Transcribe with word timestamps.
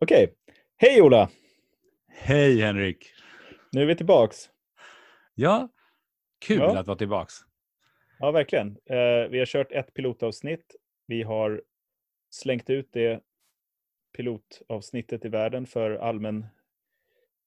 Okej. 0.00 0.34
Hej 0.76 1.02
Ola! 1.02 1.30
Hej 2.08 2.60
Henrik! 2.60 3.12
Nu 3.72 3.82
är 3.82 3.86
vi 3.86 3.96
tillbaks. 3.96 4.50
Ja, 5.34 5.68
kul 6.46 6.58
Ja. 6.58 6.78
att 6.78 6.86
vara 6.86 6.98
tillbaks. 6.98 7.34
Ja, 8.18 8.30
verkligen. 8.30 8.68
Eh, 8.68 9.28
vi 9.30 9.38
har 9.38 9.46
kört 9.46 9.72
ett 9.72 9.94
pilotavsnitt. 9.94 10.76
Vi 11.06 11.22
har 11.22 11.62
slängt 12.30 12.70
ut 12.70 12.88
det 12.92 13.20
pilotavsnittet 14.16 15.24
i 15.24 15.28
världen 15.28 15.66
för 15.66 15.90
allmän 15.90 16.46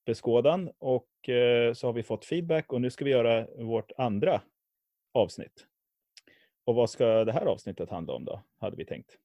beskådan 0.06 0.72
och 0.80 1.30
eh, 1.30 1.74
så 1.74 1.88
har 1.88 1.94
vi 1.94 2.04
fått 2.04 2.26
feedback 2.26 2.74
och 2.74 2.82
nu 2.82 2.90
ska 2.90 3.06
vi 3.06 3.12
göra 3.12 3.48
vårt 3.58 3.92
andra 3.98 4.42
avsnitt. 5.14 5.68
Och 6.66 6.76
vad 6.76 6.90
ska 6.90 7.26
det 7.26 7.32
här 7.32 7.46
avsnittet 7.46 7.90
handla 7.90 8.14
om 8.14 8.26
då, 8.26 8.44
hade 8.58 8.78
vi 8.78 8.86
tänkt. 8.86 9.18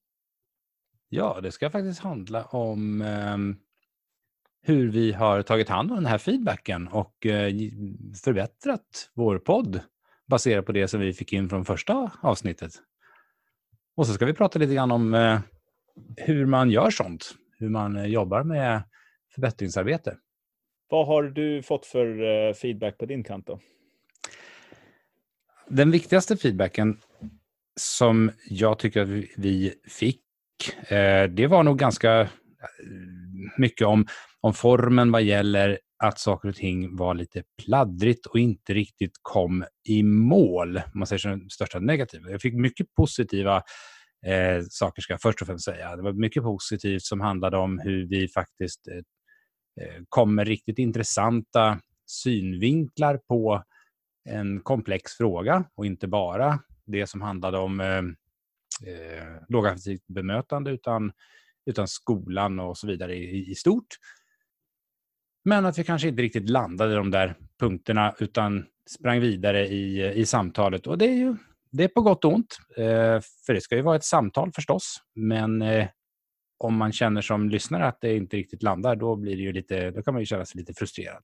Ja, 1.08 1.40
det 1.42 1.52
ska 1.52 1.70
faktiskt 1.70 2.00
handla 2.00 2.44
om 2.44 3.02
ehm, 3.02 3.56
hur 4.62 4.88
vi 4.90 5.12
har 5.12 5.42
tagit 5.42 5.68
hand 5.68 5.90
om 5.90 5.96
den 5.96 6.06
här 6.06 6.18
feedbacken 6.18 6.88
och 6.88 7.26
eh, 7.26 7.52
förbättrat 8.24 9.10
vår 9.14 9.38
podd 9.38 9.80
baserat 10.26 10.66
på 10.66 10.72
det 10.72 10.88
som 10.88 11.00
vi 11.00 11.12
fick 11.12 11.32
in 11.32 11.48
från 11.48 11.64
första 11.64 12.10
avsnittet. 12.20 12.72
Och 13.96 14.06
så 14.06 14.12
ska 14.12 14.26
vi 14.26 14.34
prata 14.34 14.58
lite 14.58 14.74
grann 14.74 14.90
om 14.90 15.14
eh, 15.14 15.40
hur 16.16 16.46
man 16.46 16.70
gör 16.70 16.90
sånt, 16.90 17.34
hur 17.58 17.68
man 17.68 17.96
eh, 17.96 18.06
jobbar 18.06 18.42
med 18.42 18.82
förbättringsarbete. 19.34 20.16
Vad 20.88 21.06
har 21.06 21.22
du 21.22 21.62
fått 21.62 21.86
för 21.86 22.22
eh, 22.22 22.54
feedback 22.54 22.98
på 22.98 23.06
din 23.06 23.24
kant 23.24 23.46
då? 23.46 23.60
Den 25.68 25.90
viktigaste 25.90 26.36
feedbacken 26.36 26.98
som 27.76 28.30
jag 28.48 28.78
tycker 28.78 29.02
att 29.02 29.08
vi 29.36 29.74
fick, 29.88 30.22
eh, 30.88 31.24
det 31.24 31.46
var 31.46 31.62
nog 31.62 31.78
ganska 31.78 32.20
eh, 32.20 32.28
mycket 33.56 33.86
om, 33.86 34.06
om 34.40 34.54
formen 34.54 35.12
vad 35.12 35.22
gäller 35.22 35.78
att 36.04 36.18
saker 36.18 36.48
och 36.48 36.54
ting 36.54 36.96
var 36.96 37.14
lite 37.14 37.42
pladdrigt 37.64 38.26
och 38.26 38.38
inte 38.38 38.74
riktigt 38.74 39.12
kom 39.22 39.64
i 39.88 40.02
mål. 40.02 40.80
Man 40.94 41.06
säger 41.06 41.18
som 41.18 41.50
största 41.50 41.78
negativa. 41.78 42.30
Jag 42.30 42.40
fick 42.40 42.54
mycket 42.54 42.94
positiva 42.94 43.56
eh, 44.26 44.62
saker, 44.70 45.02
ska 45.02 45.12
jag 45.12 45.20
först 45.20 45.40
och 45.40 45.46
främst 45.46 45.64
säga. 45.64 45.96
Det 45.96 46.02
var 46.02 46.12
mycket 46.12 46.42
positivt 46.42 47.02
som 47.02 47.20
handlade 47.20 47.56
om 47.56 47.78
hur 47.78 48.08
vi 48.08 48.28
faktiskt 48.28 48.88
eh, 48.88 48.96
eh, 49.84 50.02
kom 50.08 50.34
med 50.34 50.46
riktigt 50.46 50.78
intressanta 50.78 51.80
synvinklar 52.06 53.20
på 53.28 53.62
en 54.28 54.60
komplex 54.60 55.12
fråga 55.12 55.64
och 55.74 55.86
inte 55.86 56.08
bara 56.08 56.58
det 56.86 57.06
som 57.06 57.22
handlade 57.22 57.58
om 57.58 57.80
eh, 57.80 58.02
eh, 58.86 59.42
lågaffektivt 59.48 60.06
bemötande 60.06 60.70
utan, 60.70 61.12
utan 61.66 61.88
skolan 61.88 62.60
och 62.60 62.78
så 62.78 62.86
vidare 62.86 63.16
i, 63.16 63.50
i 63.50 63.54
stort. 63.54 63.86
Men 65.44 65.66
att 65.66 65.78
vi 65.78 65.84
kanske 65.84 66.08
inte 66.08 66.22
riktigt 66.22 66.48
landade 66.50 66.92
i 66.92 66.96
de 66.96 67.10
där 67.10 67.34
punkterna 67.60 68.14
utan 68.18 68.66
sprang 68.90 69.20
vidare 69.20 69.66
i, 69.68 70.12
i 70.20 70.26
samtalet. 70.26 70.86
Och 70.86 70.98
det 70.98 71.04
är 71.04 71.16
ju 71.16 71.36
det 71.70 71.84
är 71.84 71.88
på 71.88 72.02
gott 72.02 72.24
och 72.24 72.32
ont. 72.32 72.58
Eh, 72.76 73.20
för 73.46 73.54
det 73.54 73.60
ska 73.60 73.76
ju 73.76 73.82
vara 73.82 73.96
ett 73.96 74.04
samtal 74.04 74.52
förstås. 74.52 75.02
Men 75.14 75.62
eh, 75.62 75.88
om 76.58 76.76
man 76.76 76.92
känner 76.92 77.20
som 77.20 77.48
lyssnare 77.48 77.86
att 77.86 78.00
det 78.00 78.16
inte 78.16 78.36
riktigt 78.36 78.62
landar, 78.62 78.96
då, 78.96 79.16
blir 79.16 79.36
det 79.36 79.42
ju 79.42 79.52
lite, 79.52 79.90
då 79.90 80.02
kan 80.02 80.14
man 80.14 80.22
ju 80.22 80.26
känna 80.26 80.44
sig 80.44 80.58
lite 80.58 80.74
frustrerad. 80.74 81.22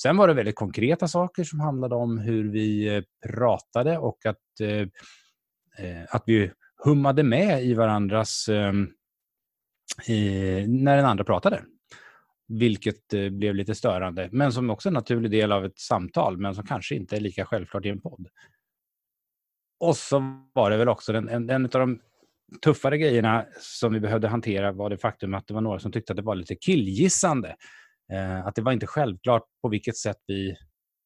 Sen 0.00 0.16
var 0.16 0.28
det 0.28 0.34
väldigt 0.34 0.54
konkreta 0.54 1.08
saker 1.08 1.44
som 1.44 1.60
handlade 1.60 1.94
om 1.94 2.18
hur 2.18 2.50
vi 2.50 2.96
eh, 2.96 3.02
pratade 3.26 3.98
och 3.98 4.26
att, 4.26 4.60
eh, 4.60 4.80
eh 5.86 6.04
att 6.08 6.22
vi 6.26 6.50
hummade 6.84 7.22
med 7.22 7.64
i 7.64 7.74
varandras... 7.74 8.48
Eh, 8.48 8.72
i, 10.06 10.66
när 10.68 10.96
den 10.96 11.06
andra 11.06 11.24
pratade. 11.24 11.64
Vilket 12.48 13.14
eh, 13.14 13.28
blev 13.28 13.54
lite 13.54 13.74
störande, 13.74 14.28
men 14.32 14.52
som 14.52 14.70
också 14.70 14.88
är 14.88 14.90
en 14.90 14.94
naturlig 14.94 15.30
del 15.30 15.52
av 15.52 15.64
ett 15.64 15.78
samtal, 15.78 16.36
men 16.36 16.54
som 16.54 16.66
kanske 16.66 16.94
inte 16.94 17.16
är 17.16 17.20
lika 17.20 17.46
självklart 17.46 17.86
i 17.86 17.88
en 17.88 18.00
podd. 18.00 18.28
Och 19.80 19.96
så 19.96 20.42
var 20.52 20.70
det 20.70 20.76
väl 20.76 20.88
också 20.88 21.12
den, 21.12 21.28
en, 21.28 21.50
en 21.50 21.64
av 21.64 21.70
de 21.70 22.00
tuffare 22.62 22.98
grejerna 22.98 23.46
som 23.60 23.92
vi 23.92 24.00
behövde 24.00 24.28
hantera 24.28 24.72
var 24.72 24.90
det 24.90 24.98
faktum 24.98 25.34
att 25.34 25.46
det 25.46 25.54
var 25.54 25.60
några 25.60 25.78
som 25.78 25.92
tyckte 25.92 26.12
att 26.12 26.16
det 26.16 26.22
var 26.22 26.34
lite 26.34 26.54
killgissande. 26.54 27.56
Eh, 28.12 28.46
att 28.46 28.54
det 28.54 28.62
var 28.62 28.72
inte 28.72 28.86
självklart 28.86 29.44
på 29.62 29.68
vilket 29.68 29.96
sätt 29.96 30.18
vi 30.26 30.56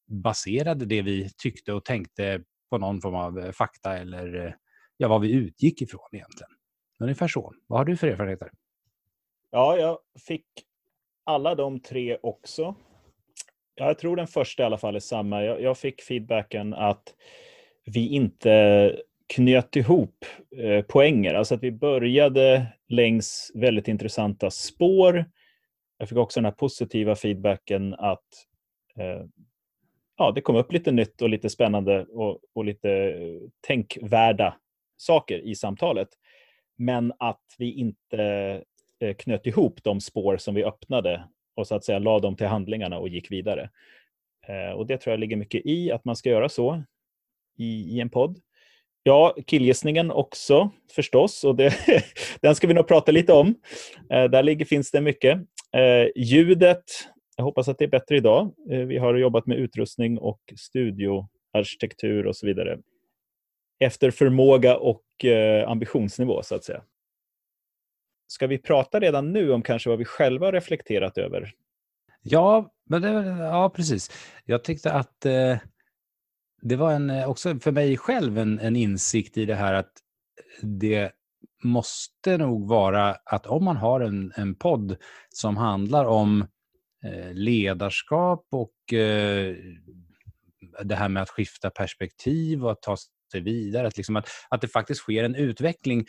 baserade 0.07 0.85
det 0.85 1.01
vi 1.01 1.29
tyckte 1.37 1.73
och 1.73 1.85
tänkte 1.85 2.41
på 2.69 2.77
någon 2.77 3.01
form 3.01 3.15
av 3.15 3.39
eh, 3.39 3.51
fakta 3.51 3.97
eller 3.97 4.45
eh, 4.45 4.53
ja, 4.97 5.07
vad 5.07 5.21
vi 5.21 5.31
utgick 5.31 5.81
ifrån 5.81 6.09
egentligen. 6.11 6.51
Ungefär 6.99 7.27
så. 7.27 7.53
Vad 7.67 7.79
har 7.79 7.85
du 7.85 7.97
för 7.97 8.07
erfarenheter? 8.07 8.51
Ja, 9.51 9.77
jag 9.77 9.97
fick 10.27 10.45
alla 11.23 11.55
de 11.55 11.79
tre 11.79 12.17
också. 12.21 12.75
Ja, 13.75 13.85
jag 13.85 13.99
tror 13.99 14.15
den 14.15 14.27
första 14.27 14.63
i 14.63 14.65
alla 14.65 14.77
fall 14.77 14.95
är 14.95 14.99
samma. 14.99 15.43
Jag, 15.43 15.61
jag 15.61 15.77
fick 15.77 16.01
feedbacken 16.01 16.73
att 16.73 17.15
vi 17.85 18.07
inte 18.07 18.95
knöt 19.27 19.75
ihop 19.75 20.25
eh, 20.57 20.81
poänger. 20.81 21.33
Alltså 21.33 21.55
att 21.55 21.63
vi 21.63 21.71
började 21.71 22.67
längs 22.87 23.51
väldigt 23.55 23.87
intressanta 23.87 24.51
spår. 24.51 25.25
Jag 25.97 26.09
fick 26.09 26.17
också 26.17 26.39
den 26.39 26.45
här 26.45 26.51
positiva 26.51 27.15
feedbacken 27.15 27.93
att 27.93 28.47
eh, 28.99 29.25
ja, 30.17 30.31
det 30.31 30.41
kom 30.41 30.55
upp 30.55 30.71
lite 30.71 30.91
nytt 30.91 31.21
och 31.21 31.29
lite 31.29 31.49
spännande 31.49 32.05
och, 32.05 32.39
och 32.53 32.65
lite 32.65 32.91
eh, 32.91 33.49
tänkvärda 33.67 34.55
saker 34.97 35.39
i 35.39 35.55
samtalet. 35.55 36.09
Men 36.77 37.13
att 37.19 37.55
vi 37.57 37.71
inte 37.71 38.23
eh, 38.99 39.15
knöt 39.15 39.47
ihop 39.47 39.83
de 39.83 40.01
spår 40.01 40.37
som 40.37 40.55
vi 40.55 40.63
öppnade 40.63 41.23
och 41.55 41.67
så 41.67 41.75
att 41.75 41.83
säga 41.83 41.99
la 41.99 42.19
dem 42.19 42.35
till 42.35 42.47
handlingarna 42.47 42.99
och 42.99 43.09
gick 43.09 43.31
vidare. 43.31 43.69
Eh, 44.47 44.77
och 44.77 44.87
det 44.87 44.97
tror 44.97 45.11
jag 45.11 45.19
ligger 45.19 45.35
mycket 45.35 45.65
i 45.65 45.91
att 45.91 46.05
man 46.05 46.15
ska 46.15 46.29
göra 46.29 46.49
så 46.49 46.83
i, 47.57 47.95
i 47.95 47.99
en 47.99 48.09
podd. 48.09 48.39
Ja, 49.03 49.35
killgissningen 49.45 50.11
också 50.11 50.71
förstås 50.91 51.43
och 51.43 51.55
det, 51.55 51.73
den 52.41 52.55
ska 52.55 52.67
vi 52.67 52.73
nog 52.73 52.87
prata 52.87 53.11
lite 53.11 53.33
om. 53.33 53.55
Eh, 54.09 54.23
där 54.23 54.43
ligger, 54.43 54.65
finns 54.65 54.91
det 54.91 55.01
mycket. 55.01 55.39
Ljudet, 56.15 56.83
jag 57.37 57.43
hoppas 57.43 57.67
att 57.67 57.77
det 57.77 57.85
är 57.85 57.89
bättre 57.89 58.17
idag. 58.17 58.53
Vi 58.67 58.97
har 58.97 59.15
jobbat 59.15 59.45
med 59.45 59.57
utrustning 59.57 60.17
och 60.17 60.39
studioarkitektur 60.57 62.27
och 62.27 62.35
så 62.35 62.45
vidare. 62.45 62.77
Efter 63.79 64.11
förmåga 64.11 64.77
och 64.77 65.25
eh, 65.25 65.69
ambitionsnivå 65.69 66.43
så 66.43 66.55
att 66.55 66.63
säga. 66.63 66.83
Ska 68.27 68.47
vi 68.47 68.57
prata 68.57 68.99
redan 68.99 69.33
nu 69.33 69.51
om 69.51 69.61
kanske 69.61 69.89
vad 69.89 69.99
vi 69.99 70.05
själva 70.05 70.47
har 70.47 70.51
reflekterat 70.51 71.17
över? 71.17 71.53
Ja, 72.21 72.73
men 72.89 73.01
det, 73.01 73.09
ja 73.39 73.69
precis. 73.69 74.11
Jag 74.45 74.63
tyckte 74.63 74.93
att 74.93 75.25
eh, 75.25 75.57
det 76.61 76.75
var 76.75 76.91
en, 76.91 77.09
eh, 77.09 77.29
också 77.29 77.59
för 77.59 77.71
mig 77.71 77.97
själv 77.97 78.37
en, 78.37 78.59
en 78.59 78.75
insikt 78.75 79.37
i 79.37 79.45
det 79.45 79.55
här 79.55 79.73
att 79.73 79.91
det 80.61 81.11
måste 81.63 82.37
nog 82.37 82.67
vara 82.67 83.15
att 83.25 83.45
om 83.45 83.63
man 83.63 83.77
har 83.77 84.01
en, 84.01 84.33
en 84.35 84.55
podd 84.55 84.97
som 85.29 85.57
handlar 85.57 86.05
om 86.05 86.47
eh, 87.03 87.33
ledarskap 87.33 88.47
och 88.51 88.93
eh, 88.93 89.55
det 90.83 90.95
här 90.95 91.09
med 91.09 91.23
att 91.23 91.29
skifta 91.29 91.69
perspektiv 91.69 92.65
och 92.65 92.71
att 92.71 92.81
ta 92.81 92.97
sig 93.35 93.43
vidare, 93.43 93.87
att, 93.87 93.97
liksom 93.97 94.15
att, 94.15 94.27
att 94.49 94.61
det 94.61 94.67
faktiskt 94.67 95.01
sker 95.01 95.23
en 95.23 95.35
utveckling. 95.35 96.05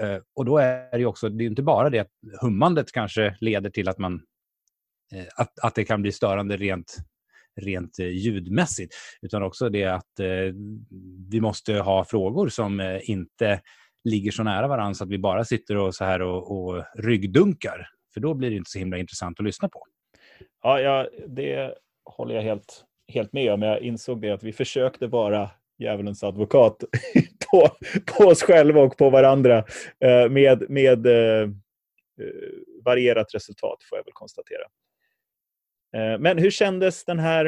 Eh, 0.00 0.18
och 0.34 0.44
då 0.44 0.58
är 0.58 0.90
det 0.90 0.98
ju 0.98 1.06
också, 1.06 1.28
det 1.28 1.44
är 1.44 1.46
inte 1.46 1.62
bara 1.62 1.90
det 1.90 1.98
att 1.98 2.10
hummandet 2.40 2.92
kanske 2.92 3.36
leder 3.40 3.70
till 3.70 3.88
att 3.88 3.98
man 3.98 4.14
eh, 5.14 5.26
att, 5.36 5.58
att 5.62 5.74
det 5.74 5.84
kan 5.84 6.02
bli 6.02 6.12
störande 6.12 6.56
rent, 6.56 6.96
rent 7.60 7.98
eh, 7.98 8.06
ljudmässigt, 8.06 8.94
utan 9.22 9.42
också 9.42 9.68
det 9.68 9.84
att 9.84 10.20
eh, 10.20 10.54
vi 11.30 11.40
måste 11.40 11.74
ha 11.74 12.04
frågor 12.04 12.48
som 12.48 12.80
eh, 12.80 13.10
inte 13.10 13.60
ligger 14.04 14.30
så 14.30 14.42
nära 14.42 14.68
varandra 14.68 14.94
så 14.94 15.04
att 15.04 15.10
vi 15.10 15.18
bara 15.18 15.44
sitter 15.44 15.76
och, 15.76 15.94
så 15.94 16.04
här 16.04 16.22
och, 16.22 16.52
och 16.52 16.84
ryggdunkar. 16.94 17.88
För 18.14 18.20
då 18.20 18.34
blir 18.34 18.50
det 18.50 18.56
inte 18.56 18.70
så 18.70 18.78
himla 18.78 18.98
intressant 18.98 19.40
att 19.40 19.46
lyssna 19.46 19.68
på. 19.68 19.82
Ja, 20.62 20.80
ja 20.80 21.08
det 21.28 21.74
håller 22.04 22.34
jag 22.34 22.42
helt, 22.42 22.84
helt 23.08 23.32
med 23.32 23.52
om. 23.52 23.62
Jag 23.62 23.80
insåg 23.80 24.20
det 24.20 24.30
att 24.30 24.42
vi 24.42 24.52
försökte 24.52 25.06
vara 25.06 25.50
djävulens 25.78 26.24
advokat 26.24 26.84
på, 27.50 27.68
på 28.06 28.24
oss 28.24 28.42
själva 28.42 28.80
och 28.80 28.96
på 28.96 29.10
varandra 29.10 29.64
eh, 30.00 30.28
med, 30.30 30.70
med 30.70 31.06
eh, 31.06 31.42
eh, 31.42 31.48
varierat 32.84 33.34
resultat, 33.34 33.78
får 33.90 33.98
jag 33.98 34.04
väl 34.04 34.12
konstatera. 34.12 34.62
Eh, 35.96 36.18
Men 36.18 36.38
hur 36.38 36.50
kändes 36.50 37.04
den 37.04 37.18
här... 37.18 37.46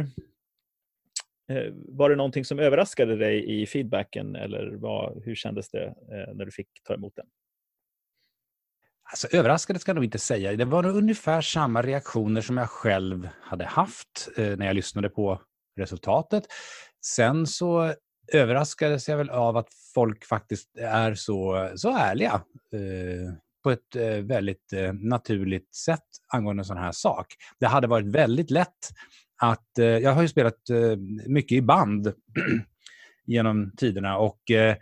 eh, 1.50 1.72
Var 1.72 2.10
det 2.10 2.16
någonting 2.16 2.44
som 2.44 2.58
överraskade 2.58 3.16
dig 3.16 3.60
i 3.62 3.66
feedbacken 3.66 4.36
eller 4.36 4.70
vad, 4.74 5.22
hur 5.24 5.34
kändes 5.34 5.70
det 5.70 5.84
eh, 5.86 6.34
när 6.34 6.44
du 6.44 6.50
fick 6.50 6.68
ta 6.82 6.94
emot 6.94 7.16
den? 7.16 7.26
Alltså, 9.10 9.36
överraskande 9.36 9.80
ska 9.80 9.90
jag 9.90 9.94
nog 9.94 10.04
inte 10.04 10.18
säga. 10.18 10.52
Det 10.56 10.64
var 10.64 10.82
nog 10.82 10.96
ungefär 10.96 11.40
samma 11.40 11.82
reaktioner 11.82 12.40
som 12.40 12.56
jag 12.56 12.70
själv 12.70 13.28
hade 13.40 13.64
haft 13.64 14.28
eh, 14.36 14.56
när 14.56 14.66
jag 14.66 14.76
lyssnade 14.76 15.08
på 15.08 15.40
resultatet. 15.76 16.44
Sen 17.04 17.46
så 17.46 17.94
överraskades 18.32 19.08
jag 19.08 19.16
väl 19.16 19.30
av 19.30 19.56
att 19.56 19.68
folk 19.94 20.24
faktiskt 20.24 20.76
är 20.78 21.14
så, 21.14 21.70
så 21.76 21.96
ärliga. 21.96 22.32
Eh, 22.72 23.34
på 23.62 23.70
ett 23.70 23.96
eh, 23.96 24.24
väldigt 24.24 24.72
eh, 24.72 24.92
naturligt 24.92 25.74
sätt 25.74 26.04
angående 26.32 26.60
en 26.60 26.64
sån 26.64 26.76
här 26.76 26.92
sak. 26.92 27.26
Det 27.60 27.66
hade 27.66 27.86
varit 27.86 28.06
väldigt 28.06 28.50
lätt 28.50 28.90
att... 29.42 29.78
Eh, 29.78 29.86
jag 29.86 30.12
har 30.12 30.22
ju 30.22 30.28
spelat 30.28 30.70
eh, 30.70 30.96
mycket 31.26 31.58
i 31.58 31.62
band 31.62 32.12
genom 33.26 33.72
tiderna 33.76 34.18
och 34.18 34.50
eh, 34.50 34.76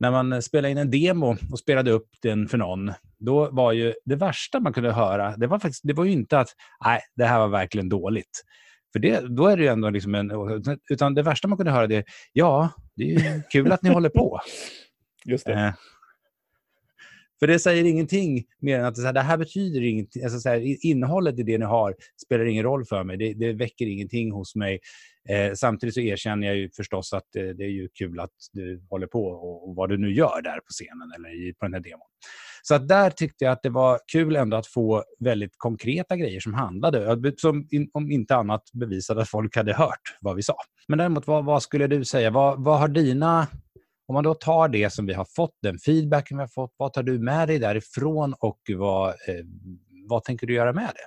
när 0.00 0.10
man 0.10 0.42
spelade 0.42 0.70
in 0.70 0.78
en 0.78 0.90
demo 0.90 1.36
och 1.52 1.58
spelade 1.58 1.90
upp 1.90 2.08
den 2.22 2.48
för 2.48 2.58
någon, 2.58 2.92
då 3.18 3.50
var 3.50 3.72
ju 3.72 3.94
det 4.04 4.16
värsta 4.16 4.60
man 4.60 4.72
kunde 4.72 4.92
höra, 4.92 5.36
det 5.36 5.46
var, 5.46 5.58
faktiskt, 5.58 5.80
det 5.84 5.92
var 5.92 6.04
ju 6.04 6.12
inte 6.12 6.38
att 6.38 6.48
nej, 6.84 7.00
det 7.16 7.24
här 7.24 7.38
var 7.38 7.48
verkligen 7.48 7.88
dåligt. 7.88 8.44
För 8.92 8.98
det, 8.98 9.20
då 9.20 9.46
är 9.46 9.56
det 9.56 9.62
ju 9.62 9.68
ändå 9.68 9.90
liksom 9.90 10.14
en... 10.14 10.32
Utan 10.90 11.14
det 11.14 11.22
värsta 11.22 11.48
man 11.48 11.58
kunde 11.58 11.72
höra 11.72 11.86
det 11.86 11.96
är, 11.96 12.04
ja, 12.32 12.70
det 12.94 13.14
är 13.14 13.42
kul 13.50 13.72
att 13.72 13.82
ni 13.82 13.90
håller 13.90 14.08
på. 14.08 14.40
Just 15.24 15.46
det. 15.46 15.52
Eh, 15.52 15.72
för 17.38 17.46
det 17.46 17.58
säger 17.58 17.84
ingenting 17.84 18.44
mer 18.58 18.78
än 18.78 18.84
att 18.84 18.94
det, 18.94 19.02
här, 19.02 19.12
det 19.12 19.20
här 19.20 19.36
betyder 19.36 19.80
ingenting. 19.80 20.24
Alltså 20.24 20.40
så 20.40 20.48
här, 20.48 20.86
innehållet 20.86 21.38
i 21.38 21.42
det 21.42 21.58
ni 21.58 21.64
har 21.64 21.94
spelar 22.24 22.44
ingen 22.44 22.64
roll 22.64 22.84
för 22.84 23.04
mig. 23.04 23.16
Det, 23.16 23.34
det 23.34 23.52
väcker 23.52 23.86
ingenting 23.86 24.32
hos 24.32 24.56
mig. 24.56 24.80
Eh, 25.30 25.52
samtidigt 25.54 25.94
så 25.94 26.00
erkänner 26.00 26.46
jag 26.46 26.56
ju 26.56 26.70
förstås 26.70 27.12
att 27.12 27.36
eh, 27.36 27.42
det 27.42 27.64
är 27.64 27.70
ju 27.70 27.88
kul 27.88 28.20
att 28.20 28.30
du 28.52 28.86
håller 28.90 29.06
på 29.06 29.24
och, 29.26 29.68
och, 29.68 29.76
vad 29.76 29.88
du 29.88 29.98
nu 29.98 30.12
gör 30.12 30.42
där 30.42 30.60
på 30.60 30.70
scenen 30.70 31.12
eller 31.16 31.48
i, 31.48 31.54
på 31.54 31.66
den 31.66 31.74
här 31.74 31.80
demon. 31.80 32.06
Så 32.62 32.74
att 32.74 32.88
där 32.88 33.10
tyckte 33.10 33.44
jag 33.44 33.52
att 33.52 33.62
det 33.62 33.70
var 33.70 34.00
kul 34.12 34.36
ändå 34.36 34.56
att 34.56 34.66
få 34.66 35.04
väldigt 35.20 35.52
konkreta 35.56 36.16
grejer 36.16 36.40
som 36.40 36.54
handlade, 36.54 37.32
som 37.36 37.68
in, 37.70 37.90
om 37.92 38.10
inte 38.10 38.36
annat 38.36 38.62
bevisade 38.72 39.22
att 39.22 39.28
folk 39.28 39.56
hade 39.56 39.74
hört 39.74 40.16
vad 40.20 40.36
vi 40.36 40.42
sa. 40.42 40.56
Men 40.88 40.98
däremot, 40.98 41.26
vad, 41.26 41.44
vad 41.44 41.62
skulle 41.62 41.86
du 41.86 42.04
säga? 42.04 42.30
Vad, 42.30 42.64
vad 42.64 42.78
har 42.78 42.88
dina 42.88 43.46
om 44.08 44.14
man 44.14 44.24
då 44.24 44.34
tar 44.34 44.68
det 44.68 44.90
som 44.90 45.06
vi 45.06 45.14
har 45.14 45.26
fått, 45.36 45.54
den 45.62 45.78
feedbacken 45.78 46.36
vi 46.36 46.42
har 46.42 46.48
fått, 46.48 46.74
vad 46.76 46.92
tar 46.92 47.02
du 47.02 47.18
med 47.18 47.48
dig 47.48 47.58
därifrån 47.58 48.34
och 48.40 48.60
vad, 48.76 49.08
eh, 49.08 49.44
vad 50.08 50.24
tänker 50.24 50.46
du 50.46 50.54
göra 50.54 50.72
med 50.72 50.88
det? 50.94 51.06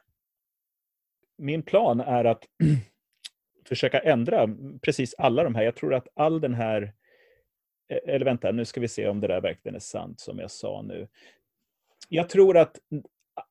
Min 1.44 1.64
plan 1.64 2.00
är 2.00 2.26
att 2.26 2.44
försöka 3.72 4.00
ändra 4.00 4.50
precis 4.82 5.16
alla 5.18 5.44
de 5.44 5.56
här. 5.56 5.64
Jag 5.64 5.76
tror 5.76 5.94
att 5.94 6.08
all 6.14 6.42
den 6.42 6.54
här... 6.54 6.94
Eh, 7.90 8.14
eller 8.16 8.26
vänta, 8.26 8.52
nu 8.52 8.66
ska 8.66 8.82
vi 8.82 8.88
se 8.88 9.08
om 9.08 9.20
det 9.20 9.28
där 9.28 9.42
verkligen 9.42 9.76
är 9.76 9.80
sant 9.80 10.20
som 10.20 10.40
jag 10.40 10.52
sa 10.52 10.82
nu. 10.82 11.08
Jag 12.10 12.30
tror 12.30 12.58
att 12.58 12.80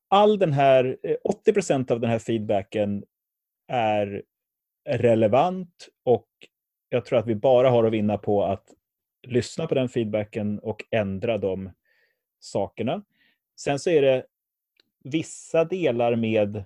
all 0.07 0.39
den 0.39 0.53
här, 0.53 0.97
80 1.23 1.51
eh, 1.71 1.75
av 1.89 1.99
den 1.99 2.09
här 2.09 2.19
feedbacken 2.19 3.03
är 3.67 4.23
relevant 4.89 5.89
och 6.03 6.29
jag 6.89 7.05
tror 7.05 7.19
att 7.19 7.27
vi 7.27 7.35
bara 7.35 7.69
har 7.69 7.83
att 7.83 7.93
vinna 7.93 8.17
på 8.17 8.43
att 8.43 8.65
lyssna 9.27 9.67
på 9.67 9.75
den 9.75 9.89
feedbacken 9.89 10.59
och 10.59 10.83
ändra 10.91 11.37
de 11.37 11.71
sakerna. 12.39 13.03
Sen 13.55 13.79
så 13.79 13.89
är 13.89 14.01
det 14.01 14.25
vissa 15.03 15.65
delar 15.65 16.15
med 16.15 16.63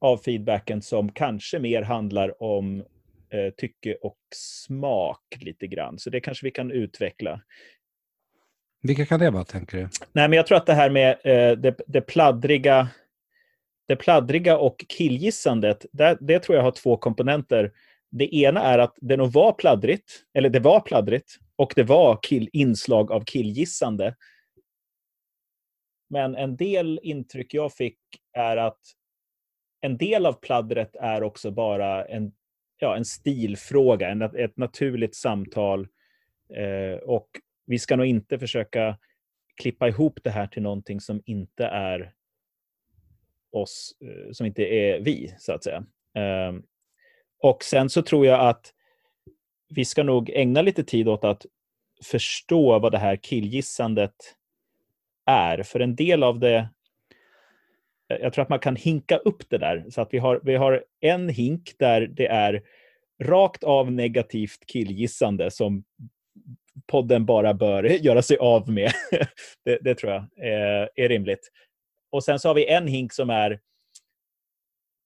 av 0.00 0.18
feedbacken 0.18 0.82
som 0.82 1.12
kanske 1.12 1.58
mer 1.58 1.82
handlar 1.82 2.42
om 2.42 2.84
eh, 3.30 3.54
tycke 3.56 3.94
och 3.94 4.18
smak 4.34 5.38
lite 5.40 5.66
grann. 5.66 5.98
Så 5.98 6.10
det 6.10 6.20
kanske 6.20 6.46
vi 6.46 6.50
kan 6.50 6.70
utveckla. 6.70 7.40
Vilka 8.82 9.06
kan 9.06 9.20
det 9.20 9.30
vara, 9.30 9.44
tänker 9.44 9.78
du? 9.78 9.88
Nej, 10.12 10.28
men 10.28 10.32
jag 10.32 10.46
tror 10.46 10.58
att 10.58 10.66
det 10.66 10.74
här 10.74 10.90
med 10.90 11.10
eh, 11.24 11.58
det, 11.58 11.80
det, 11.86 12.00
pladdriga, 12.00 12.88
det 13.88 13.96
pladdriga 13.96 14.58
och 14.58 14.84
killgissandet, 14.88 15.86
det, 15.92 16.18
det 16.20 16.38
tror 16.38 16.56
jag 16.56 16.62
har 16.62 16.70
två 16.70 16.96
komponenter. 16.96 17.72
Det 18.10 18.34
ena 18.34 18.62
är 18.62 18.78
att 18.78 18.94
det 19.00 19.16
nog 19.16 19.32
var 19.32 19.52
pladdrigt, 19.52 20.24
eller 20.34 20.48
det 20.48 20.60
var 20.60 20.80
pladdrigt, 20.80 21.38
och 21.56 21.72
det 21.76 21.82
var 21.82 22.18
kill, 22.22 22.50
inslag 22.52 23.12
av 23.12 23.24
killgissande. 23.24 24.14
Men 26.10 26.34
en 26.34 26.56
del 26.56 27.00
intryck 27.02 27.54
jag 27.54 27.72
fick 27.72 27.98
är 28.32 28.56
att 28.56 28.80
en 29.80 29.96
del 29.96 30.26
av 30.26 30.32
pladdret 30.32 30.96
är 30.96 31.22
också 31.22 31.50
bara 31.50 32.04
en, 32.04 32.32
ja, 32.78 32.96
en 32.96 33.04
stilfråga, 33.04 34.08
en, 34.08 34.22
ett 34.22 34.56
naturligt 34.56 35.14
samtal. 35.14 35.88
Eh, 36.54 36.98
och 36.98 37.28
vi 37.66 37.78
ska 37.78 37.96
nog 37.96 38.06
inte 38.06 38.38
försöka 38.38 38.98
klippa 39.54 39.88
ihop 39.88 40.20
det 40.22 40.30
här 40.30 40.46
till 40.46 40.62
någonting 40.62 41.00
som 41.00 41.22
inte 41.24 41.66
är 41.66 42.12
oss, 43.52 43.96
eh, 44.00 44.32
som 44.32 44.46
inte 44.46 44.62
är 44.62 45.00
vi, 45.00 45.34
så 45.38 45.52
att 45.52 45.64
säga. 45.64 45.84
Eh, 46.14 46.54
och 47.42 47.64
sen 47.64 47.90
så 47.90 48.02
tror 48.02 48.26
jag 48.26 48.48
att 48.48 48.72
vi 49.68 49.84
ska 49.84 50.02
nog 50.02 50.30
ägna 50.30 50.62
lite 50.62 50.84
tid 50.84 51.08
åt 51.08 51.24
att 51.24 51.46
förstå 52.04 52.78
vad 52.78 52.92
det 52.92 52.98
här 52.98 53.16
killgissandet 53.16 54.14
är. 55.26 55.62
För 55.62 55.80
en 55.80 55.96
del 55.96 56.22
av 56.22 56.38
det, 56.38 56.68
Eh, 58.08 58.16
jag 58.20 58.32
tror 58.32 58.42
att 58.42 58.48
man 58.48 58.58
kan 58.58 58.76
hinka 58.76 59.16
upp 59.16 59.50
det 59.50 59.58
där. 59.58 59.84
Så 59.90 60.00
att 60.00 60.14
vi 60.14 60.18
har, 60.18 60.40
vi 60.44 60.54
har 60.56 60.84
en 61.00 61.28
hink 61.28 61.74
där 61.78 62.00
det 62.06 62.26
är 62.26 62.62
rakt 63.22 63.64
av 63.64 63.92
negativt 63.92 64.66
killgissande 64.66 65.50
som 65.50 65.84
podden 66.86 67.26
bara 67.26 67.54
bör 67.54 67.84
göra 68.04 68.22
sig 68.22 68.36
av 68.36 68.70
med. 68.70 68.92
det, 69.64 69.78
det, 69.80 69.94
tror 69.94 70.12
jag 70.12 70.28
är, 70.36 70.90
är 70.94 71.08
rimligt. 71.08 71.50
Och 72.10 72.24
sen 72.24 72.38
så 72.38 72.48
har 72.48 72.54
vi 72.54 72.66
en 72.66 72.86
hink 72.86 73.12
som 73.12 73.30
är 73.30 73.50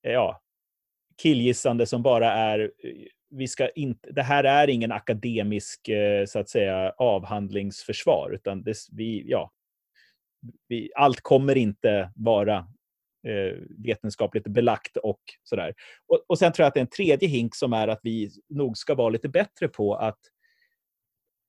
eh, 0.07 0.13
ja, 0.13 0.43
killgissande 1.23 1.87
som 1.87 2.03
bara 2.03 2.33
är 2.33 2.73
vi 3.35 3.49
ska 3.49 3.69
inte, 3.69 4.13
det 4.13 4.23
här 4.23 4.45
är 4.45 4.69
ingen 4.69 4.93
akademisk 4.93 5.91
så 6.27 6.39
att 6.39 6.49
säga, 6.49 6.95
avhandlingsförsvar, 6.99 8.31
utan 8.35 8.63
det, 8.63 8.77
vi, 8.93 9.25
ja, 9.27 9.53
vi, 10.69 10.91
allt 10.95 11.21
kommer 11.21 11.57
inte 11.57 12.13
vara 12.17 12.67
Eh, 13.27 13.59
vetenskapligt 13.85 14.47
belagt 14.47 14.97
och 14.97 15.21
sådär. 15.43 15.75
Och, 16.07 16.25
och 16.27 16.39
sen 16.39 16.53
tror 16.53 16.65
jag 16.65 16.69
att 16.69 16.75
det 16.75 16.81
är 16.81 16.85
en 16.85 16.87
tredje 16.87 17.29
hink 17.29 17.55
som 17.55 17.73
är 17.73 17.89
att 17.89 18.01
vi 18.03 18.31
nog 18.49 18.77
ska 18.77 18.95
vara 18.95 19.09
lite 19.09 19.29
bättre 19.29 19.69
på 19.69 19.95
att 19.95 20.19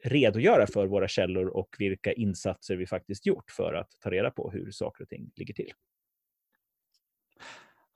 redogöra 0.04 0.68
för 0.68 0.88
våra 0.88 1.08
källor 1.08 1.48
och 1.48 1.76
vilka 1.80 2.14
insatser 2.14 2.76
vi 2.76 2.88
faktiskt 2.88 3.26
gjort 3.26 3.52
för 3.52 3.74
att 3.74 3.90
ta 4.00 4.10
reda 4.10 4.32
på 4.32 4.52
hur 4.52 4.72
saker 4.72 5.04
och 5.04 5.10
ting 5.10 5.32
ligger 5.36 5.54
till. 5.54 5.72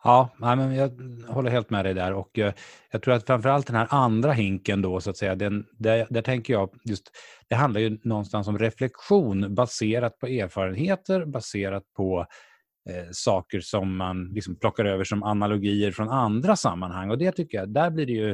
Ja, 0.03 0.29
men 0.39 0.75
jag 0.75 0.89
håller 1.27 1.51
helt 1.51 1.69
med 1.69 1.85
dig 1.85 1.93
där 1.93 2.13
och 2.13 2.39
eh, 2.39 2.53
jag 2.91 3.01
tror 3.01 3.13
att 3.13 3.25
framförallt 3.25 3.67
den 3.67 3.75
här 3.75 3.87
andra 3.89 4.31
hinken 4.31 4.81
då 4.81 5.01
så 5.01 5.09
att 5.09 5.17
säga, 5.17 5.35
den, 5.35 5.65
där, 5.71 6.07
där 6.09 6.21
tänker 6.21 6.53
jag 6.53 6.69
just, 6.83 7.11
det 7.47 7.55
handlar 7.55 7.81
ju 7.81 7.99
någonstans 8.03 8.47
om 8.47 8.59
reflektion 8.59 9.55
baserat 9.55 10.19
på 10.19 10.27
erfarenheter, 10.27 11.25
baserat 11.25 11.83
på 11.93 12.25
eh, 12.89 13.07
saker 13.11 13.59
som 13.59 13.97
man 13.97 14.29
liksom 14.33 14.59
plockar 14.59 14.85
över 14.85 15.03
som 15.03 15.23
analogier 15.23 15.91
från 15.91 16.09
andra 16.09 16.55
sammanhang 16.55 17.09
och 17.09 17.17
det 17.17 17.31
tycker 17.31 17.57
jag, 17.57 17.73
där 17.73 17.89
blir 17.89 18.05
det 18.05 18.13
ju 18.13 18.31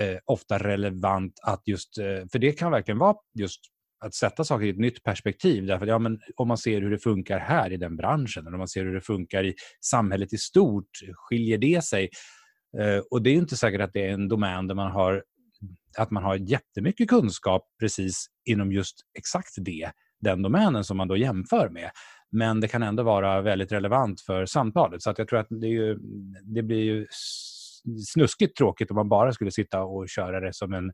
eh, 0.00 0.18
ofta 0.24 0.58
relevant 0.58 1.40
att 1.42 1.62
just, 1.66 1.98
eh, 1.98 2.28
för 2.32 2.38
det 2.38 2.52
kan 2.52 2.72
verkligen 2.72 2.98
vara 2.98 3.16
just 3.38 3.60
att 4.04 4.14
sätta 4.14 4.44
saker 4.44 4.66
i 4.66 4.70
ett 4.70 4.78
nytt 4.78 5.02
perspektiv. 5.02 5.66
Därför, 5.66 5.86
ja, 5.86 5.98
men 5.98 6.20
om 6.36 6.48
man 6.48 6.58
ser 6.58 6.80
hur 6.80 6.90
det 6.90 6.98
funkar 6.98 7.38
här 7.38 7.72
i 7.72 7.76
den 7.76 7.96
branschen, 7.96 8.46
eller 8.46 8.54
om 8.54 8.58
man 8.58 8.68
ser 8.68 8.84
hur 8.84 8.94
det 8.94 9.00
funkar 9.00 9.44
i 9.44 9.54
samhället 9.80 10.32
i 10.32 10.38
stort, 10.38 10.90
skiljer 11.14 11.58
det 11.58 11.84
sig? 11.84 12.10
Eh, 12.78 12.98
och 13.10 13.22
det 13.22 13.30
är 13.30 13.34
inte 13.34 13.56
säkert 13.56 13.80
att 13.80 13.92
det 13.92 14.06
är 14.06 14.12
en 14.12 14.28
domän 14.28 14.66
där 14.66 14.74
man 14.74 14.92
har, 14.92 15.24
att 15.98 16.10
man 16.10 16.22
har 16.22 16.36
jättemycket 16.36 17.08
kunskap 17.08 17.62
precis 17.80 18.26
inom 18.44 18.72
just 18.72 18.96
exakt 19.18 19.54
det, 19.56 19.90
den 20.20 20.42
domänen 20.42 20.84
som 20.84 20.96
man 20.96 21.08
då 21.08 21.16
jämför 21.16 21.68
med. 21.68 21.90
Men 22.34 22.60
det 22.60 22.68
kan 22.68 22.82
ändå 22.82 23.02
vara 23.02 23.40
väldigt 23.40 23.72
relevant 23.72 24.20
för 24.20 24.46
samtalet. 24.46 25.02
Så 25.02 25.10
att 25.10 25.18
jag 25.18 25.28
tror 25.28 25.38
att 25.38 25.46
det, 25.50 25.66
ju, 25.66 25.98
det 26.42 26.62
blir 26.62 26.82
ju 26.82 27.06
snuskigt 28.06 28.56
tråkigt 28.56 28.90
om 28.90 28.94
man 28.94 29.08
bara 29.08 29.32
skulle 29.32 29.50
sitta 29.50 29.82
och 29.82 30.08
köra 30.08 30.40
det 30.40 30.52
som 30.52 30.74
en, 30.74 30.92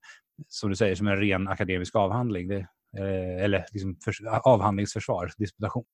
som 0.49 0.71
du 0.71 0.77
säger, 0.77 0.95
som 0.95 1.07
en 1.07 1.17
ren 1.17 1.49
akademisk 1.49 1.95
avhandling. 1.95 2.49
Det, 2.49 2.67
eh, 2.99 3.45
eller 3.45 3.65
liksom 3.73 3.97
för, 4.05 4.13
avhandlingsförsvar, 4.43 5.33
disputation. 5.39 5.85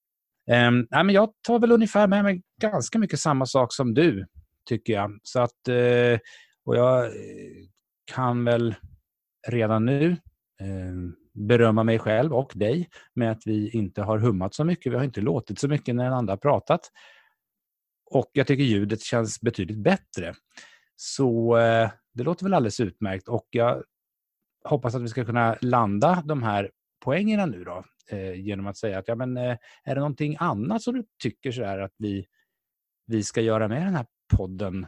Um, 0.50 0.87
nej, 0.91 1.05
men 1.05 1.15
jag 1.15 1.31
tar 1.47 1.59
väl 1.59 1.73
ungefär 1.73 2.07
med 2.07 2.25
mig 2.25 2.43
ganska 2.61 2.99
mycket 2.99 3.21
samma 3.21 3.47
sak 3.47 3.73
som 3.73 3.95
du, 3.95 4.26
tycker 4.69 4.93
jag. 4.93 5.19
Så 5.23 5.41
att, 5.41 5.69
uh, 5.69 6.19
och 6.65 6.76
jag 6.76 7.05
eh, 7.05 7.12
kan 8.15 8.45
väl 8.45 8.75
redan 9.49 9.85
nu 9.85 10.11
uh, 10.62 11.12
berömma 11.37 11.85
mig 11.85 11.99
själv 11.99 12.35
och 12.35 12.52
dig 12.55 12.88
med 13.14 13.31
att 13.31 13.47
vi 13.47 13.71
inte 13.71 14.02
har 14.02 14.19
hummat 14.19 14.55
så 14.55 14.64
mycket. 14.64 14.93
Vi 14.93 14.97
har 14.97 15.05
inte 15.05 15.21
låtit 15.21 15.59
så 15.59 15.69
mycket 15.69 15.95
när 15.95 16.05
den 16.05 16.12
andra 16.12 16.33
har 16.33 16.38
pratat. 16.38 16.81
Och 18.11 18.31
jag 18.33 18.47
tycker 18.47 18.64
ljudet 18.64 19.00
känns 19.00 19.40
betydligt 19.40 19.78
bättre. 19.78 20.35
Så 20.97 21.57
eh, 21.57 21.90
det 22.14 22.23
låter 22.23 22.45
väl 22.45 22.55
alldeles 22.55 22.81
utmärkt 22.81 23.28
och 23.28 23.47
jag 23.50 23.83
hoppas 24.64 24.95
att 24.95 25.02
vi 25.02 25.09
ska 25.09 25.25
kunna 25.25 25.57
landa 25.61 26.23
de 26.26 26.43
här 26.43 26.71
poängerna 27.05 27.47
nu 27.47 27.64
då, 27.64 27.85
eh, 28.11 28.40
genom 28.40 28.66
att 28.66 28.76
säga 28.76 28.99
att 28.99 29.09
ja, 29.09 29.14
men, 29.14 29.37
eh, 29.37 29.57
är 29.85 29.95
det 29.95 30.00
någonting 30.00 30.37
annat 30.38 30.83
som 30.83 30.95
du 30.95 31.05
tycker 31.23 31.52
så 31.52 31.64
här 31.64 31.78
att 31.78 31.95
vi, 31.99 32.26
vi 33.07 33.23
ska 33.23 33.40
göra 33.40 33.69
med 33.69 33.83
den 33.83 33.95
här 33.95 34.07
podden 34.37 34.87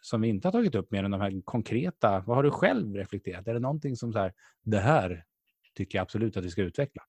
som 0.00 0.20
vi 0.20 0.28
inte 0.28 0.48
har 0.48 0.52
tagit 0.52 0.74
upp 0.74 0.90
mer 0.90 1.04
än 1.04 1.10
de 1.10 1.20
här 1.20 1.42
konkreta? 1.44 2.20
Vad 2.26 2.36
har 2.36 2.42
du 2.42 2.50
själv 2.50 2.94
reflekterat? 2.94 3.48
Är 3.48 3.54
det 3.54 3.60
någonting 3.60 3.96
som 3.96 4.12
så 4.12 4.18
här, 4.18 4.32
det 4.62 4.80
här 4.80 5.24
tycker 5.74 5.98
jag 5.98 6.02
absolut 6.02 6.36
att 6.36 6.44
vi 6.44 6.50
ska 6.50 6.62
utveckla? 6.62 7.02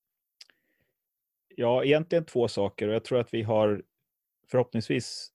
Ja, 1.55 1.84
egentligen 1.84 2.25
två 2.25 2.48
saker 2.48 2.88
och 2.88 2.93
jag 2.93 3.03
tror 3.03 3.20
att 3.20 3.34
vi 3.34 3.41
har 3.41 3.84
förhoppningsvis 4.51 5.32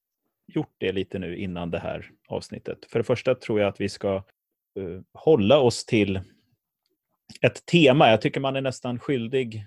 gjort 0.47 0.75
det 0.78 0.92
lite 0.92 1.18
nu 1.18 1.37
innan 1.37 1.70
det 1.70 1.78
här 1.78 2.11
avsnittet. 2.28 2.85
För 2.88 2.99
det 2.99 3.04
första 3.04 3.35
tror 3.35 3.61
jag 3.61 3.68
att 3.68 3.80
vi 3.80 3.88
ska 3.88 4.16
uh, 4.78 5.00
hålla 5.12 5.58
oss 5.58 5.85
till 5.85 6.20
ett 7.40 7.66
tema. 7.66 8.11
Jag 8.11 8.20
tycker 8.20 8.40
man 8.40 8.56
är 8.56 8.61
nästan 8.61 8.99
skyldig, 8.99 9.66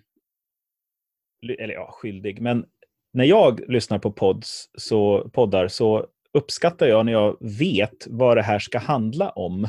eller 1.59 1.73
ja, 1.73 1.91
skyldig, 1.91 2.41
men 2.41 2.65
när 3.13 3.25
jag 3.25 3.69
lyssnar 3.69 3.99
på 3.99 4.11
pods, 4.11 4.69
så, 4.73 5.29
poddar 5.29 5.67
så 5.67 6.07
uppskattar 6.33 6.87
jag 6.87 7.05
när 7.05 7.11
jag 7.11 7.37
vet 7.59 8.07
vad 8.07 8.37
det 8.37 8.41
här 8.41 8.59
ska 8.59 8.79
handla 8.79 9.29
om. 9.29 9.67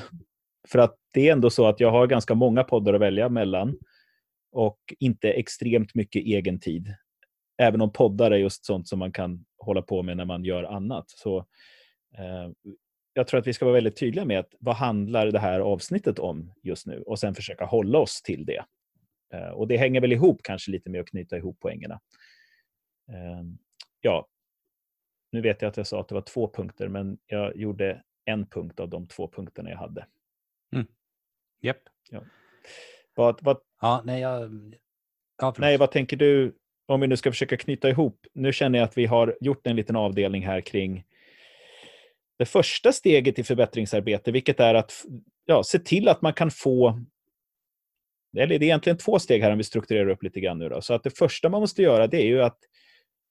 För 0.69 0.79
att 0.79 0.97
det 1.13 1.29
är 1.29 1.33
ändå 1.33 1.51
så 1.51 1.67
att 1.67 1.81
jag 1.81 1.91
har 1.91 2.07
ganska 2.07 2.35
många 2.35 2.65
poddar 2.65 2.95
att 2.95 3.01
välja 3.01 3.29
mellan 3.29 3.79
och 4.53 4.79
inte 4.99 5.31
extremt 5.33 5.95
mycket 5.95 6.23
egen 6.23 6.61
tid. 6.61 6.95
Även 7.59 7.81
om 7.81 7.93
poddar 7.93 8.31
är 8.31 8.37
just 8.37 8.65
sånt 8.65 8.89
som 8.89 8.99
man 8.99 9.13
kan 9.13 9.45
hålla 9.59 9.83
på 9.83 10.03
med 10.03 10.17
när 10.17 10.25
man 10.25 10.45
gör 10.45 10.65
annat. 10.65 11.11
Så, 11.11 11.39
eh, 12.19 12.51
jag 13.13 13.27
tror 13.27 13.41
att 13.41 13.47
vi 13.47 13.53
ska 13.53 13.65
vara 13.65 13.75
väldigt 13.75 13.97
tydliga 13.97 14.25
med 14.25 14.39
att 14.39 14.55
vad 14.61 14.77
handlar 14.77 15.27
det 15.27 15.39
här 15.39 15.61
avsnittet 15.61 16.19
om 16.19 16.53
just 16.63 16.87
nu 16.87 17.03
och 17.03 17.19
sen 17.19 17.35
försöka 17.35 17.65
hålla 17.65 17.99
oss 17.99 18.23
till 18.23 18.45
det. 18.45 18.65
Eh, 19.35 19.51
och 19.51 19.69
det 19.69 19.77
hänger 19.77 20.01
väl 20.01 20.13
ihop 20.13 20.41
kanske 20.43 20.71
lite 20.71 20.91
med 20.91 21.01
att 21.01 21.09
knyta 21.09 21.37
ihop 21.37 21.61
poängerna. 21.61 22.01
Eh, 23.09 23.43
ja, 24.01 24.29
nu 25.33 25.41
vet 25.41 25.63
jag 25.63 25.69
att 25.69 25.77
jag 25.77 25.87
sa 25.87 26.01
att 26.01 26.09
det 26.09 26.15
var 26.15 26.23
två 26.23 26.51
punkter, 26.55 26.89
men 26.89 27.19
jag 27.27 27.57
gjorde 27.57 28.03
en 28.25 28.47
punkt 28.47 28.81
av 28.81 28.89
de 28.89 29.07
två 29.07 29.29
punkterna 29.29 29.71
jag 29.71 29.79
hade. 29.79 30.07
Mm. 30.73 30.87
Yep. 31.63 31.79
Ja. 32.11 32.23
Vad, 33.15 33.43
vad, 33.43 33.59
ja, 33.81 34.03
nej, 34.05 34.21
jag, 34.21 34.51
ja, 35.39 35.55
nej, 35.59 35.79
vad 35.79 35.91
tänker 35.91 36.17
du 36.17 36.57
om 36.87 37.01
vi 37.01 37.07
nu 37.07 37.17
ska 37.17 37.31
försöka 37.31 37.57
knyta 37.57 37.89
ihop? 37.89 38.27
Nu 38.33 38.53
känner 38.53 38.79
jag 38.79 38.87
att 38.87 38.99
vi 38.99 39.07
har 39.07 39.37
gjort 39.41 39.67
en 39.67 39.77
liten 39.77 39.97
avdelning 39.97 40.47
här 40.47 40.61
kring 40.61 41.05
det 42.39 42.47
första 42.47 42.93
steget 42.93 43.39
i 43.39 43.45
förbättringsarbete, 43.45 44.33
vilket 44.33 44.61
är 44.61 44.75
att 44.75 45.05
ja, 45.45 45.65
se 45.65 45.79
till 45.79 46.09
att 46.09 46.23
man 46.23 46.33
kan 46.33 46.51
få 46.51 46.99
eller 48.37 48.47
det 48.47 48.55
är 48.55 48.67
egentligen 48.67 48.99
två 48.99 49.19
steg 49.19 49.43
här 49.43 49.51
om 49.51 49.59
vi 49.59 49.65
strukturerar 49.65 50.09
upp 50.09 50.23
lite 50.23 50.41
grann 50.41 50.59
nu. 50.59 50.69
Då. 50.69 50.81
Så 50.81 50.95
att 50.95 51.03
det 51.03 51.19
första 51.19 51.49
man 51.49 51.61
måste 51.61 51.83
göra 51.83 52.07
det 52.07 52.17
är 52.17 52.27
ju 52.27 52.43
att, 52.43 52.59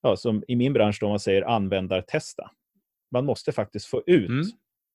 ja, 0.02 0.18
som 0.18 0.44
i 0.48 0.56
min 0.56 0.74
bransch 0.74 0.98
då 1.02 1.10
man 1.10 1.20
säger 1.20 1.42
användartesta. 1.42 2.52
Man 3.12 3.26
måste 3.26 3.52
faktiskt 3.52 3.86
få 3.86 4.04
ut 4.06 4.30
mm. 4.30 4.46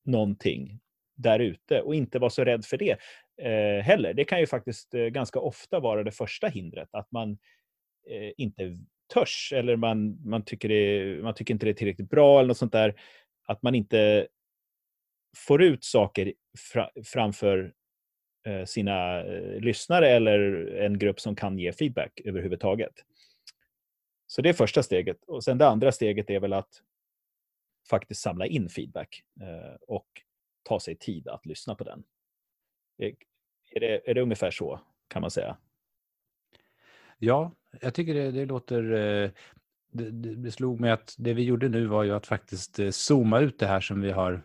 någonting 0.05 0.81
där 1.16 1.38
ute 1.38 1.81
och 1.81 1.95
inte 1.95 2.19
vara 2.19 2.31
så 2.31 2.45
rädd 2.45 2.64
för 2.64 2.76
det 2.76 2.97
eh, 3.38 3.85
heller. 3.85 4.14
Det 4.14 4.25
kan 4.25 4.40
ju 4.40 4.47
faktiskt 4.47 4.95
eh, 4.95 5.05
ganska 5.05 5.40
ofta 5.40 5.81
vara 5.81 6.02
det 6.02 6.11
första 6.11 6.49
hindret, 6.49 6.88
att 6.93 7.12
man 7.12 7.38
eh, 8.11 8.33
inte 8.37 8.76
törs 9.14 9.52
eller 9.57 9.76
man, 9.76 10.28
man, 10.28 10.45
tycker 10.45 10.69
det, 10.69 11.23
man 11.23 11.35
tycker 11.35 11.55
inte 11.55 11.66
det 11.66 11.71
är 11.71 11.75
tillräckligt 11.75 12.11
bra 12.11 12.38
eller 12.38 12.49
något 12.49 12.59
sånt 12.59 12.73
där. 12.73 13.00
Att 13.47 13.62
man 13.62 13.75
inte 13.75 14.28
får 15.37 15.62
ut 15.62 15.85
saker 15.85 16.33
fra, 16.73 16.90
framför 17.05 17.73
eh, 18.47 18.64
sina 18.64 19.25
eh, 19.25 19.61
lyssnare 19.61 20.09
eller 20.09 20.66
en 20.76 20.99
grupp 20.99 21.21
som 21.21 21.37
kan 21.37 21.59
ge 21.59 21.73
feedback 21.73 22.21
överhuvudtaget. 22.25 22.95
Så 24.26 24.43
det 24.43 24.49
är 24.49 24.52
första 24.52 24.83
steget. 24.83 25.25
Och 25.26 25.45
sen 25.45 25.59
det 25.59 25.66
andra 25.66 25.93
steget 25.93 26.31
är 26.31 26.40
väl 26.40 26.52
att 26.52 26.83
faktiskt 27.90 28.21
samla 28.21 28.47
in 28.47 28.69
feedback 28.69 29.23
eh, 29.40 29.76
och 29.81 30.07
ta 30.62 30.81
sig 30.81 30.97
tid 30.97 31.28
att 31.28 31.47
lyssna 31.47 31.75
på 31.75 31.85
den. 31.85 32.05
Är 32.98 33.80
det, 33.80 34.10
är 34.10 34.14
det 34.14 34.22
ungefär 34.22 34.50
så, 34.50 34.80
kan 35.08 35.22
man 35.22 35.30
säga? 35.30 35.56
Ja, 37.18 37.52
jag 37.80 37.94
tycker 37.94 38.14
det, 38.14 38.30
det 38.30 38.46
låter... 38.46 38.92
Eh, 38.92 39.30
det, 39.92 40.10
det, 40.34 40.50
slog 40.50 40.80
mig 40.80 40.90
att 40.90 41.14
det 41.18 41.34
vi 41.34 41.42
gjorde 41.42 41.68
nu 41.68 41.86
var 41.86 42.02
ju 42.02 42.12
att 42.12 42.26
faktiskt 42.26 42.78
eh, 42.78 42.90
zooma 42.90 43.40
ut 43.40 43.58
det 43.58 43.66
här 43.66 43.80
som 43.80 44.00
vi 44.00 44.10
har, 44.10 44.42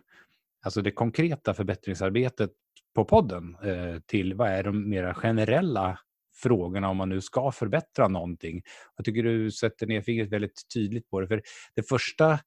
alltså 0.62 0.82
det 0.82 0.92
konkreta 0.92 1.54
förbättringsarbetet 1.54 2.52
på 2.94 3.06
podden 3.06 3.58
eh, 3.64 4.00
till 4.00 4.34
vad 4.34 4.50
är 4.50 4.64
de 4.64 4.90
mera 4.90 5.14
generella 5.14 6.00
frågorna 6.36 6.90
om 6.90 6.98
man 6.98 7.10
nu 7.10 7.22
ska 7.22 7.52
förbättra 7.52 8.08
någonting. 8.08 8.62
Jag 8.96 9.06
tycker 9.06 9.24
du 9.24 9.52
sätter 9.52 9.88
ner 9.88 10.02
fingret 10.02 10.30
väldigt 10.30 10.62
tydligt 10.74 11.10
på 11.10 11.22
det. 11.22 11.28
För 11.28 11.42
det 11.76 11.84
första 11.84 12.40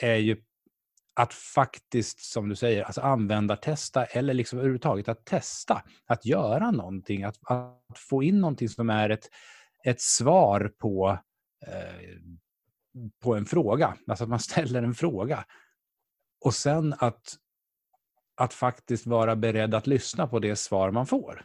är 0.00 0.16
ju 0.16 0.42
att 1.14 1.34
faktiskt, 1.34 2.20
som 2.20 2.48
du 2.48 2.56
säger, 2.56 2.82
alltså 2.82 3.00
användartesta 3.00 4.04
eller 4.04 4.34
liksom 4.34 4.58
överhuvudtaget 4.58 5.08
att 5.08 5.24
testa, 5.24 5.82
att 6.06 6.26
göra 6.26 6.70
någonting, 6.70 7.24
att, 7.24 7.38
att 7.42 7.98
få 7.98 8.22
in 8.22 8.40
någonting 8.40 8.68
som 8.68 8.90
är 8.90 9.10
ett, 9.10 9.30
ett 9.84 10.00
svar 10.00 10.72
på, 10.78 11.18
eh, 11.66 12.18
på 13.22 13.34
en 13.34 13.46
fråga. 13.46 13.96
Alltså 14.06 14.24
att 14.24 14.30
man 14.30 14.38
ställer 14.40 14.82
en 14.82 14.94
fråga. 14.94 15.44
Och 16.40 16.54
sen 16.54 16.94
att, 16.98 17.36
att 18.34 18.54
faktiskt 18.54 19.06
vara 19.06 19.36
beredd 19.36 19.74
att 19.74 19.86
lyssna 19.86 20.26
på 20.26 20.38
det 20.38 20.56
svar 20.56 20.90
man 20.90 21.06
får. 21.06 21.44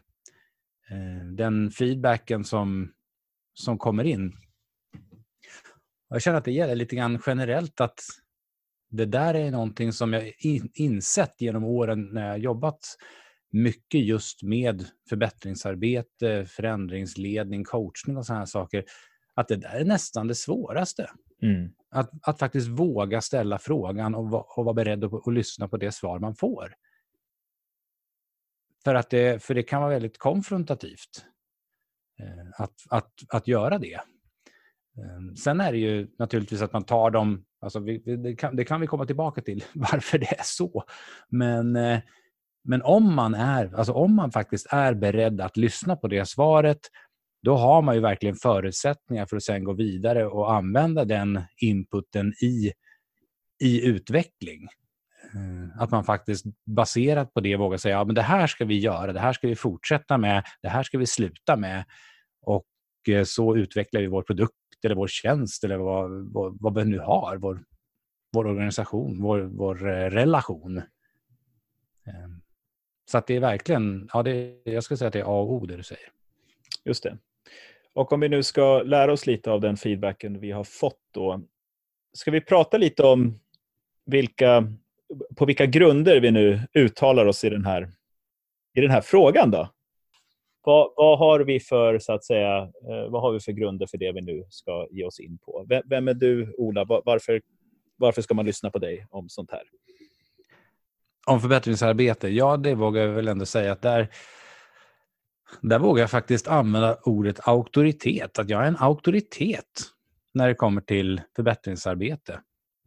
Eh, 0.91 1.25
den 1.25 1.71
feedbacken 1.71 2.43
som, 2.43 2.93
som 3.53 3.77
kommer 3.77 4.03
in. 4.03 4.33
Jag 6.09 6.21
känner 6.21 6.37
att 6.37 6.45
det 6.45 6.51
gäller 6.51 6.75
lite 6.75 6.95
grann 6.95 7.21
generellt 7.25 7.81
att 7.81 7.99
det 8.89 9.05
där 9.05 9.33
är 9.33 9.51
någonting 9.51 9.93
som 9.93 10.13
jag 10.13 10.33
insett 10.73 11.41
genom 11.41 11.63
åren 11.63 12.09
när 12.13 12.27
jag 12.27 12.39
jobbat 12.39 12.79
mycket 13.51 14.01
just 14.01 14.43
med 14.43 14.85
förbättringsarbete, 15.09 16.45
förändringsledning, 16.45 17.63
coachning 17.63 18.17
och 18.17 18.25
sådana 18.25 18.39
här 18.39 18.45
saker. 18.45 18.85
Att 19.33 19.47
det 19.47 19.55
där 19.55 19.79
är 19.79 19.85
nästan 19.85 20.27
det 20.27 20.35
svåraste. 20.35 21.09
Mm. 21.41 21.73
Att, 21.91 22.09
att 22.21 22.39
faktiskt 22.39 22.67
våga 22.67 23.21
ställa 23.21 23.59
frågan 23.59 24.15
och, 24.15 24.57
och 24.57 24.65
vara 24.65 24.73
beredd 24.73 25.03
att, 25.03 25.27
att 25.27 25.33
lyssna 25.33 25.67
på 25.67 25.77
det 25.77 25.91
svar 25.91 26.19
man 26.19 26.35
får. 26.35 26.73
För, 28.83 28.95
att 28.95 29.09
det, 29.09 29.43
för 29.43 29.53
det 29.53 29.63
kan 29.63 29.81
vara 29.81 29.91
väldigt 29.91 30.17
konfrontativt 30.17 31.25
eh, 32.19 32.63
att, 32.63 32.75
att, 32.89 33.13
att 33.29 33.47
göra 33.47 33.77
det. 33.77 33.99
Ehm, 34.97 35.35
sen 35.35 35.61
är 35.61 35.71
det 35.71 35.77
ju 35.77 36.07
naturligtvis 36.19 36.61
att 36.61 36.73
man 36.73 36.83
tar 36.83 37.11
dem, 37.11 37.45
alltså 37.61 37.79
vi, 37.79 37.97
det, 37.97 38.35
kan, 38.35 38.55
det, 38.55 38.65
kan, 38.65 38.81
vi 38.81 38.87
komma 38.87 39.05
tillbaka 39.05 39.41
till, 39.41 39.63
varför 39.73 40.17
det 40.17 40.39
är 40.39 40.43
så. 40.43 40.83
Men, 41.29 41.75
eh, 41.75 41.99
men 42.63 42.81
om, 42.81 43.15
man 43.15 43.35
är, 43.35 43.75
alltså 43.75 43.93
om 43.93 44.15
man 44.15 44.31
faktiskt 44.31 44.67
är 44.69 44.93
beredd 44.93 45.41
att 45.41 45.57
lyssna 45.57 45.95
på 45.95 46.07
det 46.07 46.25
svaret, 46.25 46.79
då 47.41 47.55
har 47.55 47.81
man 47.81 47.95
ju 47.95 48.01
verkligen 48.01 48.35
förutsättningar 48.35 49.25
för 49.25 49.35
att 49.35 49.43
sen 49.43 49.63
gå 49.63 49.73
vidare 49.73 50.27
och 50.27 50.53
använda 50.53 51.05
den 51.05 51.41
inputen 51.61 52.33
i, 52.41 52.71
i 53.63 53.85
utveckling. 53.85 54.67
Eh, 55.33 55.81
att 55.81 55.91
man 55.91 56.03
faktiskt 56.03 56.45
baserat 56.65 57.33
på 57.33 57.39
det 57.39 57.55
vågar 57.55 57.77
säga 57.77 57.95
ja, 57.95 58.03
det 58.03 58.21
här 58.21 58.47
ska 58.47 58.65
vi 58.65 58.79
göra, 58.79 59.13
det 59.13 59.19
här 59.19 59.33
ska 59.33 59.47
vi 59.47 59.55
fortsätta 59.55 60.17
med, 60.17 60.43
det 60.61 60.69
här 60.69 60.83
ska 60.83 60.97
vi 60.97 61.05
sluta 61.05 61.55
med. 61.55 61.83
Och 62.41 62.65
eh, 63.09 63.23
så 63.23 63.55
utvecklar 63.55 64.01
vi 64.01 64.07
vår 64.07 64.21
produkt 64.21 64.55
eller 64.85 64.95
vår 64.95 65.07
tjänst 65.07 65.63
eller 65.63 65.77
vad, 65.77 66.33
vad, 66.33 66.57
vad 66.61 66.75
vi 66.75 66.85
nu 66.85 66.99
har, 66.99 67.37
vår, 67.37 67.63
vår 68.33 68.47
organisation, 68.47 69.21
vår, 69.21 69.39
vår 69.39 69.89
eh, 69.89 70.09
relation. 70.09 70.77
Ehm, 72.05 72.41
så 73.11 73.17
att 73.17 73.27
det 73.27 73.35
är 73.35 73.39
verkligen, 73.39 74.09
ja, 74.13 74.23
det, 74.23 74.61
jag 74.63 74.83
skulle 74.83 74.97
säga 74.97 75.07
att 75.07 75.13
det 75.13 75.19
är 75.19 75.23
A 75.23 75.41
och 75.41 75.53
O 75.53 75.65
det 75.65 75.77
du 75.77 75.83
säger. 75.83 76.09
Just 76.85 77.03
det. 77.03 77.17
Och 77.93 78.13
om 78.13 78.19
vi 78.19 78.29
nu 78.29 78.43
ska 78.43 78.81
lära 78.81 79.13
oss 79.13 79.27
lite 79.27 79.51
av 79.51 79.61
den 79.61 79.77
feedbacken 79.77 80.39
vi 80.39 80.51
har 80.51 80.63
fått 80.63 81.01
då. 81.11 81.41
Ska 82.13 82.31
vi 82.31 82.41
prata 82.41 82.77
lite 82.77 83.03
om 83.03 83.39
vilka, 84.05 84.73
på 85.35 85.45
vilka 85.45 85.65
grunder 85.65 86.19
vi 86.19 86.31
nu 86.31 86.61
uttalar 86.73 87.25
oss 87.25 87.43
i 87.43 87.49
den 87.49 87.65
här, 87.65 87.91
i 88.73 88.81
den 88.81 88.91
här 88.91 89.01
frågan 89.01 89.51
då? 89.51 89.69
Vad, 90.63 90.93
vad, 90.95 91.19
har 91.19 91.39
vi 91.39 91.59
för, 91.59 91.99
så 91.99 92.13
att 92.13 92.25
säga, 92.25 92.57
eh, 92.61 93.09
vad 93.09 93.21
har 93.21 93.31
vi 93.31 93.39
för 93.39 93.51
grunder 93.51 93.87
för 93.87 93.97
det 93.97 94.11
vi 94.11 94.21
nu 94.21 94.45
ska 94.49 94.87
ge 94.91 95.05
oss 95.05 95.19
in 95.19 95.37
på? 95.37 95.65
Vem, 95.69 95.81
vem 95.85 96.07
är 96.07 96.13
du, 96.13 96.55
Ola? 96.57 96.85
Varför, 96.85 97.41
varför 97.97 98.21
ska 98.21 98.33
man 98.33 98.45
lyssna 98.45 98.71
på 98.71 98.79
dig 98.79 99.07
om 99.09 99.29
sånt 99.29 99.51
här? 99.51 99.63
Om 101.27 101.41
förbättringsarbete? 101.41 102.29
Ja, 102.29 102.57
det 102.57 102.75
vågar 102.75 103.01
jag 103.01 103.09
väl 103.09 103.27
ändå 103.27 103.45
säga 103.45 103.71
att 103.71 103.81
där, 103.81 104.07
där 105.61 105.79
vågar 105.79 106.03
jag 106.03 106.11
faktiskt 106.11 106.47
använda 106.47 106.99
ordet 107.03 107.47
auktoritet. 107.47 108.39
Att 108.39 108.49
jag 108.49 108.63
är 108.63 108.67
en 108.67 108.77
auktoritet 108.79 109.81
när 110.33 110.47
det 110.47 110.55
kommer 110.55 110.81
till 110.81 111.21
förbättringsarbete. 111.35 112.39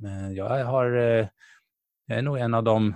Eh, 0.04 0.32
jag, 0.32 0.64
har, 0.64 0.96
eh, 0.96 1.26
jag 2.06 2.18
är 2.18 2.22
nog 2.22 2.38
en 2.38 2.54
av 2.54 2.64
de 2.64 2.94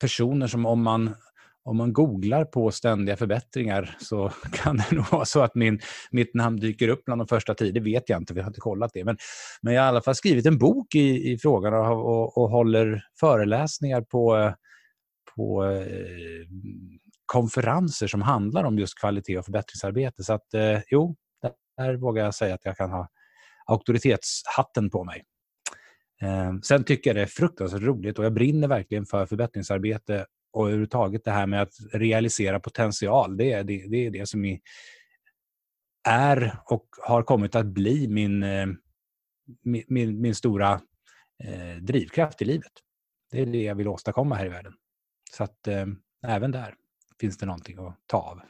personer 0.00 0.46
som 0.46 0.66
om 0.66 0.82
man 0.82 1.14
om 1.64 1.76
man 1.76 1.92
googlar 1.92 2.44
på 2.44 2.70
ständiga 2.70 3.16
förbättringar 3.16 3.96
så 4.00 4.28
kan 4.52 4.76
det 4.76 4.92
nog 4.92 5.10
vara 5.10 5.24
så 5.24 5.42
att 5.42 5.54
min, 5.54 5.80
mitt 6.10 6.34
namn 6.34 6.56
dyker 6.56 6.88
upp 6.88 7.04
bland 7.04 7.20
de 7.20 7.28
första 7.28 7.54
tio. 7.54 7.72
Det 7.72 7.80
vet 7.80 8.08
jag 8.08 8.20
inte, 8.20 8.34
vi 8.34 8.40
har 8.40 8.48
inte 8.48 8.60
kollat 8.60 8.90
det. 8.94 9.04
Men, 9.04 9.16
men 9.62 9.74
jag 9.74 9.82
har 9.82 9.86
i 9.86 9.88
alla 9.88 10.02
fall 10.02 10.14
skrivit 10.14 10.46
en 10.46 10.58
bok 10.58 10.94
i, 10.94 11.32
i 11.32 11.38
frågan 11.38 11.74
och, 11.74 12.06
och, 12.06 12.38
och 12.38 12.50
håller 12.50 13.04
föreläsningar 13.20 14.00
på, 14.00 14.54
på 15.36 15.64
eh, 15.64 16.46
konferenser 17.26 18.06
som 18.06 18.22
handlar 18.22 18.64
om 18.64 18.78
just 18.78 19.00
kvalitet 19.00 19.38
och 19.38 19.44
förbättringsarbete. 19.44 20.24
Så 20.24 20.32
att, 20.32 20.54
eh, 20.54 20.80
jo, 20.90 21.16
där 21.76 21.96
vågar 21.96 22.24
jag 22.24 22.34
säga 22.34 22.54
att 22.54 22.64
jag 22.64 22.76
kan 22.76 22.90
ha 22.90 23.08
auktoritetshatten 23.66 24.90
på 24.90 25.04
mig. 25.04 25.22
Eh, 26.22 26.52
sen 26.62 26.84
tycker 26.84 27.10
jag 27.10 27.16
det 27.16 27.22
är 27.22 27.26
fruktansvärt 27.26 27.82
roligt 27.82 28.18
och 28.18 28.24
jag 28.24 28.34
brinner 28.34 28.68
verkligen 28.68 29.06
för 29.06 29.26
förbättringsarbete 29.26 30.26
och 30.54 30.66
överhuvudtaget 30.66 31.24
det 31.24 31.30
här 31.30 31.46
med 31.46 31.62
att 31.62 31.74
realisera 31.92 32.60
potential. 32.60 33.36
Det 33.36 33.52
är 33.52 33.64
det, 33.64 33.86
det, 33.88 34.06
är 34.06 34.10
det 34.10 34.28
som 34.28 34.58
är 36.08 36.58
och 36.64 36.86
har 37.02 37.22
kommit 37.22 37.54
att 37.54 37.66
bli 37.66 38.08
min, 38.08 38.42
eh, 38.42 38.66
min, 39.62 40.20
min, 40.20 40.34
stora 40.34 40.80
eh, 41.44 41.76
drivkraft 41.80 42.42
i 42.42 42.44
livet. 42.44 42.72
Det 43.30 43.40
är 43.40 43.46
det 43.46 43.62
jag 43.62 43.74
vill 43.74 43.88
åstadkomma 43.88 44.34
här 44.34 44.46
i 44.46 44.48
världen. 44.48 44.74
Så 45.30 45.44
att 45.44 45.68
eh, 45.68 45.86
även 46.26 46.50
där 46.50 46.74
finns 47.20 47.38
det 47.38 47.46
någonting 47.46 47.78
att 47.78 47.98
ta 48.06 48.18
av. 48.18 48.40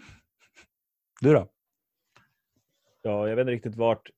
Du 1.21 1.33
då? 1.33 1.51
Ja, 3.03 3.29
jag 3.29 3.37
vet 3.37 3.43
inte 3.43 3.53
riktigt 3.53 3.77
vart 3.77 4.11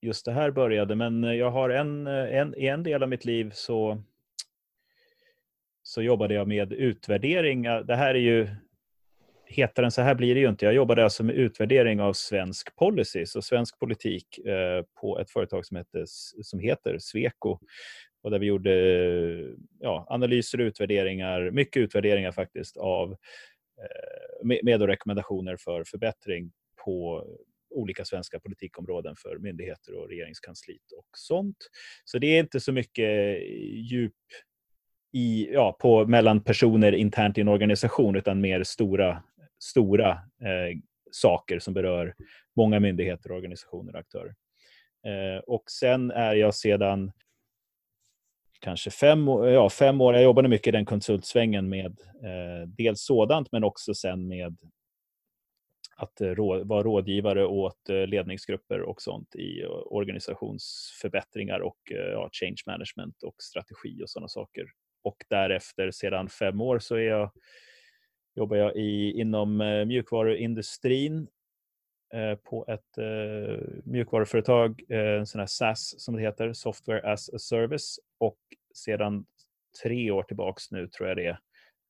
just 0.00 0.24
det 0.24 0.32
här 0.32 0.50
började, 0.50 0.96
men 0.96 1.22
jag 1.22 1.50
har 1.50 1.70
en, 1.70 2.06
en, 2.06 2.54
i 2.54 2.66
en 2.66 2.82
del 2.82 3.02
av 3.02 3.08
mitt 3.08 3.24
liv 3.24 3.50
så, 3.54 4.02
så 5.92 6.02
jobbade 6.02 6.34
jag 6.34 6.48
med 6.48 6.72
utvärdering. 6.72 7.62
Det 7.62 7.96
här 7.96 8.14
är 8.14 8.18
ju, 8.18 8.48
hetare 9.46 9.86
än 9.86 9.92
så 9.92 10.02
här 10.02 10.14
blir 10.14 10.34
det 10.34 10.40
ju 10.40 10.48
inte. 10.48 10.64
Jag 10.64 10.74
jobbade 10.74 11.04
alltså 11.04 11.24
med 11.24 11.34
utvärdering 11.34 12.00
av 12.00 12.12
svensk 12.12 12.76
policy, 12.76 13.26
så 13.26 13.42
svensk 13.42 13.78
politik 13.78 14.38
eh, 14.38 14.84
på 15.00 15.18
ett 15.18 15.30
företag 15.30 15.66
som, 15.66 15.76
heter, 15.76 16.04
som 16.42 16.60
heter 16.60 16.98
Sweco. 16.98 17.58
Och 18.22 18.30
där 18.30 18.38
vi 18.38 18.46
gjorde 18.46 18.74
ja, 19.80 20.06
analyser 20.08 20.60
och 20.60 20.64
utvärderingar, 20.64 21.50
mycket 21.50 21.80
utvärderingar 21.80 22.32
faktiskt, 22.32 22.76
av 22.76 23.12
eh, 23.12 24.44
med, 24.44 24.60
med 24.62 24.82
rekommendationer 24.82 25.56
för 25.56 25.84
förbättring 25.84 26.52
på 26.84 27.26
olika 27.70 28.04
svenska 28.04 28.40
politikområden 28.40 29.16
för 29.16 29.38
myndigheter 29.38 29.94
och 29.94 30.08
regeringskansliet 30.08 30.92
och 30.96 31.08
sånt. 31.16 31.56
Så 32.04 32.18
det 32.18 32.26
är 32.26 32.40
inte 32.40 32.60
så 32.60 32.72
mycket 32.72 33.42
djup 33.72 34.14
i, 35.12 35.48
ja, 35.52 35.76
på, 35.80 36.06
mellan 36.06 36.40
personer 36.40 36.92
internt 36.92 37.38
i 37.38 37.40
en 37.40 37.48
organisation 37.48 38.16
utan 38.16 38.40
mer 38.40 38.62
stora, 38.62 39.22
stora 39.58 40.10
eh, 40.10 40.78
saker 41.10 41.58
som 41.58 41.74
berör 41.74 42.14
många 42.56 42.80
myndigheter, 42.80 43.32
organisationer 43.32 43.92
och 43.92 44.00
aktörer. 44.00 44.34
Eh, 45.06 45.40
och 45.46 45.64
sen 45.70 46.10
är 46.10 46.34
jag 46.34 46.54
sedan 46.54 47.12
kanske 48.60 48.90
fem, 48.90 49.28
ja, 49.28 49.70
fem 49.70 50.00
år, 50.00 50.14
jag 50.14 50.22
jobbade 50.22 50.48
mycket 50.48 50.66
i 50.66 50.70
den 50.70 50.84
konsultsvängen 50.84 51.68
med 51.68 52.00
eh, 52.00 52.68
dels 52.68 53.04
sådant 53.04 53.52
men 53.52 53.64
också 53.64 53.94
sen 53.94 54.28
med 54.28 54.56
att 55.96 56.20
eh, 56.20 56.34
vara 56.64 56.82
rådgivare 56.82 57.46
åt 57.46 57.88
eh, 57.88 58.06
ledningsgrupper 58.06 58.80
och 58.80 59.02
sånt 59.02 59.34
i 59.34 59.62
eh, 59.62 59.68
organisationsförbättringar 59.70 61.60
och 61.60 61.78
eh, 61.90 61.96
ja, 61.96 62.28
change 62.32 62.62
management 62.66 63.22
och 63.22 63.34
strategi 63.38 64.02
och 64.04 64.10
sådana 64.10 64.28
saker. 64.28 64.64
Och 65.02 65.24
därefter, 65.28 65.90
sedan 65.90 66.28
fem 66.28 66.60
år, 66.60 66.78
så 66.78 66.94
är 66.94 67.08
jag, 67.08 67.30
jobbar 68.34 68.56
jag 68.56 68.76
i, 68.76 69.20
inom 69.20 69.60
eh, 69.60 69.84
mjukvaruindustrin 69.84 71.28
eh, 72.14 72.34
på 72.34 72.64
ett 72.68 72.98
eh, 72.98 73.66
mjukvaruföretag, 73.84 74.82
eh, 74.88 75.18
en 75.18 75.26
sån 75.26 75.38
här 75.38 75.46
SaaS 75.46 76.00
som 76.00 76.16
det 76.16 76.22
heter, 76.22 76.52
Software 76.52 77.12
as 77.12 77.34
a 77.34 77.38
Service. 77.38 78.00
Och 78.18 78.38
sedan 78.74 79.26
tre 79.82 80.10
år 80.10 80.22
tillbaks 80.22 80.70
nu 80.70 80.88
tror 80.88 81.08
jag 81.08 81.16
det 81.16 81.26
är, 81.26 81.38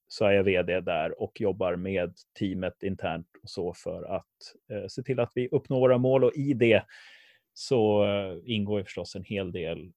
så 0.08 0.24
är 0.24 0.32
jag 0.32 0.44
VD 0.44 0.80
där 0.80 1.22
och 1.22 1.40
jobbar 1.40 1.76
med 1.76 2.14
teamet 2.38 2.82
internt 2.82 3.26
och 3.42 3.50
så 3.50 3.74
för 3.74 4.02
att 4.16 4.26
eh, 4.70 4.86
se 4.88 5.02
till 5.02 5.20
att 5.20 5.32
vi 5.34 5.48
uppnår 5.48 5.80
våra 5.80 5.98
mål 5.98 6.24
och 6.24 6.32
i 6.34 6.54
det 6.54 6.82
så 7.54 8.04
eh, 8.04 8.38
ingår 8.44 8.78
ju 8.78 8.84
förstås 8.84 9.16
en 9.16 9.24
hel 9.24 9.52
del 9.52 9.92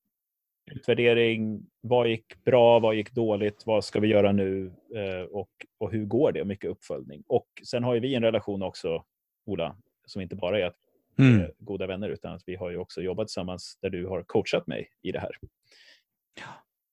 utvärdering. 0.72 1.65
Vad 1.81 2.07
gick 2.07 2.43
bra? 2.43 2.79
Vad 2.79 2.95
gick 2.95 3.12
dåligt? 3.12 3.63
Vad 3.65 3.86
ska 3.86 4.00
vi 4.00 4.07
göra 4.07 4.31
nu? 4.31 4.74
Eh, 4.96 5.22
och, 5.31 5.50
och 5.77 5.92
hur 5.92 6.05
går 6.05 6.31
det? 6.31 6.42
Och 6.42 6.48
mycket 6.48 6.70
uppföljning. 6.70 7.24
Och 7.27 7.48
sen 7.63 7.83
har 7.83 7.94
ju 7.94 8.00
vi 8.00 8.16
en 8.16 8.24
relation 8.24 8.63
också, 8.63 9.03
Ola, 9.46 9.75
som 10.05 10.22
inte 10.22 10.35
bara 10.35 10.59
är 10.59 10.66
att 10.66 10.77
mm. 11.20 11.51
goda 11.59 11.87
vänner 11.87 12.09
utan 12.09 12.33
att 12.33 12.44
vi 12.46 12.55
har 12.55 12.70
ju 12.70 12.77
också 12.77 13.01
jobbat 13.01 13.27
tillsammans 13.27 13.77
där 13.81 13.90
du 13.90 14.05
har 14.07 14.24
coachat 14.24 14.68
mig 14.68 14.90
i 15.01 15.11
det 15.11 15.20
här. 15.20 15.31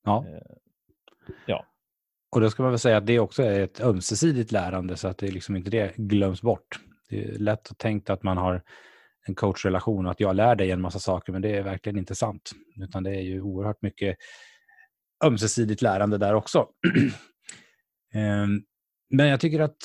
Ja. 0.05 0.27
Eh, 0.29 0.57
ja. 1.47 1.67
Och 2.31 2.41
då 2.41 2.51
ska 2.51 2.63
man 2.63 2.73
väl 2.73 2.79
säga 2.79 2.97
att 2.97 3.07
det 3.07 3.19
också 3.19 3.43
är 3.43 3.61
ett 3.61 3.81
ömsesidigt 3.81 4.53
lärande 4.53 4.97
så 4.97 5.09
att 5.09 5.19
det 5.19 5.31
liksom 5.31 5.57
inte 5.57 5.71
det 5.71 5.97
glöms 5.97 6.43
bort. 6.43 6.81
Det 7.09 7.25
är 7.25 7.39
lätt 7.39 7.71
att 7.71 7.79
tänka 7.79 8.13
att 8.13 8.23
man 8.23 8.37
har 8.37 8.63
en 9.27 9.35
coachrelation 9.35 10.07
och 10.07 10.13
att 10.13 10.21
jag 10.21 10.37
lär 10.37 10.55
dig 10.55 10.71
en 10.71 10.81
massa 10.81 10.99
saker, 10.99 11.33
men 11.33 11.43
det 11.43 11.57
är 11.57 11.63
verkligen 11.63 11.99
inte 11.99 12.15
sant. 12.15 12.51
Utan 12.77 13.03
det 13.03 13.11
är 13.11 13.21
ju 13.21 13.41
oerhört 13.41 13.83
mycket 13.83 14.17
ömsesidigt 15.25 15.83
lärande 15.83 16.19
där 16.19 16.35
också. 16.35 16.69
Ehm, 18.15 18.63
men 19.11 19.29
jag 19.29 19.41
tycker 19.41 19.61
att 19.61 19.77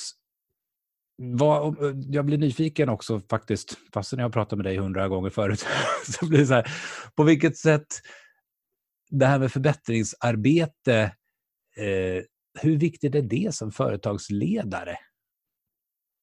vad, 1.17 1.76
jag 2.10 2.26
blir 2.26 2.38
nyfiken 2.38 2.89
också 2.89 3.19
faktiskt, 3.19 3.78
fastän 3.93 4.19
jag 4.19 4.26
har 4.26 4.32
pratat 4.32 4.58
med 4.58 4.65
dig 4.65 4.78
hundra 4.78 5.08
gånger 5.08 5.30
förut, 5.30 5.65
så 6.06 6.26
blir 6.26 6.39
det 6.39 6.45
så 6.45 6.54
här, 6.54 6.71
på 7.15 7.23
vilket 7.23 7.58
sätt 7.58 7.88
det 9.10 9.26
här 9.26 9.39
med 9.39 9.52
förbättringsarbete 9.52 11.02
eh, 11.78 12.23
hur 12.62 12.78
viktigt 12.78 13.15
är 13.15 13.21
det 13.21 13.56
som 13.56 13.71
företagsledare? 13.71 14.97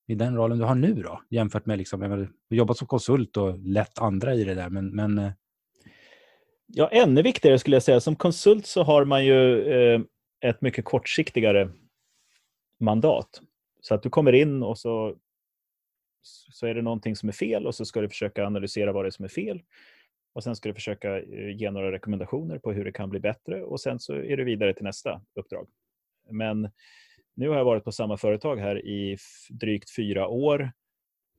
I 0.07 0.15
den 0.15 0.37
rollen 0.37 0.59
du 0.59 0.65
har 0.65 0.75
nu 0.75 0.95
då, 0.95 1.23
jämfört 1.31 1.67
med 1.67 1.79
liksom, 1.79 2.03
har 2.03 2.29
jobbat 2.51 2.77
som 2.77 2.87
konsult 2.87 3.37
och 3.37 3.59
lett 3.59 3.99
andra 3.99 4.35
i 4.35 4.45
det 4.45 4.55
där. 4.55 4.69
Men, 4.69 4.97
men... 4.97 5.19
Eh. 5.19 5.33
Ja, 6.67 6.89
ännu 6.89 7.23
viktigare 7.23 7.59
skulle 7.59 7.77
jag 7.77 7.83
säga. 7.83 8.01
Som 8.01 8.17
konsult 8.17 8.67
så 8.67 8.83
har 8.83 9.05
man 9.05 9.25
ju 9.25 9.69
eh, 9.73 10.01
ett 10.41 10.61
mycket 10.61 10.85
kortsiktigare 10.85 11.71
mandat. 12.81 13.41
Så 13.81 13.95
att 13.95 14.03
du 14.03 14.11
kommer 14.11 14.33
in 14.33 14.63
och 14.63 14.79
så, 14.79 15.17
så 16.53 16.67
är 16.67 16.75
det 16.75 16.83
någonting 16.83 17.17
som 17.17 17.29
är 17.29 17.33
fel 17.33 17.67
och 17.67 17.75
så 17.75 17.85
ska 17.85 18.01
du 18.01 18.09
försöka 18.09 18.47
analysera 18.47 18.93
vad 18.93 19.05
det 19.05 19.09
är 19.09 19.11
som 19.11 19.25
är 19.25 19.29
fel. 19.29 19.63
Och 20.33 20.45
sen 20.45 20.57
ska 20.57 20.69
du 20.69 20.75
försöka 20.75 21.19
eh, 21.19 21.57
ge 21.57 21.71
några 21.71 21.93
rekommendationer 21.93 22.59
på 22.59 22.73
hur 22.73 22.85
det 22.85 22.93
kan 22.93 23.11
bli 23.11 23.21
bättre 23.21 23.63
och 23.63 23.81
sen 23.81 23.99
så 23.99 24.15
är 24.15 24.37
du 24.37 24.45
vidare 24.45 24.75
till 24.75 24.85
nästa 24.85 25.21
uppdrag. 25.35 25.69
Men 26.31 26.71
nu 27.35 27.49
har 27.49 27.57
jag 27.57 27.65
varit 27.65 27.85
på 27.85 27.93
samma 27.93 28.17
företag 28.17 28.57
här 28.57 28.87
i 28.87 29.17
drygt 29.51 29.91
fyra 29.91 30.29
år. 30.29 30.73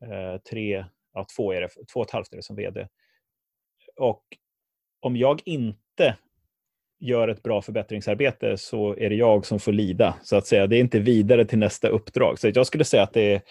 Eh, 0.01 0.41
tre, 0.49 0.85
ja, 1.13 1.25
två, 1.35 1.53
är 1.53 1.61
det, 1.61 1.69
två 1.93 1.99
och 1.99 2.05
ett 2.05 2.11
halvt 2.11 2.33
är 2.33 2.37
det 2.37 2.43
som 2.43 2.55
vd. 2.55 2.87
Och 3.95 4.23
om 4.99 5.17
jag 5.17 5.41
inte 5.45 6.17
gör 6.99 7.27
ett 7.27 7.43
bra 7.43 7.61
förbättringsarbete 7.61 8.57
så 8.57 8.95
är 8.97 9.09
det 9.09 9.15
jag 9.15 9.45
som 9.45 9.59
får 9.59 9.71
lida. 9.71 10.15
så 10.23 10.35
att 10.35 10.47
säga. 10.47 10.67
Det 10.67 10.77
är 10.77 10.79
inte 10.79 10.99
vidare 10.99 11.45
till 11.45 11.59
nästa 11.59 11.87
uppdrag. 11.87 12.39
Så 12.39 12.51
jag 12.53 12.67
skulle 12.67 12.83
säga 12.83 13.03
att 13.03 13.13
det 13.13 13.33
är, 13.33 13.41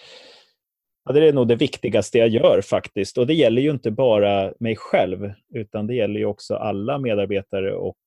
ja, 1.05 1.13
det 1.13 1.27
är 1.27 1.33
nog 1.33 1.47
det 1.47 1.55
viktigaste 1.55 2.17
jag 2.17 2.29
gör 2.29 2.61
faktiskt. 2.61 3.17
Och 3.17 3.27
det 3.27 3.33
gäller 3.33 3.61
ju 3.61 3.71
inte 3.71 3.91
bara 3.91 4.53
mig 4.59 4.75
själv, 4.75 5.33
utan 5.53 5.87
det 5.87 5.95
gäller 5.95 6.19
ju 6.19 6.25
också 6.25 6.55
alla 6.55 6.97
medarbetare 6.97 7.75
och 7.75 7.97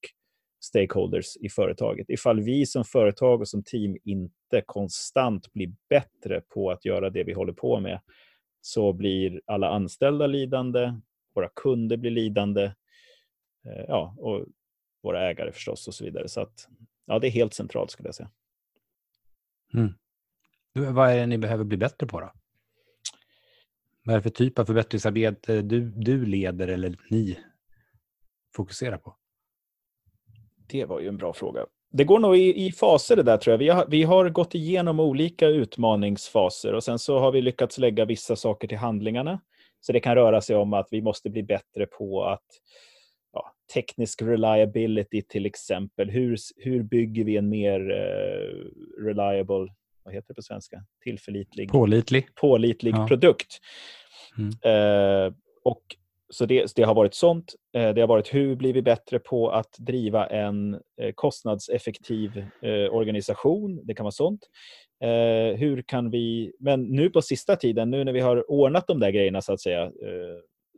stakeholders 0.61 1.37
i 1.37 1.49
företaget. 1.49 2.11
Ifall 2.11 2.41
vi 2.41 2.67
som 2.67 2.85
företag 2.85 3.41
och 3.41 3.49
som 3.49 3.63
team 3.63 3.97
inte 4.05 4.63
konstant 4.67 5.53
blir 5.53 5.73
bättre 5.89 6.41
på 6.41 6.71
att 6.71 6.85
göra 6.85 7.11
det 7.11 7.25
vi 7.25 7.33
håller 7.33 7.53
på 7.53 7.81
med 7.81 8.01
så 8.61 8.93
blir 8.93 9.41
alla 9.47 9.69
anställda 9.69 10.27
lidande, 10.27 10.93
våra 11.35 11.49
kunder 11.49 11.97
blir 11.97 12.11
lidande 12.11 12.65
eh, 13.65 13.85
ja, 13.89 14.15
och 14.19 14.47
våra 15.03 15.31
ägare 15.31 15.53
förstås 15.53 15.89
och 15.89 15.95
så 15.95 16.05
vidare. 16.05 16.29
Så 16.29 16.41
att, 16.41 16.69
ja, 17.07 17.19
det 17.19 17.27
är 17.27 17.31
helt 17.31 17.55
centralt 17.55 17.91
skulle 17.91 18.09
jag 18.09 18.15
säga. 18.15 18.31
Mm. 19.75 19.95
Vad 20.95 21.11
är 21.11 21.17
det 21.17 21.27
ni 21.27 21.39
behöver 21.39 21.65
bli 21.65 21.77
bättre 21.77 22.07
på 22.07 22.21
då? 22.21 22.33
Vad 24.05 24.15
är 24.15 24.19
det 24.19 24.23
för 24.23 24.31
typ 24.31 24.59
av 24.59 24.65
förbättringsarbete 24.65 25.63
du, 25.63 25.81
du 25.81 26.27
leder 26.27 26.69
eller 26.69 26.97
ni 27.11 27.39
fokuserar 28.57 28.99
på? 28.99 29.17
Det 30.69 30.85
var 30.85 31.01
ju 31.01 31.09
en 31.09 31.17
bra 31.17 31.33
fråga. 31.33 31.67
Det 31.93 32.05
går 32.05 32.19
nog 32.19 32.37
i, 32.37 32.67
i 32.67 32.73
faser 32.73 33.17
det 33.17 33.23
där 33.23 33.37
tror 33.37 33.53
jag. 33.53 33.59
Vi 33.59 33.69
har, 33.69 33.87
vi 33.89 34.03
har 34.03 34.29
gått 34.29 34.55
igenom 34.55 35.01
olika 35.01 35.47
utmaningsfaser 35.47 36.73
och 36.73 36.85
sen 36.85 36.99
så 36.99 37.19
har 37.19 37.33
vi 37.33 37.41
lyckats 37.41 37.79
lägga 37.79 38.05
vissa 38.05 38.37
saker 38.37 38.69
till 38.69 38.79
handlingarna. 38.79 39.41
Så 39.81 39.93
det 39.93 40.01
kan 40.01 40.15
röra 40.15 40.41
sig 40.41 40.57
om 40.57 40.73
att 40.73 40.89
vi 40.91 41.03
måste 41.03 41.31
bli 41.31 41.43
bättre 41.43 41.87
på 41.87 42.25
att 42.25 42.47
ja, 43.33 43.53
teknisk 43.75 44.23
reliability 44.23 45.23
till 45.23 45.47
exempel. 45.47 46.11
Hur, 46.11 46.37
hur 46.57 46.83
bygger 46.83 47.25
vi 47.25 47.37
en 47.37 47.49
mer 47.49 47.81
uh, 47.81 48.65
reliable, 49.05 49.75
vad 50.03 50.15
heter 50.15 50.29
det 50.29 50.35
på 50.35 50.43
svenska? 50.43 50.85
Tillförlitlig. 51.05 51.71
Pålitlig. 51.71 52.35
Pålitlig 52.35 52.95
ja. 52.95 53.09
produkt. 53.09 53.59
Mm. 54.39 54.49
Uh, 54.49 55.33
och 55.65 55.83
så 56.31 56.47
det, 56.47 56.73
det, 56.77 56.83
har 56.83 56.95
varit 56.95 57.15
sånt. 57.15 57.55
Eh, 57.77 57.95
det 57.95 58.01
har 58.01 58.09
varit 58.09 58.35
hur 58.35 58.57
blir 58.57 58.73
vi 58.73 58.83
bättre 58.83 59.19
på 59.19 59.51
att 59.51 59.77
driva 59.79 60.27
en 60.27 60.75
eh, 60.75 61.13
kostnadseffektiv 61.15 62.45
eh, 62.63 62.95
organisation. 62.95 63.81
Det 63.85 63.95
kan 63.95 64.05
vara 64.05 64.13
sånt. 64.13 64.49
Hur 65.57 65.83
kan 65.83 66.11
vi, 66.11 66.53
men 66.61 66.83
nu 66.85 67.11
på 67.11 67.23
sista 67.23 67.57
tiden, 67.57 67.91
nu 67.91 68.05
när 68.05 68.13
vi 68.13 68.21
har 68.21 68.51
ordnat 68.51 68.87
de 68.87 69.01
där 69.01 69.11
grejerna 69.11 69.43
så 69.43 69.53
att 69.53 69.61
säga, 69.61 69.93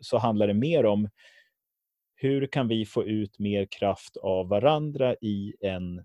så 0.01 0.19
handlar 0.19 0.47
det 0.47 0.55
mer 0.55 0.87
om 0.87 1.09
hur 2.15 2.47
kan 2.47 2.69
vi 2.69 2.87
få 2.87 3.05
ut 3.05 3.39
mer 3.39 3.67
kraft 3.71 4.17
av 4.17 4.49
varandra 4.49 5.15
i 5.15 5.55
en 5.61 6.05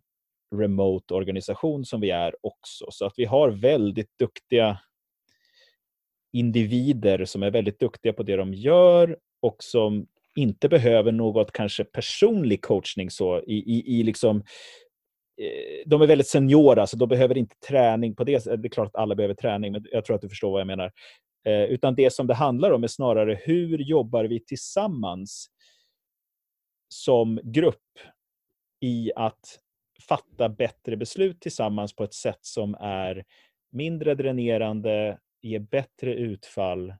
remote 0.55 1.13
organisation 1.13 1.85
som 1.85 2.01
vi 2.01 2.09
är 2.09 2.35
också. 2.41 2.85
Så 2.89 3.05
att 3.05 3.13
vi 3.17 3.25
har 3.25 3.49
väldigt 3.49 4.17
duktiga 4.19 4.79
individer 6.33 7.25
som 7.25 7.43
är 7.43 7.51
väldigt 7.51 7.79
duktiga 7.79 8.13
på 8.13 8.23
det 8.23 8.35
de 8.35 8.53
gör 8.53 9.17
och 9.45 9.63
som 9.63 10.07
inte 10.35 10.69
behöver 10.69 11.11
något 11.11 11.51
kanske 11.51 11.83
personlig 11.83 12.61
coachning 12.61 13.09
så 13.09 13.41
i, 13.41 13.55
i, 13.55 13.99
i 13.99 14.03
liksom 14.03 14.37
eh, 15.41 15.83
de 15.85 16.01
är 16.01 16.07
väldigt 16.07 16.27
seniora, 16.27 16.87
så 16.87 16.97
de 16.97 17.09
behöver 17.09 17.37
inte 17.37 17.55
träning 17.67 18.15
på 18.15 18.23
det 18.23 18.45
Det 18.45 18.67
är 18.67 18.69
klart 18.69 18.87
att 18.87 18.95
alla 18.95 19.15
behöver 19.15 19.33
träning, 19.33 19.71
men 19.71 19.85
jag 19.91 20.05
tror 20.05 20.15
att 20.15 20.21
du 20.21 20.29
förstår 20.29 20.51
vad 20.51 20.59
jag 20.59 20.67
menar. 20.67 20.91
Eh, 21.45 21.63
utan 21.63 21.95
det 21.95 22.13
som 22.13 22.27
det 22.27 22.33
handlar 22.33 22.71
om 22.71 22.83
är 22.83 22.87
snarare 22.87 23.39
hur 23.43 23.77
jobbar 23.77 24.25
vi 24.25 24.45
tillsammans 24.45 25.47
som 26.89 27.39
grupp 27.43 27.99
i 28.81 29.11
att 29.15 29.59
fatta 30.07 30.49
bättre 30.49 30.97
beslut 30.97 31.41
tillsammans 31.41 31.95
på 31.95 32.03
ett 32.03 32.13
sätt 32.13 32.39
som 32.41 32.75
är 32.79 33.23
mindre 33.71 34.15
dränerande, 34.15 35.19
ger 35.41 35.59
bättre 35.59 36.13
utfall 36.13 36.93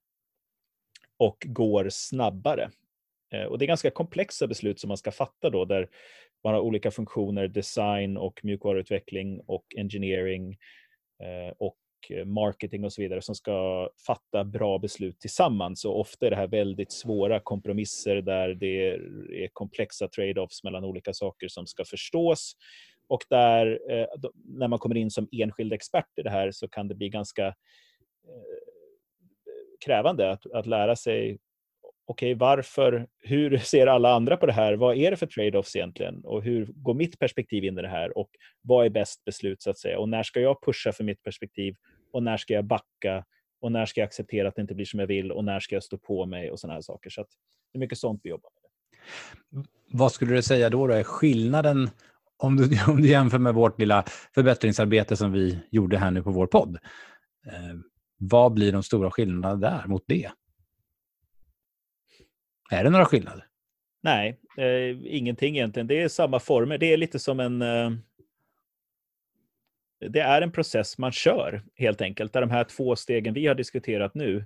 och 1.18 1.38
går 1.46 1.88
snabbare. 1.90 2.70
Eh, 3.34 3.44
och 3.44 3.58
Det 3.58 3.66
är 3.66 3.68
ganska 3.68 3.92
komplexa 3.92 4.48
beslut 4.48 4.80
som 4.80 4.88
man 4.88 4.98
ska 4.98 5.12
fatta 5.12 5.50
då, 5.50 5.66
där 5.66 5.90
man 6.44 6.54
har 6.54 6.62
olika 6.62 6.92
funktioner, 6.92 7.48
design 7.48 8.18
och 8.18 8.40
mjukvaruutveckling 8.44 9.42
och 9.48 9.66
engineering 9.78 10.58
eh, 11.24 11.54
och 11.58 11.78
marketing 12.26 12.84
och 12.86 12.94
så 12.94 13.02
vidare 13.02 13.22
som 13.22 13.36
ska 13.36 13.90
fatta 14.08 14.44
bra 14.44 14.80
beslut 14.80 15.20
tillsammans. 15.20 15.86
Och 15.86 16.00
ofta 16.00 16.26
är 16.26 16.30
det 16.30 16.36
här 16.36 16.48
väldigt 16.48 16.92
svåra 16.92 17.40
kompromisser 17.40 18.16
där 18.16 18.54
det 18.54 18.90
är 19.44 19.50
komplexa 19.54 20.08
trade-offs 20.08 20.64
mellan 20.64 20.84
olika 20.84 21.14
saker 21.14 21.48
som 21.48 21.68
ska 21.68 21.86
förstås. 21.86 22.56
Och 23.08 23.24
där, 23.30 23.80
eh, 23.90 24.06
när 24.46 24.68
man 24.68 24.80
kommer 24.80 24.98
in 24.98 25.12
som 25.12 25.28
enskild 25.32 25.74
expert 25.74 26.20
i 26.20 26.22
det 26.22 26.30
här 26.30 26.52
så 26.52 26.68
kan 26.68 26.88
det 26.88 26.96
bli 26.96 27.10
ganska 27.10 27.56
krävande 29.86 30.32
att, 30.32 30.52
att 30.52 30.66
lära 30.66 30.96
sig 30.96 31.38
okej, 32.06 32.34
okay, 32.34 32.40
varför, 32.40 33.08
hur 33.20 33.58
ser 33.64 33.88
alla 33.88 34.14
andra 34.14 34.38
på 34.38 34.46
det 34.46 34.54
här? 34.54 34.74
Vad 34.74 34.98
är 34.98 35.12
det 35.12 35.18
för 35.18 35.28
trade-offs 35.28 35.76
egentligen? 35.76 36.22
Och 36.24 36.44
hur 36.44 36.66
går 36.66 36.94
mitt 36.94 37.20
perspektiv 37.20 37.64
in 37.64 37.80
i 37.80 37.82
det 37.82 37.88
här? 37.88 38.18
Och 38.18 38.30
vad 38.62 38.86
är 38.86 38.90
bäst 38.90 39.26
beslut 39.26 39.62
så 39.62 39.70
att 39.70 39.78
säga? 39.78 40.00
Och 40.00 40.10
när 40.10 40.24
ska 40.24 40.40
jag 40.40 40.64
pusha 40.66 40.92
för 40.92 41.04
mitt 41.04 41.24
perspektiv? 41.24 41.76
Och 42.14 42.24
när 42.24 42.38
ska 42.38 42.54
jag 42.54 42.66
backa? 42.66 43.26
Och 43.62 43.72
när 43.72 43.86
ska 43.86 44.02
jag 44.02 44.08
acceptera 44.08 44.48
att 44.48 44.56
det 44.56 44.62
inte 44.62 44.76
blir 44.76 44.86
som 44.86 45.00
jag 45.00 45.08
vill? 45.08 45.32
Och 45.32 45.44
när 45.44 45.60
ska 45.60 45.76
jag 45.76 45.84
stå 45.84 45.98
på 45.98 46.26
mig? 46.26 46.52
Och 46.52 46.60
sådana 46.60 46.74
här 46.74 46.82
saker. 46.82 47.10
Så 47.10 47.22
det 47.22 47.78
är 47.78 47.80
mycket 47.80 47.98
sånt 47.98 48.22
vi 48.24 48.30
jobbar 48.30 48.50
med. 48.50 49.66
Vad 49.92 50.12
skulle 50.12 50.36
du 50.36 50.42
säga 50.42 50.70
då, 50.70 50.88
då 50.88 50.94
är 50.94 51.04
skillnaden 51.04 51.90
om 52.38 52.56
du, 52.56 52.64
om 52.88 53.02
du 53.02 53.08
jämför 53.08 53.38
med 53.38 53.54
vårt 53.54 53.80
lilla 53.80 54.04
förbättringsarbete 54.36 55.16
som 55.16 55.32
vi 55.32 55.60
gjorde 55.72 55.98
här 55.98 56.12
nu 56.12 56.24
på 56.24 56.32
vår 56.32 56.48
podd? 56.48 56.78
Eh, 57.48 57.76
vad 58.18 58.54
blir 58.54 58.72
de 58.72 58.84
stora 58.84 59.12
skillnaderna 59.12 59.56
där 59.56 59.88
mot 59.88 60.04
det? 60.08 60.32
Är 62.72 62.84
det 62.84 62.90
några 62.90 63.06
skillnader? 63.06 63.46
Nej, 64.04 64.40
eh, 64.58 65.16
ingenting 65.16 65.58
egentligen. 65.58 65.88
Det 65.88 66.02
är 66.02 66.08
samma 66.08 66.40
former. 66.40 66.78
Det 66.78 66.94
är 66.94 66.98
lite 66.98 67.20
som 67.20 67.40
en... 67.40 67.62
Eh, 67.62 67.92
det 70.10 70.20
är 70.20 70.42
en 70.42 70.52
process 70.52 70.98
man 70.98 71.12
kör 71.12 71.64
helt 71.76 72.02
enkelt. 72.02 72.34
Där 72.34 72.42
de 72.42 72.52
här 72.52 72.64
två 72.64 72.96
stegen 72.96 73.34
vi 73.34 73.48
har 73.48 73.56
diskuterat 73.56 74.16
nu 74.16 74.46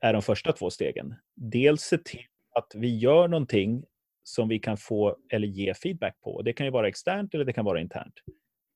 är 0.00 0.12
de 0.12 0.22
första 0.22 0.52
två 0.52 0.70
stegen. 0.70 1.14
Dels 1.34 1.82
se 1.82 1.98
till 1.98 2.24
att 2.54 2.72
vi 2.74 2.98
gör 2.98 3.28
någonting 3.28 3.84
som 4.22 4.48
vi 4.48 4.58
kan 4.58 4.76
få 4.76 5.16
eller 5.32 5.48
ge 5.48 5.74
feedback 5.74 6.20
på. 6.20 6.42
Det 6.42 6.52
kan 6.52 6.66
ju 6.66 6.72
vara 6.72 6.88
externt 6.88 7.34
eller 7.34 7.44
det 7.44 7.52
kan 7.52 7.64
vara 7.64 7.80
internt. 7.80 8.14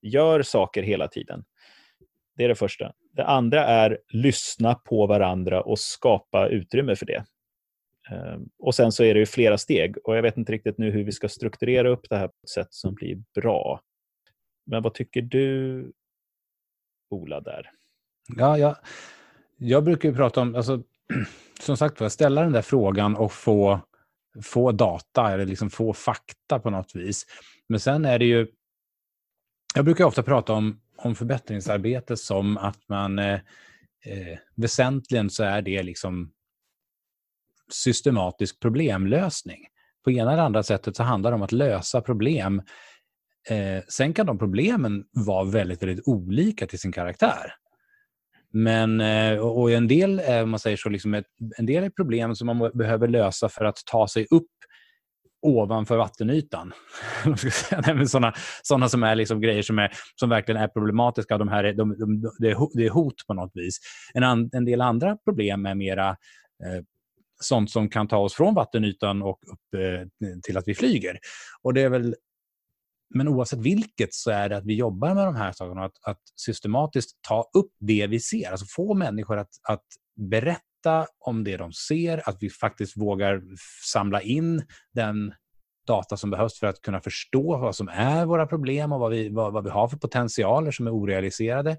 Gör 0.01 0.41
saker 0.41 0.83
hela 0.83 1.07
tiden. 1.07 1.43
Det 2.39 2.45
är 2.45 2.49
det 2.49 2.55
första. 2.55 2.93
Det 3.11 3.25
andra 3.25 3.65
är 3.65 3.99
lyssna 4.09 4.75
på 4.75 5.07
varandra 5.07 5.61
och 5.61 5.79
skapa 5.79 6.47
utrymme 6.47 6.95
för 6.95 7.05
det. 7.05 7.25
Ehm, 8.11 8.49
och 8.59 8.75
sen 8.75 8.91
så 8.91 9.03
är 9.03 9.13
det 9.13 9.19
ju 9.19 9.25
flera 9.25 9.57
steg 9.57 9.97
och 10.03 10.17
jag 10.17 10.21
vet 10.21 10.37
inte 10.37 10.51
riktigt 10.51 10.77
nu 10.77 10.91
hur 10.91 11.03
vi 11.03 11.11
ska 11.11 11.29
strukturera 11.29 11.89
upp 11.89 12.09
det 12.09 12.17
här 12.17 12.27
på 12.27 12.33
ett 12.43 12.49
sätt 12.49 12.73
som 12.73 12.93
blir 12.93 13.23
bra. 13.35 13.81
Men 14.65 14.83
vad 14.83 14.93
tycker 14.93 15.21
du, 15.21 15.91
Ola, 17.09 17.41
där? 17.41 17.71
Ja, 18.37 18.57
jag, 18.57 18.75
jag 19.57 19.83
brukar 19.83 20.09
ju 20.09 20.15
prata 20.15 20.41
om, 20.41 20.55
alltså, 20.55 20.83
som 21.59 21.77
sagt 21.77 22.11
ställa 22.11 22.41
den 22.41 22.51
där 22.51 22.61
frågan 22.61 23.15
och 23.15 23.31
få, 23.31 23.79
få 24.43 24.71
data 24.71 25.31
eller 25.31 25.45
liksom 25.45 25.69
få 25.69 25.93
fakta 25.93 26.59
på 26.59 26.69
något 26.69 26.95
vis. 26.95 27.25
Men 27.69 27.79
sen 27.79 28.05
är 28.05 28.19
det 28.19 28.25
ju, 28.25 28.47
jag 29.75 29.85
brukar 29.85 30.05
ofta 30.05 30.23
prata 30.23 30.53
om, 30.53 30.81
om 31.03 31.15
förbättringsarbete 31.15 32.17
som 32.17 32.57
att 32.57 32.89
man 32.89 33.19
eh, 33.19 33.39
eh, 34.05 34.37
väsentligen 34.55 35.29
så 35.29 35.43
är 35.43 35.61
det 35.61 35.83
liksom 35.83 36.31
systematisk 37.71 38.59
problemlösning. 38.59 39.65
På 40.03 40.11
ena 40.11 40.33
eller 40.33 40.43
andra 40.43 40.63
sättet 40.63 40.95
så 40.95 41.03
handlar 41.03 41.31
det 41.31 41.35
om 41.35 41.41
att 41.41 41.51
lösa 41.51 42.01
problem. 42.01 42.61
Eh, 43.49 43.83
sen 43.87 44.13
kan 44.13 44.25
de 44.25 44.37
problemen 44.37 45.05
vara 45.11 45.43
väldigt, 45.43 45.83
väldigt 45.83 46.07
olika 46.07 46.67
till 46.67 46.79
sin 46.79 46.91
karaktär. 46.91 47.53
Men, 48.51 49.01
eh, 49.01 49.37
och 49.37 49.71
en 49.71 49.87
del, 49.87 50.19
eh, 50.19 50.45
man 50.45 50.59
säger 50.59 50.77
så, 50.77 50.89
liksom 50.89 51.13
ett, 51.13 51.25
en 51.57 51.65
del 51.65 51.83
är 51.83 51.89
problem 51.89 52.35
som 52.35 52.45
man 52.45 52.71
behöver 52.73 53.07
lösa 53.07 53.49
för 53.49 53.65
att 53.65 53.77
ta 53.85 54.07
sig 54.07 54.27
upp 54.31 54.47
ovanför 55.41 55.97
vattenytan. 55.97 56.73
sådana, 58.07 58.33
sådana 58.63 58.89
som 58.89 59.03
är 59.03 59.15
liksom 59.15 59.41
grejer 59.41 59.61
som, 59.61 59.79
är, 59.79 59.91
som 60.15 60.29
verkligen 60.29 60.61
är 60.61 60.67
problematiska. 60.67 61.37
De 61.37 61.47
här 61.47 61.73
de, 61.73 61.97
de, 61.99 62.31
det 62.73 62.85
är 62.85 62.89
hot 62.89 63.27
på 63.27 63.33
något 63.33 63.51
vis. 63.53 63.79
En, 64.13 64.23
an, 64.23 64.49
en 64.53 64.65
del 64.65 64.81
andra 64.81 65.17
problem 65.17 65.65
är 65.65 65.75
mera 65.75 66.09
eh, 66.09 66.83
sånt 67.41 67.71
som 67.71 67.89
kan 67.89 68.07
ta 68.07 68.17
oss 68.17 68.33
från 68.33 68.53
vattenytan 68.53 69.21
och 69.21 69.39
upp 69.51 69.81
eh, 69.81 70.07
till 70.43 70.57
att 70.57 70.67
vi 70.67 70.75
flyger. 70.75 71.19
Och 71.61 71.73
det 71.73 71.81
är 71.81 71.89
väl, 71.89 72.15
men 73.15 73.27
oavsett 73.27 73.59
vilket 73.59 74.13
så 74.13 74.31
är 74.31 74.49
det 74.49 74.57
att 74.57 74.65
vi 74.65 74.75
jobbar 74.75 75.13
med 75.13 75.25
de 75.25 75.35
här 75.35 75.51
sakerna, 75.51 75.85
att, 75.85 75.97
att 76.01 76.21
systematiskt 76.35 77.21
ta 77.21 77.49
upp 77.53 77.71
det 77.79 78.07
vi 78.07 78.19
ser, 78.19 78.51
alltså 78.51 78.65
få 78.69 78.93
människor 78.93 79.37
att, 79.37 79.49
att 79.63 79.85
berätta 80.15 80.63
om 81.19 81.43
det 81.43 81.57
de 81.57 81.73
ser, 81.73 82.29
att 82.29 82.37
vi 82.39 82.49
faktiskt 82.49 82.97
vågar 82.97 83.41
samla 83.85 84.21
in 84.21 84.63
den 84.93 85.33
data 85.87 86.17
som 86.17 86.29
behövs 86.29 86.59
för 86.59 86.67
att 86.67 86.81
kunna 86.81 87.01
förstå 87.01 87.57
vad 87.57 87.75
som 87.75 87.87
är 87.87 88.25
våra 88.25 88.47
problem 88.47 88.91
och 88.91 88.99
vad 88.99 89.11
vi, 89.11 89.29
vad, 89.29 89.53
vad 89.53 89.63
vi 89.63 89.69
har 89.69 89.87
för 89.87 89.97
potentialer 89.97 90.71
som 90.71 90.87
är 90.87 90.91
orealiserade. 90.93 91.77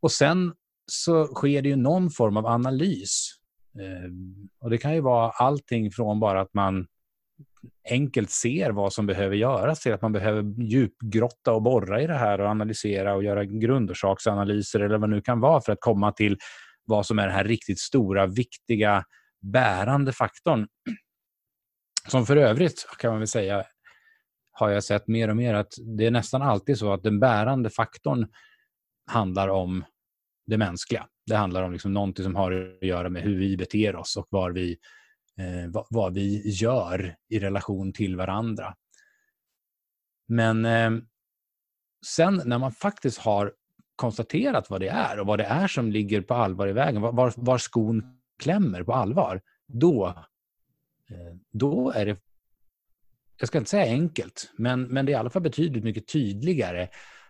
Och 0.00 0.12
sen 0.12 0.52
så 0.86 1.26
sker 1.26 1.62
det 1.62 1.68
ju 1.68 1.76
någon 1.76 2.10
form 2.10 2.36
av 2.36 2.46
analys 2.46 3.38
Eh, 3.80 4.10
och 4.60 4.70
Det 4.70 4.78
kan 4.78 4.94
ju 4.94 5.00
vara 5.00 5.30
allting 5.30 5.90
från 5.90 6.20
bara 6.20 6.40
att 6.40 6.54
man 6.54 6.86
enkelt 7.90 8.30
ser 8.30 8.70
vad 8.70 8.92
som 8.92 9.06
behöver 9.06 9.36
göras 9.36 9.80
till 9.80 9.92
att 9.92 10.02
man 10.02 10.12
behöver 10.12 10.62
djupgrotta 10.62 11.52
och 11.52 11.62
borra 11.62 12.02
i 12.02 12.06
det 12.06 12.14
här 12.14 12.40
och 12.40 12.48
analysera 12.48 13.14
och 13.14 13.24
göra 13.24 13.44
grundorsaksanalyser 13.44 14.80
eller 14.80 14.98
vad 14.98 15.10
det 15.10 15.16
nu 15.16 15.22
kan 15.22 15.40
vara 15.40 15.60
för 15.60 15.72
att 15.72 15.80
komma 15.80 16.12
till 16.12 16.38
vad 16.88 17.06
som 17.06 17.18
är 17.18 17.26
den 17.26 17.34
här 17.34 17.44
riktigt 17.44 17.78
stora, 17.78 18.26
viktiga, 18.26 19.04
bärande 19.40 20.12
faktorn. 20.12 20.68
Som 22.08 22.26
för 22.26 22.36
övrigt 22.36 22.86
kan 22.98 23.10
man 23.10 23.18
väl 23.18 23.28
säga 23.28 23.64
har 24.52 24.70
jag 24.70 24.84
sett 24.84 25.08
mer 25.08 25.28
och 25.28 25.36
mer 25.36 25.54
att 25.54 25.72
det 25.98 26.06
är 26.06 26.10
nästan 26.10 26.42
alltid 26.42 26.78
så 26.78 26.92
att 26.92 27.02
den 27.02 27.20
bärande 27.20 27.70
faktorn 27.70 28.26
handlar 29.06 29.48
om 29.48 29.84
det 30.46 30.58
mänskliga. 30.58 31.06
Det 31.26 31.36
handlar 31.36 31.62
om 31.62 31.72
liksom 31.72 31.92
någonting 31.92 32.24
som 32.24 32.36
har 32.36 32.52
att 32.52 32.82
göra 32.88 33.08
med 33.08 33.22
hur 33.22 33.38
vi 33.38 33.56
beter 33.56 33.96
oss 33.96 34.16
och 34.16 34.26
var 34.30 34.50
vi, 34.50 34.78
eh, 35.38 35.70
vad, 35.70 35.86
vad, 35.90 36.14
vi 36.14 36.50
gör 36.50 37.16
i 37.28 37.38
relation 37.38 37.92
till 37.92 38.16
varandra. 38.16 38.74
Men 40.28 40.64
eh, 40.64 40.90
sen 42.06 42.42
när 42.44 42.58
man 42.58 42.72
faktiskt 42.72 43.18
har 43.18 43.52
konstaterat 43.98 44.70
vad 44.70 44.80
det 44.80 44.88
är 44.88 45.20
och 45.20 45.26
vad 45.26 45.38
det 45.38 45.44
är 45.44 45.66
som 45.66 45.92
ligger 45.92 46.20
på 46.20 46.34
allvar 46.34 46.68
i 46.68 46.72
vägen, 46.72 47.00
var, 47.00 47.32
var 47.36 47.58
skon 47.58 48.18
klämmer 48.38 48.82
på 48.82 48.92
allvar, 48.92 49.40
då, 49.66 50.06
eh, 51.10 51.36
då 51.52 51.90
är 51.90 52.06
det, 52.06 52.16
jag 53.38 53.48
ska 53.48 53.58
inte 53.58 53.70
säga 53.70 53.92
enkelt, 53.92 54.50
men, 54.56 54.82
men 54.82 55.06
det 55.06 55.12
är 55.12 55.14
i 55.14 55.16
alla 55.16 55.30
fall 55.30 55.42
betydligt 55.42 55.84
mycket 55.84 56.08
tydligare 56.08 56.88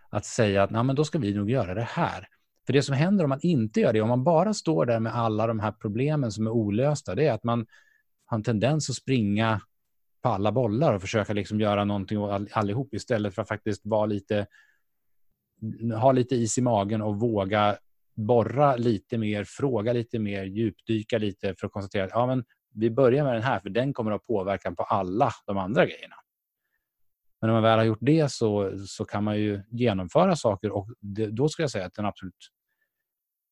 att 0.09 0.25
säga 0.25 0.63
att 0.63 0.71
Nej, 0.71 0.83
men 0.83 0.95
då 0.95 1.03
ska 1.03 1.19
vi 1.19 1.33
nog 1.33 1.49
göra 1.49 1.73
det 1.73 1.87
här. 1.89 2.27
För 2.65 2.73
det 2.73 2.81
som 2.81 2.95
händer 2.95 3.23
om 3.23 3.29
man 3.29 3.39
inte 3.41 3.79
gör 3.79 3.93
det, 3.93 4.01
om 4.01 4.09
man 4.09 4.23
bara 4.23 4.53
står 4.53 4.85
där 4.85 4.99
med 4.99 5.15
alla 5.15 5.47
de 5.47 5.59
här 5.59 5.71
problemen 5.71 6.31
som 6.31 6.47
är 6.47 6.51
olösta, 6.51 7.15
det 7.15 7.27
är 7.27 7.33
att 7.33 7.43
man 7.43 7.65
har 8.25 8.37
en 8.37 8.43
tendens 8.43 8.89
att 8.89 8.95
springa 8.95 9.61
på 10.21 10.29
alla 10.29 10.51
bollar 10.51 10.93
och 10.93 11.01
försöka 11.01 11.33
liksom 11.33 11.59
göra 11.59 11.85
någonting 11.85 12.17
allihop 12.51 12.93
istället 12.93 13.35
för 13.35 13.41
att 13.41 13.47
faktiskt 13.47 13.81
vara 13.85 14.05
lite 14.05 14.47
ha 16.01 16.11
lite 16.11 16.35
is 16.35 16.57
i 16.57 16.61
magen 16.61 17.01
och 17.01 17.19
våga 17.19 17.77
borra 18.15 18.75
lite 18.75 19.17
mer, 19.17 19.43
fråga 19.43 19.93
lite 19.93 20.19
mer, 20.19 20.43
djupdyka 20.43 21.17
lite 21.17 21.55
för 21.55 21.67
att 21.67 21.73
konstatera 21.73 22.05
att 22.05 22.11
ja, 22.13 22.27
men 22.27 22.43
vi 22.73 22.89
börjar 22.89 23.23
med 23.23 23.33
den 23.33 23.43
här 23.43 23.59
för 23.59 23.69
den 23.69 23.93
kommer 23.93 24.11
att 24.11 24.21
ha 24.21 24.35
påverkan 24.35 24.75
på 24.75 24.83
alla 24.83 25.31
de 25.45 25.57
andra 25.57 25.85
grejerna. 25.85 26.15
Men 27.41 27.47
när 27.47 27.53
man 27.53 27.63
väl 27.63 27.77
har 27.79 27.85
gjort 27.85 27.99
det 28.01 28.31
så, 28.31 28.77
så 28.87 29.05
kan 29.05 29.23
man 29.23 29.39
ju 29.39 29.61
genomföra 29.71 30.35
saker 30.35 30.71
och 30.71 30.87
det, 30.99 31.27
då 31.27 31.49
skulle 31.49 31.63
jag 31.63 31.71
säga 31.71 31.85
att 31.85 31.97
en 31.97 32.05
absolut, 32.05 32.49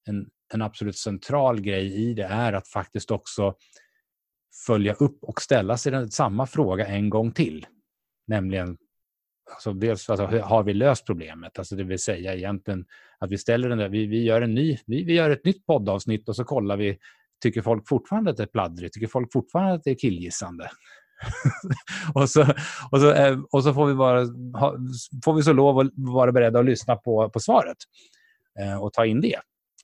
en, 0.07 0.29
en 0.53 0.61
absolut 0.61 0.97
central 0.97 1.61
grej 1.61 1.93
i 1.93 2.13
det 2.13 2.23
är 2.23 2.53
att 2.53 2.67
faktiskt 2.67 3.11
också 3.11 3.55
följa 4.67 4.93
upp 4.93 5.23
och 5.23 5.41
ställa 5.41 5.77
sig 5.77 5.91
den, 5.91 6.11
samma 6.11 6.47
fråga 6.47 6.85
en 6.85 7.09
gång 7.09 7.31
till. 7.31 7.65
Nämligen, 8.27 8.77
alltså 9.49 9.73
dels 9.73 10.09
alltså, 10.09 10.25
har 10.25 10.63
vi 10.63 10.73
löst 10.73 11.05
problemet? 11.05 11.59
Alltså 11.59 11.75
det 11.75 11.83
vill 11.83 11.99
säga 11.99 12.35
egentligen 12.35 12.85
att 13.19 13.31
vi 13.31 13.37
ställer 13.37 13.69
den 13.69 13.77
där, 13.77 13.89
vi, 13.89 14.05
vi, 14.05 14.23
gör 14.23 14.41
en 14.41 14.53
ny, 14.53 14.77
vi, 14.85 15.03
vi 15.03 15.13
gör 15.13 15.29
ett 15.29 15.45
nytt 15.45 15.65
poddavsnitt 15.65 16.29
och 16.29 16.35
så 16.35 16.43
kollar 16.43 16.77
vi, 16.77 16.97
tycker 17.43 17.61
folk 17.61 17.87
fortfarande 17.87 18.31
att 18.31 18.37
det 18.37 18.43
är 18.43 18.47
pladdrigt? 18.47 18.93
Tycker 18.93 19.07
folk 19.07 19.33
fortfarande 19.33 19.73
att 19.73 19.83
det 19.83 19.91
är 19.91 19.95
killgissande? 19.95 20.69
och, 22.13 22.29
så, 22.29 22.41
och, 22.91 22.99
så, 22.99 23.11
eh, 23.11 23.39
och 23.51 23.63
så 23.63 23.73
får 23.73 23.85
vi, 23.85 23.93
bara, 23.93 24.25
får 25.25 25.33
vi 25.33 25.43
så 25.43 25.53
lov 25.53 25.79
att 25.79 25.87
vara 25.95 26.31
beredda 26.31 26.59
att 26.59 26.65
lyssna 26.65 26.95
på, 26.95 27.29
på 27.29 27.39
svaret 27.39 27.77
eh, 28.59 28.83
och 28.83 28.93
ta 28.93 29.05
in 29.05 29.21
det. 29.21 29.37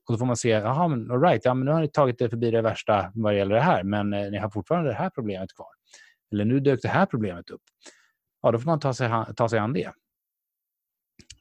Och 0.08 0.14
då 0.14 0.18
får 0.18 0.26
man 0.26 0.38
se, 0.38 0.50
jaha, 0.50 0.88
men 0.88 1.12
all 1.12 1.22
right, 1.22 1.46
ja, 1.46 1.54
men 1.54 1.66
nu 1.66 1.72
har 1.72 1.82
ni 1.82 1.88
tagit 1.88 2.20
det 2.20 2.30
förbi 2.30 2.52
det 2.52 2.62
värsta 2.62 3.12
vad 3.14 3.38
gäller 3.38 3.56
det 3.56 3.62
här, 3.62 3.84
men 3.84 4.14
eh, 4.14 4.32
ni 4.32 4.38
har 4.38 4.50
fortfarande 4.50 4.90
det 4.90 4.96
här 4.96 5.10
problemet 5.10 5.56
kvar. 5.56 5.68
Eller 6.32 6.46
nu 6.46 6.60
dök 6.60 6.82
det 6.82 6.88
här 6.88 7.06
problemet 7.06 7.50
upp. 7.50 7.62
Ja, 8.44 8.52
då 8.52 8.60
får 8.60 8.66
man 8.66 8.80
ta 8.80 8.94
sig, 8.94 9.10
ta 9.36 9.50
sig 9.50 9.60
an 9.60 9.74
det. 9.74 9.92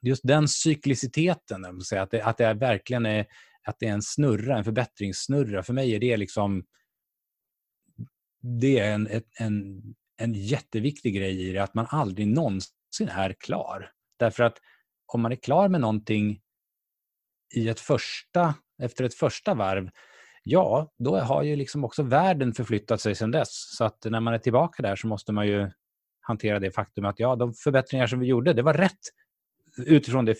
Just 0.02 0.22
den 0.24 0.48
cykliciteten, 0.48 1.64
att 1.96 2.10
det, 2.10 2.22
att 2.22 2.38
det 2.38 2.54
verkligen 2.54 3.06
är, 3.06 3.26
att 3.64 3.76
det 3.78 3.86
är 3.86 3.92
en 3.92 4.02
snurra, 4.02 4.58
en 4.58 4.64
förbättringssnurra. 4.64 5.62
För 5.62 5.72
mig 5.72 5.94
är 5.94 6.00
det 6.00 6.16
liksom 6.16 6.64
det 8.42 8.78
är 8.78 8.94
en, 8.94 9.22
en, 9.38 9.82
en 10.16 10.34
jätteviktig 10.34 11.14
grej 11.14 11.48
i 11.48 11.52
det, 11.52 11.62
att 11.62 11.74
man 11.74 11.86
aldrig 11.88 12.26
någonsin 12.26 13.08
är 13.08 13.32
klar. 13.32 13.90
Därför 14.18 14.42
att 14.42 14.58
om 15.06 15.20
man 15.20 15.32
är 15.32 15.36
klar 15.36 15.68
med 15.68 15.80
någonting 15.80 16.40
i 17.54 17.68
ett 17.68 17.80
första, 17.80 18.54
efter 18.82 19.04
ett 19.04 19.14
första 19.14 19.54
varv, 19.54 19.90
ja, 20.42 20.92
då 20.98 21.18
har 21.18 21.42
ju 21.42 21.56
liksom 21.56 21.84
också 21.84 22.02
världen 22.02 22.54
förflyttat 22.54 23.00
sig 23.00 23.14
sedan 23.14 23.30
dess. 23.30 23.76
Så 23.76 23.84
att 23.84 24.04
när 24.04 24.20
man 24.20 24.34
är 24.34 24.38
tillbaka 24.38 24.82
där 24.82 24.96
så 24.96 25.06
måste 25.06 25.32
man 25.32 25.46
ju 25.46 25.70
hantera 26.22 26.58
det 26.58 26.70
faktum 26.70 27.04
att 27.04 27.20
ja, 27.20 27.36
de 27.36 27.54
förbättringar 27.54 28.06
som 28.06 28.20
vi 28.20 28.26
gjorde, 28.26 28.52
det 28.52 28.62
var 28.62 28.74
rätt 28.74 29.00
utifrån 29.86 30.24
det, 30.24 30.36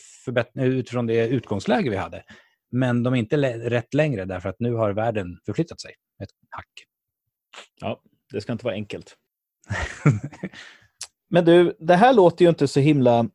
utifrån 0.57 1.07
det 1.07 1.29
utgångsläge 1.29 1.91
vi 1.91 1.97
hade. 1.97 2.25
Men 2.71 3.03
de 3.03 3.15
är 3.15 3.19
inte 3.19 3.37
rätt 3.71 3.95
längre 3.95 4.25
därför 4.25 4.49
att 4.49 4.61
nu 4.61 4.75
har 4.75 4.93
världen 4.93 5.39
förflyttat 5.47 5.81
sig 5.81 5.95
ett 6.23 6.31
hack. 6.51 6.87
Ja, 7.81 8.03
det 8.33 8.41
ska 8.41 8.53
inte 8.53 8.65
vara 8.65 8.75
enkelt. 8.75 9.17
Men 11.31 11.45
du, 11.45 11.77
det 11.79 11.97
här 11.97 12.13
låter 12.13 12.45
ju 12.45 12.49
inte 12.49 12.69
så 12.69 12.81
himla 12.81 13.29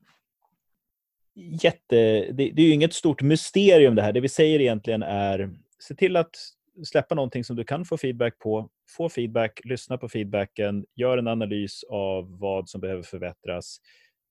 jätte... 1.36 1.96
Det, 2.32 2.32
det, 2.32 2.62
är 2.62 2.66
ju 2.66 2.74
inget 2.74 2.94
stort 2.94 3.22
mysterium 3.22 3.96
det 3.96 4.02
här. 4.02 4.14
Det 4.14 4.20
vi 4.20 4.30
säger 4.30 4.60
egentligen 4.60 5.04
är 5.04 5.50
se 5.80 5.96
till 5.96 6.16
att 6.16 6.36
släppa 6.86 7.16
någonting 7.16 7.44
som 7.44 7.56
du 7.56 7.64
kan 7.64 7.86
få 7.86 7.98
feedback 7.98 8.40
på. 8.40 8.70
Få 8.90 9.10
feedback, 9.10 9.60
lyssna 9.64 9.98
på 9.98 10.10
feedbacken, 10.10 10.86
gör 10.96 11.18
en 11.18 11.28
analys 11.28 11.84
av 11.90 12.40
vad 12.40 12.70
som 12.70 12.82
behöver 12.82 13.04
förbättras. 13.04 13.78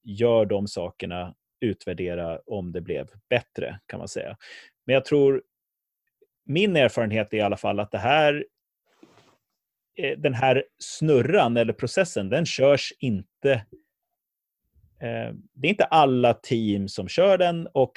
Gör 0.02 0.46
de 0.46 0.66
sakerna, 0.66 1.34
utvärdera 1.60 2.40
om 2.46 2.72
det 2.72 2.80
blev 2.80 3.08
bättre, 3.30 3.80
kan 3.86 3.98
man 3.98 4.08
säga. 4.08 4.36
Men 4.86 4.94
jag 4.94 5.04
tror, 5.04 5.42
min 6.44 6.76
erfarenhet 6.76 7.32
är 7.32 7.36
i 7.36 7.40
alla 7.40 7.56
fall 7.56 7.80
att 7.80 7.90
det 7.90 7.98
här 7.98 8.46
eh, 9.96 10.18
den 10.18 10.34
här 10.34 10.64
snurran 10.78 11.56
eller 11.56 11.72
processen, 11.72 12.28
den 12.28 12.46
körs 12.46 12.92
inte... 12.98 13.52
Eh, 15.00 15.34
det 15.52 15.68
är 15.68 15.70
inte 15.70 15.84
alla 15.84 16.34
team 16.34 16.88
som 16.88 17.08
kör 17.08 17.38
den 17.38 17.66
och, 17.66 17.92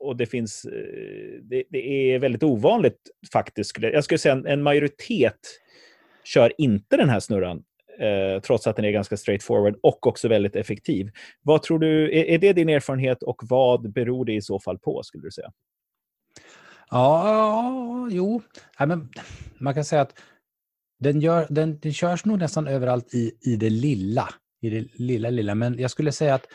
och, 0.00 0.16
det 0.16 0.26
finns... 0.26 0.64
Eh, 0.64 1.42
det, 1.42 1.64
det, 1.70 2.12
är 2.12 2.18
väldigt 2.18 2.42
ovanligt 2.42 3.10
faktiskt. 3.32 3.78
Jag 3.78 4.04
skulle 4.04 4.18
säga 4.18 4.34
en, 4.34 4.46
en 4.46 4.62
majoritet 4.62 5.38
kör 6.24 6.52
inte 6.58 6.96
den 6.96 7.08
här 7.08 7.20
snurran 7.20 7.62
eh, 7.98 8.40
trots 8.40 8.66
att 8.66 8.76
den 8.76 8.84
är 8.84 8.90
ganska 8.90 9.16
straightforward 9.16 9.78
och 9.82 10.06
också 10.06 10.28
väldigt 10.28 10.56
effektiv. 10.56 11.10
Vad 11.42 11.62
tror 11.62 11.78
du, 11.78 12.18
är, 12.18 12.24
är 12.24 12.38
det 12.38 12.52
din 12.52 12.68
erfarenhet 12.68 13.22
och 13.22 13.42
vad 13.44 13.92
beror 13.92 14.24
det 14.24 14.34
i 14.34 14.42
så 14.42 14.60
fall 14.60 14.78
på, 14.78 15.02
skulle 15.02 15.24
du 15.24 15.30
säga? 15.30 15.52
Ja, 16.90 18.08
jo. 18.10 18.42
Nej, 18.78 18.88
men 18.88 19.08
man 19.58 19.74
kan 19.74 19.84
säga 19.84 20.02
att 20.02 20.18
den, 20.98 21.20
gör, 21.20 21.46
den, 21.50 21.78
den 21.80 21.92
körs 21.92 22.24
nog 22.24 22.38
nästan 22.38 22.66
överallt 22.66 23.14
i, 23.14 23.32
i 23.40 23.56
det 23.56 23.70
lilla. 23.70 24.28
I 24.60 24.70
det 24.70 24.86
lilla, 24.94 25.30
lilla. 25.30 25.54
Men 25.54 25.78
jag 25.78 25.90
skulle 25.90 26.12
säga 26.12 26.34
att 26.34 26.46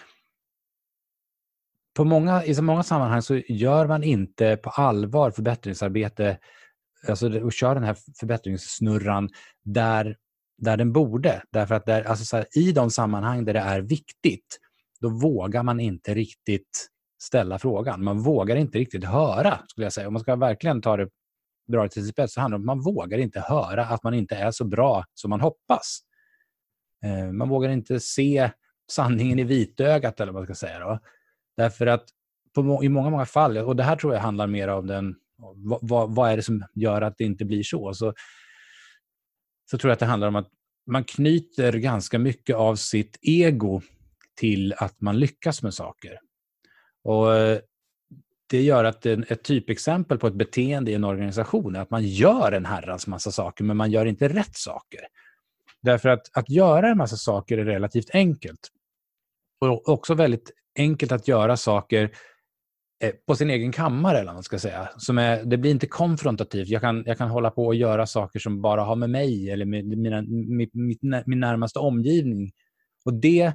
på 1.95 2.03
många, 2.03 2.43
i 2.43 2.55
så 2.55 2.63
många 2.63 2.83
sammanhang 2.83 3.21
så 3.21 3.35
gör 3.35 3.87
man 3.87 4.03
inte 4.03 4.57
på 4.57 4.69
allvar 4.69 5.31
förbättringsarbete 5.31 6.37
alltså, 7.07 7.39
och 7.39 7.53
kör 7.53 7.75
den 7.75 7.83
här 7.83 7.97
förbättringssnurran 8.19 9.29
där, 9.63 10.17
där 10.57 10.77
den 10.77 10.93
borde. 10.93 11.41
Därför 11.51 11.75
att 11.75 11.85
där, 11.85 12.03
alltså 12.03 12.35
här, 12.35 12.45
i 12.57 12.71
de 12.71 12.91
sammanhang 12.91 13.45
där 13.45 13.53
det 13.53 13.59
är 13.59 13.81
viktigt, 13.81 14.59
då 15.01 15.09
vågar 15.09 15.63
man 15.63 15.79
inte 15.79 16.13
riktigt 16.13 16.89
ställa 17.21 17.59
frågan. 17.59 18.03
Man 18.03 18.19
vågar 18.19 18.55
inte 18.55 18.77
riktigt 18.77 19.03
höra, 19.03 19.59
skulle 19.67 19.85
jag 19.85 19.93
säga. 19.93 20.07
Om 20.07 20.13
man 20.13 20.21
ska 20.21 20.35
verkligen 20.35 20.81
ta 20.81 20.97
det 20.97 21.09
dra 21.67 21.83
det 21.83 21.89
till 21.89 22.03
sin 22.03 22.11
spets 22.11 22.33
så 22.33 22.41
handlar 22.41 22.57
det 22.57 22.63
om 22.63 22.69
att 22.69 22.77
man 22.77 22.93
vågar 22.93 23.17
inte 23.17 23.39
höra 23.39 23.85
att 23.85 24.03
man 24.03 24.13
inte 24.13 24.35
är 24.35 24.51
så 24.51 24.65
bra 24.65 25.05
som 25.13 25.29
man 25.29 25.41
hoppas. 25.41 25.99
Eh, 27.05 27.31
man 27.31 27.49
vågar 27.49 27.69
inte 27.69 27.99
se 27.99 28.51
sanningen 28.91 29.39
i 29.39 29.43
vitögat, 29.43 30.19
eller 30.19 30.31
vad 30.31 30.41
man 30.41 30.55
ska 30.55 30.67
säga. 30.67 30.79
Då. 30.79 30.99
Därför 31.57 31.87
att 31.87 32.05
på, 32.53 32.83
i 32.83 32.89
många, 32.89 33.09
många 33.09 33.25
fall, 33.25 33.57
och 33.57 33.75
det 33.75 33.83
här 33.83 33.95
tror 33.95 34.13
jag 34.13 34.21
handlar 34.21 34.47
mer 34.47 34.67
om 34.67 34.87
den, 34.87 35.15
vad, 35.81 36.15
vad, 36.15 36.31
är 36.31 36.35
det 36.35 36.43
som 36.43 36.63
gör 36.73 37.01
att 37.01 37.17
det 37.17 37.23
inte 37.23 37.45
blir 37.45 37.63
så? 37.63 37.93
så? 37.93 38.13
Så 39.71 39.77
tror 39.77 39.89
jag 39.89 39.93
att 39.93 39.99
det 39.99 40.05
handlar 40.05 40.27
om 40.27 40.35
att 40.35 40.49
man 40.87 41.03
knyter 41.03 41.73
ganska 41.73 42.19
mycket 42.19 42.55
av 42.55 42.75
sitt 42.75 43.17
ego 43.21 43.81
till 44.35 44.73
att 44.77 45.01
man 45.01 45.19
lyckas 45.19 45.63
med 45.63 45.73
saker. 45.73 46.19
Och 47.03 47.27
det 48.47 48.61
gör 48.61 48.83
att 48.83 49.05
en, 49.05 49.25
ett 49.29 49.43
typexempel 49.43 50.17
på 50.17 50.27
ett 50.27 50.33
beteende 50.33 50.91
i 50.91 50.93
en 50.93 51.03
organisation 51.03 51.75
är 51.75 51.79
att 51.79 51.89
man 51.89 52.07
gör 52.07 52.51
en 52.51 52.65
herrans 52.65 53.07
massa 53.07 53.31
saker, 53.31 53.63
men 53.63 53.77
man 53.77 53.91
gör 53.91 54.05
inte 54.05 54.27
rätt 54.27 54.55
saker. 54.55 54.99
Därför 55.81 56.09
att 56.09 56.37
att 56.37 56.49
göra 56.49 56.89
en 56.89 56.97
massa 56.97 57.17
saker 57.17 57.57
är 57.57 57.65
relativt 57.65 58.09
enkelt. 58.13 58.71
Och 59.61 59.89
också 59.89 60.13
väldigt 60.13 60.51
enkelt 60.75 61.11
att 61.11 61.27
göra 61.27 61.57
saker 61.57 62.11
eh, 63.03 63.11
på 63.27 63.35
sin 63.35 63.49
egen 63.49 63.71
kammare, 63.71 64.19
eller 64.19 64.33
man 64.33 64.43
ska 64.43 64.59
säga. 64.59 64.89
Som 64.97 65.17
är, 65.17 65.43
det 65.43 65.57
blir 65.57 65.71
inte 65.71 65.87
konfrontativt. 65.87 66.67
Jag 66.67 66.81
kan, 66.81 67.03
jag 67.05 67.17
kan 67.17 67.29
hålla 67.29 67.51
på 67.51 67.65
och 67.65 67.75
göra 67.75 68.07
saker 68.07 68.39
som 68.39 68.61
bara 68.61 68.81
har 68.81 68.95
med 68.95 69.09
mig 69.09 69.49
eller 69.49 69.65
med 69.65 69.85
mina, 69.85 70.21
min, 70.21 70.69
min, 70.73 71.23
min 71.25 71.39
närmaste 71.39 71.79
omgivning. 71.79 72.51
Och 73.05 73.13
det 73.13 73.53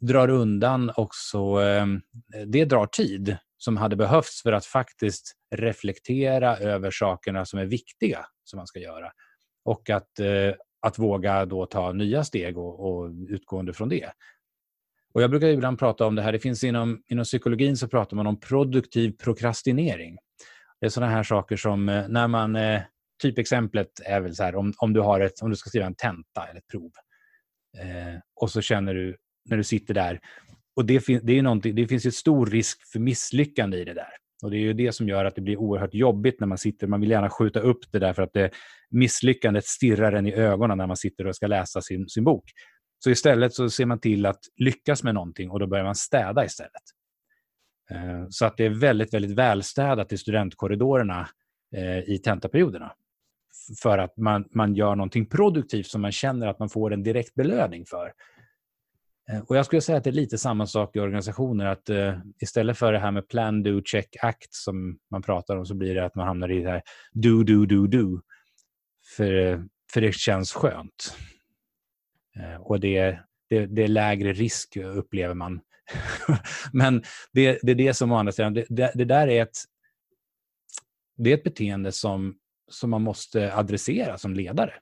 drar 0.00 0.28
undan 0.30 0.92
också, 0.96 1.38
ehm, 1.38 2.00
det 2.46 2.64
drar 2.64 2.86
tid 2.86 3.36
som 3.58 3.76
hade 3.76 3.96
behövts 3.96 4.42
för 4.42 4.52
att 4.52 4.66
faktiskt 4.66 5.32
reflektera 5.56 6.56
över 6.56 6.90
sakerna 6.90 7.44
som 7.44 7.58
är 7.58 7.64
viktiga 7.64 8.26
som 8.44 8.56
man 8.56 8.66
ska 8.66 8.78
göra. 8.78 9.12
Och 9.64 9.90
att, 9.90 10.18
eh, 10.18 10.54
att 10.80 10.98
våga 10.98 11.44
då 11.44 11.66
ta 11.66 11.92
nya 11.92 12.24
steg 12.24 12.58
och, 12.58 12.80
och 12.80 13.10
utgående 13.28 13.72
från 13.72 13.88
det. 13.88 14.12
Och 15.14 15.22
Jag 15.22 15.30
brukar 15.30 15.48
ibland 15.48 15.78
prata 15.78 16.06
om 16.06 16.14
det 16.14 16.22
här, 16.22 16.32
det 16.32 16.38
finns 16.38 16.64
inom, 16.64 17.02
inom 17.08 17.24
psykologin 17.24 17.76
så 17.76 17.88
pratar 17.88 18.16
man 18.16 18.26
om 18.26 18.40
produktiv 18.40 19.16
prokrastinering. 19.24 20.16
Det 20.80 20.86
är 20.86 20.90
sådana 20.90 21.12
här 21.12 21.22
saker 21.22 21.56
som 21.56 21.88
eh, 21.88 22.08
när 22.08 22.28
man, 22.28 22.56
eh, 22.56 22.80
typexemplet 23.22 24.00
är 24.04 24.20
väl 24.20 24.34
så 24.34 24.42
här 24.42 24.56
om, 24.56 24.72
om, 24.78 24.92
du 24.92 25.00
har 25.00 25.20
ett, 25.20 25.42
om 25.42 25.50
du 25.50 25.56
ska 25.56 25.68
skriva 25.68 25.86
en 25.86 25.94
tenta 25.94 26.46
eller 26.46 26.60
ett 26.60 26.68
prov 26.68 26.90
eh, 27.78 28.20
och 28.40 28.50
så 28.50 28.60
känner 28.60 28.94
du 28.94 29.16
när 29.50 29.56
du 29.56 29.64
sitter 29.64 29.94
där 29.94 30.20
och 30.76 30.84
det, 30.84 31.00
fin 31.00 31.20
det, 31.22 31.38
är 31.38 31.72
det 31.72 31.86
finns 31.86 32.06
ju 32.06 32.10
stor 32.10 32.46
risk 32.46 32.92
för 32.92 32.98
misslyckande 32.98 33.78
i 33.78 33.84
det 33.84 33.94
där. 33.94 34.08
Och 34.42 34.50
Det 34.50 34.56
är 34.56 34.60
ju 34.60 34.72
det 34.72 34.92
som 34.92 35.08
gör 35.08 35.24
att 35.24 35.34
det 35.34 35.40
blir 35.40 35.56
oerhört 35.56 35.94
jobbigt 35.94 36.40
när 36.40 36.46
man 36.46 36.58
sitter. 36.58 36.86
Man 36.86 37.00
vill 37.00 37.10
gärna 37.10 37.30
skjuta 37.30 37.60
upp 37.60 37.92
det 37.92 37.98
där 37.98 38.12
för 38.12 38.22
att 38.22 38.32
det, 38.32 38.50
misslyckandet 38.90 39.64
stirrar 39.64 40.12
en 40.12 40.26
i 40.26 40.32
ögonen 40.32 40.78
när 40.78 40.86
man 40.86 40.96
sitter 40.96 41.26
och 41.26 41.36
ska 41.36 41.46
läsa 41.46 41.80
sin, 41.80 42.08
sin 42.08 42.24
bok. 42.24 42.44
Så 42.98 43.10
istället 43.10 43.54
så 43.54 43.70
ser 43.70 43.86
man 43.86 44.00
till 44.00 44.26
att 44.26 44.40
lyckas 44.56 45.02
med 45.02 45.14
någonting 45.14 45.50
och 45.50 45.60
då 45.60 45.66
börjar 45.66 45.84
man 45.84 45.94
städa 45.94 46.44
istället. 46.44 46.82
Eh, 47.90 48.26
så 48.30 48.46
att 48.46 48.56
det 48.56 48.64
är 48.64 48.70
väldigt, 48.70 49.14
väldigt 49.14 49.38
välstädat 49.38 50.12
i 50.12 50.18
studentkorridorerna 50.18 51.28
eh, 51.76 51.98
i 51.98 52.20
tentaperioderna. 52.24 52.92
För 53.82 53.98
att 53.98 54.16
man, 54.16 54.48
man 54.50 54.74
gör 54.74 54.94
någonting 54.94 55.26
produktivt 55.26 55.86
som 55.86 56.02
man 56.02 56.12
känner 56.12 56.46
att 56.46 56.58
man 56.58 56.68
får 56.68 56.92
en 56.92 57.02
direkt 57.02 57.34
belöning 57.34 57.84
för. 57.86 58.12
Eh, 59.30 59.40
och 59.40 59.56
Jag 59.56 59.66
skulle 59.66 59.82
säga 59.82 59.98
att 59.98 60.04
det 60.04 60.10
är 60.10 60.12
lite 60.12 60.38
samma 60.38 60.66
sak 60.66 60.96
i 60.96 61.00
organisationer. 61.00 61.66
att 61.66 61.90
uh, 61.90 62.18
Istället 62.40 62.78
för 62.78 62.92
det 62.92 62.98
här 62.98 63.10
med 63.10 63.28
plan, 63.28 63.62
do, 63.62 63.82
check, 63.84 64.16
act 64.22 64.54
som 64.54 64.98
man 65.10 65.22
pratar 65.22 65.56
om 65.56 65.66
så 65.66 65.74
blir 65.74 65.94
det 65.94 66.04
att 66.04 66.14
man 66.14 66.26
hamnar 66.26 66.50
i 66.50 66.62
det 66.62 66.70
här 66.70 66.82
do, 67.12 67.42
do, 67.42 67.66
do, 67.66 67.86
do. 67.86 68.20
För, 69.16 69.64
för 69.92 70.00
det 70.00 70.14
känns 70.14 70.52
skönt. 70.52 71.14
Eh, 72.38 72.60
och 72.60 72.80
det, 72.80 73.18
det, 73.48 73.66
det, 73.66 73.82
är 73.82 73.88
lägre 73.88 74.32
risk 74.32 74.76
eh, 74.76 74.96
upplever 74.96 75.34
man. 75.34 75.60
Men 76.72 77.02
det, 77.32 77.58
det 77.62 77.72
är 77.72 77.76
det 77.76 77.94
som 77.94 78.12
å 78.12 78.16
andra 78.16 78.32
sidan, 78.32 78.54
det, 78.54 78.66
det, 78.68 78.92
det 78.94 79.04
där 79.04 79.28
är 79.28 79.42
ett, 79.42 79.58
det 81.16 81.30
är 81.30 81.34
ett 81.34 81.44
beteende 81.44 81.92
som, 81.92 82.34
som 82.70 82.90
man 82.90 83.02
måste 83.02 83.54
adressera 83.54 84.18
som 84.18 84.34
ledare 84.34 84.74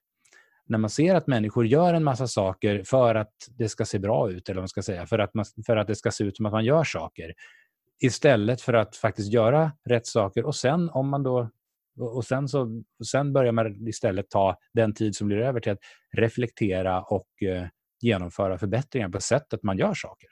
när 0.69 0.79
man 0.79 0.91
ser 0.91 1.15
att 1.15 1.27
människor 1.27 1.67
gör 1.67 1.95
en 1.95 2.05
massa 2.05 2.29
saker 2.29 2.83
för 2.85 3.15
att 3.15 3.33
det 3.49 3.69
ska 3.69 3.85
se 3.85 3.99
bra 3.99 4.31
ut, 4.31 4.49
eller 4.49 4.57
vad 4.57 4.63
man 4.63 4.69
ska 4.69 4.83
säga, 4.83 5.07
för 5.07 5.19
att, 5.19 5.35
man, 5.35 5.45
för 5.67 5.77
att 5.77 5.87
det 5.87 5.95
ska 5.95 6.11
se 6.11 6.25
ut 6.25 6.37
som 6.37 6.47
att 6.47 6.53
man 6.53 6.65
gör 6.65 6.85
saker, 6.85 7.35
istället 8.01 8.61
för 8.61 8.73
att 8.73 8.97
faktiskt 8.97 9.33
göra 9.33 9.73
rätt 9.85 10.07
saker 10.07 10.45
och 10.45 10.57
sen 10.57 10.91
om 10.91 11.09
man 11.09 11.23
då 11.23 11.51
och 11.99 12.25
sen, 12.25 12.49
så, 12.49 12.83
sen 13.07 13.33
börjar 13.33 13.53
man 13.53 13.89
istället 13.89 14.31
ta 14.31 14.57
den 14.73 14.95
tid 14.95 15.17
som 15.17 15.27
blir 15.27 15.39
över 15.39 15.61
till 15.61 15.73
att 15.73 15.81
reflektera 16.17 17.03
och 17.03 17.43
eh, 17.43 17.67
genomföra 18.01 18.59
förbättringar 18.59 19.09
på 19.09 19.21
sättet 19.21 19.63
man 19.63 19.79
gör 19.79 19.95
saker. 19.95 20.29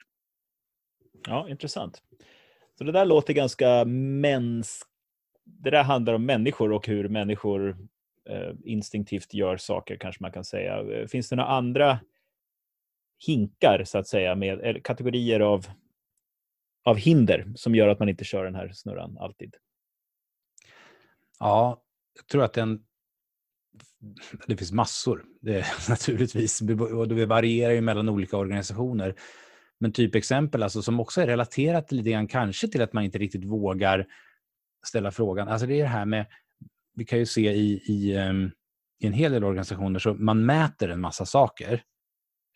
Ja, 1.27 1.49
intressant. 1.49 2.01
Så 2.77 2.83
det 2.83 2.91
där 2.91 3.05
låter 3.05 3.33
ganska 3.33 3.85
mäns... 3.85 4.81
Det 5.45 5.69
där 5.69 5.83
handlar 5.83 6.13
om 6.13 6.25
människor 6.25 6.71
och 6.71 6.87
hur 6.87 7.09
människor 7.09 7.77
Eh, 8.29 8.53
instinktivt 8.63 9.33
gör 9.33 9.57
saker, 9.57 9.97
kanske 9.97 10.23
man 10.23 10.31
kan 10.31 10.45
säga. 10.45 11.07
Finns 11.07 11.29
det 11.29 11.35
några 11.35 11.49
andra 11.49 11.99
hinkar, 13.27 13.83
så 13.83 13.97
att 13.97 14.07
säga, 14.07 14.35
med 14.35 14.83
kategorier 14.83 15.39
av, 15.39 15.65
av 16.85 16.97
hinder 16.97 17.45
som 17.55 17.75
gör 17.75 17.87
att 17.87 17.99
man 17.99 18.09
inte 18.09 18.23
kör 18.23 18.45
den 18.45 18.55
här 18.55 18.71
snurran 18.73 19.17
alltid? 19.17 19.55
Ja, 21.39 21.83
jag 22.15 22.27
tror 22.27 22.43
att 22.43 22.53
den... 22.53 22.79
Det 24.47 24.57
finns 24.57 24.71
massor, 24.71 25.25
det, 25.41 25.65
naturligtvis. 25.89 26.61
Och 26.95 27.07
det 27.07 27.25
varierar 27.25 27.73
ju 27.73 27.81
mellan 27.81 28.09
olika 28.09 28.37
organisationer. 28.37 29.15
Men 29.79 29.91
typexempel 29.91 30.63
alltså, 30.63 30.81
som 30.81 30.99
också 30.99 31.21
är 31.21 31.27
relaterat 31.27 31.91
lite 31.91 32.09
grann 32.09 32.27
kanske 32.27 32.67
till 32.67 32.81
att 32.81 32.93
man 32.93 33.03
inte 33.03 33.17
riktigt 33.17 33.45
vågar 33.45 34.05
ställa 34.87 35.11
frågan. 35.11 35.47
Alltså 35.47 35.67
det 35.67 35.79
är 35.79 35.83
det 35.83 35.89
här 35.89 36.05
med 36.05 36.25
vi 36.95 37.05
kan 37.05 37.19
ju 37.19 37.25
se 37.25 37.51
i, 37.51 37.83
i, 37.87 38.17
ehm, 38.17 38.51
i 38.99 39.07
en 39.07 39.13
hel 39.13 39.31
del 39.31 39.43
organisationer 39.43 39.99
så 39.99 40.13
man 40.13 40.45
mäter 40.45 40.89
en 40.89 41.01
massa 41.01 41.25
saker. 41.25 41.83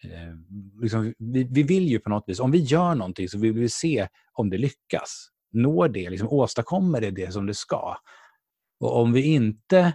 Eh, 0.04 0.36
liksom, 0.82 1.14
vi, 1.18 1.44
vi, 1.44 1.64
vill 1.64 1.88
ju 1.88 2.00
på 2.00 2.10
något 2.10 2.24
vis, 2.28 2.40
om 2.40 2.52
vi 2.52 2.58
gör 2.58 2.96
någonting 2.96 3.30
så 3.30 3.38
vill 3.38 3.54
vi 3.54 3.70
se 3.70 4.08
om 4.34 4.50
det 4.50 4.58
lyckas. 4.58 5.30
Når 5.52 5.88
det, 5.90 6.10
liksom, 6.10 6.28
åstadkommer 6.28 7.02
det 7.02 7.12
det 7.12 7.34
som 7.34 7.46
det 7.46 7.54
ska? 7.54 7.96
Och 8.80 8.98
om 8.98 9.14
vi 9.14 9.22
inte 9.22 9.94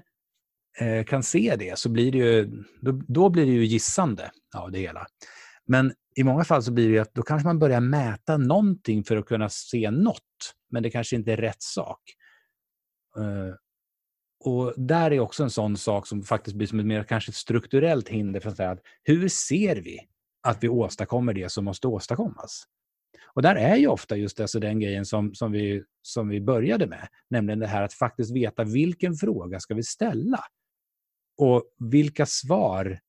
eh, 0.80 1.04
kan 1.04 1.22
se 1.22 1.56
det 1.58 1.78
så 1.78 1.88
blir 1.88 2.12
det 2.12 2.18
ju, 2.18 2.64
då, 2.80 2.92
då, 3.08 3.28
blir 3.28 3.46
det 3.46 3.52
ju 3.52 3.64
gissande 3.64 4.30
av 4.56 4.72
det 4.72 4.78
hela. 4.78 5.06
Men 5.66 5.92
i 6.16 6.24
många 6.24 6.44
fall 6.44 6.62
så 6.62 6.72
blir 6.72 6.92
det 6.92 6.98
att 6.98 7.14
då 7.14 7.22
kanske 7.22 7.46
man 7.46 7.58
börjar 7.58 7.80
mäta 7.80 8.36
någonting 8.36 9.04
för 9.04 9.16
att 9.16 9.26
kunna 9.26 9.48
se 9.48 9.90
något, 9.90 10.54
men 10.70 10.82
det 10.82 10.90
kanske 10.90 11.16
inte 11.16 11.32
är 11.32 11.36
rätt 11.36 11.62
sak. 11.62 12.00
Eh, 13.16 13.54
och 14.44 14.74
där 14.76 15.10
är 15.10 15.20
också 15.20 15.42
en 15.42 15.50
sån 15.50 15.76
sak 15.76 16.06
som 16.06 16.22
faktiskt 16.22 16.56
blir 16.56 16.66
som 16.66 16.80
ett 16.80 16.86
mer 16.86 17.02
kanske 17.02 17.32
strukturellt 17.32 18.08
hinder 18.08 18.40
för 18.40 18.50
att 18.50 18.56
säga 18.56 18.70
att 18.70 18.82
hur 19.02 19.28
ser 19.28 19.76
vi 19.76 20.00
att 20.42 20.64
vi 20.64 20.68
åstadkommer 20.68 21.34
det 21.34 21.48
som 21.48 21.64
måste 21.64 21.88
åstadkommas? 21.88 22.66
Och 23.24 23.42
där 23.42 23.57
är 23.57 23.77
ju 23.77 23.87
ofta 23.87 24.16
just 24.16 24.40
alltså 24.40 24.61
den 24.61 24.81
grejen 24.81 25.05
som, 25.05 25.35
som, 25.35 25.53
vi, 25.53 25.83
som 26.03 26.29
vi 26.29 26.40
började 26.40 26.87
med, 26.87 27.09
nämligen 27.31 27.59
det 27.59 27.66
här 27.66 27.83
att 27.83 27.94
faktiskt 27.94 28.37
veta 28.37 28.64
vilken 28.64 29.14
fråga 29.14 29.61
ska 29.61 29.74
vi 29.74 29.83
ställa? 29.83 30.40
Och 31.38 31.62
vilka 31.79 32.27
svar 32.27 33.00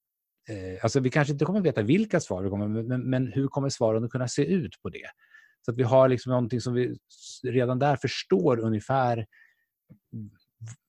eh, 0.50 0.84
Alltså 0.84 1.00
vi 1.00 1.10
kanske 1.10 1.34
inte 1.34 1.46
kommer 1.46 1.62
veta 1.62 1.82
vilka 1.82 2.20
svar 2.20 2.44
vi 2.44 2.50
kommer, 2.50 2.68
men, 2.68 3.10
men 3.10 3.28
hur 3.28 3.48
kommer 3.48 3.70
svaren 3.70 4.04
att 4.04 4.12
kunna 4.12 4.28
se 4.28 4.46
ut 4.46 4.82
på 4.82 4.89
det? 4.89 5.10
Så 5.65 5.72
att 5.72 5.78
vi 5.78 5.84
har 5.84 6.10
liksom 6.10 6.30
någonting 6.30 6.62
som 6.62 6.74
vi 6.74 6.98
redan 7.44 7.80
där 7.80 7.96
förstår 7.96 8.60
ungefär 8.60 9.26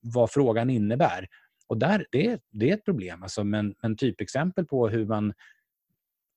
vad 0.00 0.30
frågan 0.30 0.70
innebär. 0.70 1.26
Och 1.68 1.78
där, 1.78 2.06
det, 2.12 2.40
det 2.50 2.70
är 2.70 2.74
ett 2.74 2.84
problem. 2.84 3.22
Alltså, 3.22 3.44
men, 3.44 3.74
men 3.82 3.96
typexempel 3.96 4.66
på 4.66 4.88
hur 4.88 5.06
man... 5.06 5.32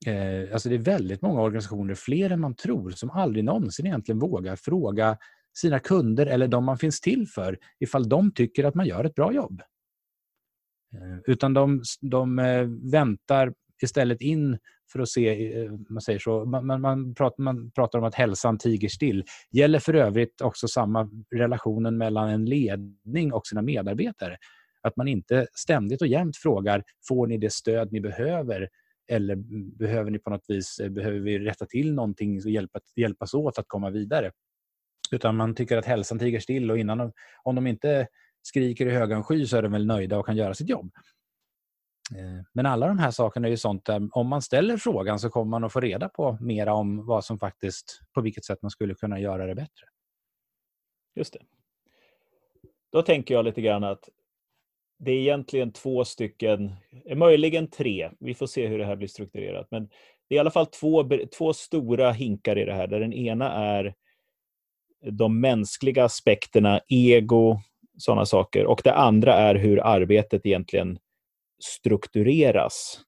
Eh, 0.05 0.53
alltså 0.53 0.69
det 0.69 0.75
är 0.75 0.79
väldigt 0.79 1.21
många 1.21 1.41
organisationer, 1.41 1.95
fler 1.95 2.29
än 2.29 2.39
man 2.39 2.55
tror, 2.55 2.89
som 2.89 3.09
aldrig 3.09 3.43
någonsin 3.45 3.85
egentligen 3.85 4.19
vågar 4.19 4.55
fråga 4.55 5.17
sina 5.57 5.79
kunder 5.79 6.25
eller 6.25 6.47
de 6.47 6.65
man 6.65 6.77
finns 6.77 7.01
till 7.01 7.27
för 7.27 7.57
ifall 7.79 8.09
de 8.09 8.31
tycker 8.31 8.63
att 8.63 8.75
man 8.75 8.85
gör 8.85 9.03
ett 9.03 9.15
bra 9.15 9.33
jobb. 9.33 9.61
Eh, 10.93 11.19
utan 11.25 11.53
de, 11.53 11.81
de 12.01 12.39
eh, 12.39 12.67
väntar 12.91 13.53
istället 13.81 14.21
in 14.21 14.57
för 14.91 14.99
att 14.99 15.09
se, 15.09 15.57
eh, 15.57 15.71
man 15.89 16.01
säger 16.01 16.19
så, 16.19 16.45
man, 16.45 16.65
man, 16.65 16.81
man, 16.81 17.15
pratar, 17.15 17.43
man 17.43 17.71
pratar 17.71 17.99
om 17.99 18.05
att 18.05 18.15
hälsan 18.15 18.57
tiger 18.57 18.89
still. 18.89 19.23
Gäller 19.51 19.79
för 19.79 19.93
övrigt 19.93 20.41
också 20.41 20.67
samma 20.67 21.09
relationen 21.35 21.97
mellan 21.97 22.29
en 22.29 22.45
ledning 22.45 23.33
och 23.33 23.47
sina 23.47 23.61
medarbetare. 23.61 24.37
Att 24.81 24.97
man 24.97 25.07
inte 25.07 25.47
ständigt 25.53 26.01
och 26.01 26.07
jämt 26.07 26.37
frågar, 26.37 26.83
får 27.07 27.27
ni 27.27 27.37
det 27.37 27.53
stöd 27.53 27.91
ni 27.91 28.01
behöver? 28.01 28.69
Eller 29.09 29.35
behöver 29.77 30.11
ni 30.11 30.19
på 30.19 30.29
något 30.29 30.45
vis, 30.47 30.79
eh, 30.79 30.89
behöver 30.89 31.19
vi 31.19 31.39
rätta 31.39 31.65
till 31.65 31.93
någonting 31.93 32.37
och 32.37 32.49
hjälpa, 32.49 32.79
hjälpas 32.95 33.33
åt 33.33 33.57
att 33.59 33.67
komma 33.67 33.89
vidare? 33.89 34.31
Utan 35.11 35.35
man 35.35 35.55
tycker 35.55 35.77
att 35.77 35.85
hälsan 35.85 36.19
tiger 36.19 36.39
still 36.39 36.71
och 36.71 36.77
innan 36.77 36.97
de, 36.97 37.11
om 37.43 37.55
de 37.55 37.67
inte 37.67 38.07
skriker 38.41 38.85
i 38.85 38.91
högan 38.91 39.23
sky 39.23 39.45
så 39.45 39.57
är 39.57 39.61
de 39.61 39.71
väl 39.71 39.85
nöjda 39.85 40.17
och 40.17 40.25
kan 40.25 40.37
göra 40.37 40.53
sitt 40.53 40.69
jobb. 40.69 40.91
Eh, 42.15 42.45
men 42.53 42.65
alla 42.65 42.87
de 42.87 42.99
här 42.99 43.11
sakerna 43.11 43.47
är 43.47 43.51
ju 43.51 43.57
sånt 43.57 43.85
där 43.85 44.09
om 44.11 44.27
man 44.27 44.41
ställer 44.41 44.77
frågan 44.77 45.19
så 45.19 45.29
kommer 45.29 45.49
man 45.49 45.63
att 45.63 45.73
få 45.73 45.79
reda 45.79 46.09
på 46.09 46.37
mera 46.41 46.73
om 46.73 47.05
vad 47.05 47.25
som 47.25 47.39
faktiskt, 47.39 47.99
på 48.13 48.21
vilket 48.21 48.45
sätt 48.45 48.61
man 48.61 48.71
skulle 48.71 48.93
kunna 48.93 49.19
göra 49.19 49.45
det 49.45 49.55
bättre. 49.55 49.87
Just 51.15 51.33
det. 51.33 51.39
Då 52.91 53.01
tänker 53.01 53.33
jag 53.33 53.45
lite 53.45 53.61
grann 53.61 53.83
att 53.83 54.09
det 54.99 55.11
är 55.11 55.15
egentligen 55.15 55.71
två 55.71 56.05
stycken, 56.05 56.71
eh, 57.05 57.17
möjligen 57.17 57.67
tre, 57.67 58.09
vi 58.19 58.33
får 58.33 58.47
se 58.47 58.67
hur 58.67 58.77
det 58.79 58.85
här 58.85 58.95
blir 58.95 59.07
strukturerat, 59.07 59.67
men 59.71 59.89
det 60.27 60.35
är 60.35 60.37
i 60.37 60.39
alla 60.39 60.51
fall 60.51 60.65
två, 60.65 61.09
två 61.37 61.53
stora 61.53 62.11
hinkar 62.11 62.57
i 62.57 62.65
det 62.65 62.73
här, 62.73 62.87
där 62.87 62.99
den 62.99 63.13
ena 63.13 63.51
är 63.51 63.95
de 65.11 65.41
mänskliga 65.41 66.03
aspekterna, 66.03 66.81
ego, 66.87 67.59
sådana 67.97 68.25
saker, 68.25 68.65
och 68.65 68.81
det 68.83 68.93
andra 68.93 69.33
är 69.33 69.55
hur 69.55 69.79
arbetet 69.79 70.45
egentligen 70.45 70.99
struktureras. 71.59 73.01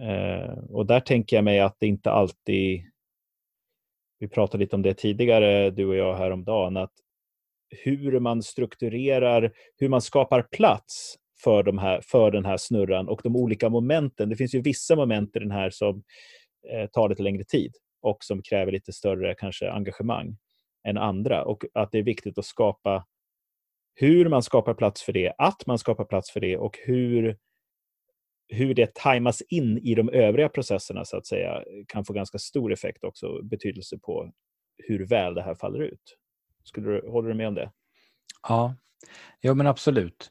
Eh, 0.00 0.58
och 0.70 0.86
där 0.86 1.00
tänker 1.00 1.36
jag 1.36 1.44
mig 1.44 1.60
att 1.60 1.76
det 1.80 1.86
inte 1.86 2.10
alltid... 2.10 2.82
Vi 4.20 4.28
pratade 4.28 4.64
lite 4.64 4.76
om 4.76 4.82
det 4.82 4.94
tidigare, 4.94 5.70
du 5.70 5.86
och 5.86 5.96
jag, 5.96 6.16
häromdagen, 6.16 6.76
att 6.76 6.92
hur 7.70 8.20
man 8.20 8.42
strukturerar, 8.42 9.52
hur 9.76 9.88
man 9.88 10.02
skapar 10.02 10.42
plats 10.42 11.16
för, 11.44 11.62
de 11.62 11.78
här, 11.78 12.00
för 12.00 12.30
den 12.30 12.44
här 12.44 12.56
snurran 12.56 13.08
och 13.08 13.20
de 13.24 13.36
olika 13.36 13.68
momenten. 13.68 14.28
Det 14.28 14.36
finns 14.36 14.54
ju 14.54 14.60
vissa 14.60 14.96
moment 14.96 15.36
i 15.36 15.38
den 15.38 15.50
här 15.50 15.70
som 15.70 16.02
eh, 16.72 16.86
tar 16.86 17.08
lite 17.08 17.22
längre 17.22 17.44
tid 17.44 17.72
och 18.02 18.24
som 18.24 18.42
kräver 18.42 18.72
lite 18.72 18.92
större 18.92 19.34
kanske 19.34 19.70
engagemang 19.70 20.36
än 20.88 20.98
andra. 20.98 21.44
Och 21.44 21.64
att 21.74 21.92
det 21.92 21.98
är 21.98 22.02
viktigt 22.02 22.38
att 22.38 22.44
skapa 22.44 23.06
hur 23.94 24.28
man 24.28 24.42
skapar 24.42 24.74
plats 24.74 25.02
för 25.02 25.12
det, 25.12 25.32
att 25.38 25.66
man 25.66 25.78
skapar 25.78 26.04
plats 26.04 26.30
för 26.30 26.40
det 26.40 26.56
och 26.56 26.78
hur 26.86 27.36
hur 28.48 28.74
det 28.74 28.94
tajmas 28.94 29.42
in 29.48 29.78
i 29.78 29.94
de 29.94 30.08
övriga 30.08 30.48
processerna 30.48 31.04
så 31.04 31.16
att 31.16 31.26
säga 31.26 31.64
kan 31.88 32.04
få 32.04 32.12
ganska 32.12 32.38
stor 32.38 32.72
effekt 32.72 33.04
också, 33.04 33.42
betydelse 33.42 33.98
på 33.98 34.32
hur 34.76 35.06
väl 35.06 35.34
det 35.34 35.42
här 35.42 35.54
faller 35.54 35.80
ut. 35.80 36.17
Skulle 36.68 36.90
du, 36.90 37.08
håller 37.08 37.28
du 37.28 37.34
med 37.34 37.48
om 37.48 37.54
det? 37.54 37.70
Ja, 38.48 38.74
ja 39.40 39.54
men 39.54 39.66
absolut. 39.66 40.30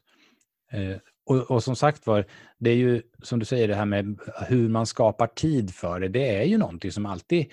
Eh, 0.72 0.96
och, 1.26 1.50
och, 1.50 1.64
som 1.64 1.76
sagt 1.76 2.06
var, 2.06 2.26
det 2.58 2.70
är 2.70 2.76
ju 2.76 3.02
som 3.22 3.38
du 3.38 3.44
säger 3.44 3.68
det 3.68 3.74
här 3.74 3.86
med 3.86 4.18
hur 4.48 4.68
man 4.68 4.86
skapar 4.86 5.26
tid 5.26 5.74
för 5.74 6.00
det. 6.00 6.08
Det 6.08 6.36
är 6.36 6.44
ju 6.44 6.58
någonting 6.58 6.92
som 6.92 7.06
alltid, 7.06 7.46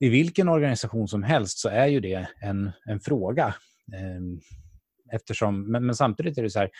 i 0.00 0.08
vilken 0.08 0.48
organisation 0.48 1.08
som 1.08 1.22
helst 1.22 1.58
så 1.58 1.68
är 1.68 1.86
ju 1.86 2.00
det 2.00 2.28
en, 2.40 2.70
en 2.84 3.00
fråga. 3.00 3.54
Eh, 3.92 4.20
eftersom, 5.12 5.72
men, 5.72 5.86
men 5.86 5.94
samtidigt 5.94 6.38
är 6.38 6.42
det 6.42 6.50
så 6.50 6.58
här, 6.58 6.70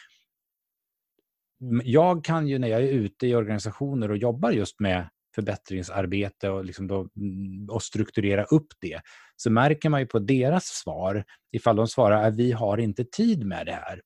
jag 1.85 2.25
kan 2.25 2.49
ju 2.49 2.59
när 2.59 2.69
jag 2.69 2.81
är 2.81 2.93
ute 2.93 3.27
i 3.27 3.35
organisationer 3.35 4.11
och 4.11 4.17
jobbar 4.17 4.51
just 4.51 4.81
med 4.81 5.09
förbättringsarbete 5.35 6.51
och, 6.51 6.65
liksom 6.65 6.87
då, 6.87 7.09
mm, 7.17 7.69
och 7.71 7.83
strukturera 7.83 8.45
upp 8.45 8.67
det, 8.81 9.01
så 9.37 9.51
märker 9.51 9.89
man 9.89 10.01
ju 10.01 10.07
på 10.07 10.19
deras 10.19 10.65
svar, 10.65 11.25
ifall 11.53 11.77
de 11.77 11.87
svarar 11.87 12.29
att 12.29 12.37
vi 12.37 12.53
har 12.53 12.79
inte 12.79 13.05
tid 13.05 13.47
med 13.47 13.67
det 13.67 13.73
här, 13.73 14.01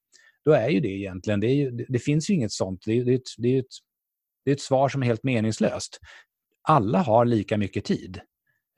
då 0.44 0.52
är 0.52 0.68
ju 0.68 0.80
det 0.80 0.88
egentligen, 0.88 1.40
det, 1.40 1.46
ju, 1.46 1.70
det 1.88 1.98
finns 1.98 2.30
ju 2.30 2.34
inget 2.34 2.52
sånt, 2.52 2.82
det, 2.86 3.04
det, 3.04 3.22
det, 3.38 3.48
är 3.48 3.58
ett, 3.58 3.66
det 4.44 4.50
är 4.50 4.54
ett 4.54 4.60
svar 4.60 4.88
som 4.88 5.02
är 5.02 5.06
helt 5.06 5.24
meningslöst. 5.24 5.98
alla 6.62 6.98
har 6.98 7.24
lika 7.24 7.56
mycket 7.56 7.84
tid. 7.84 8.20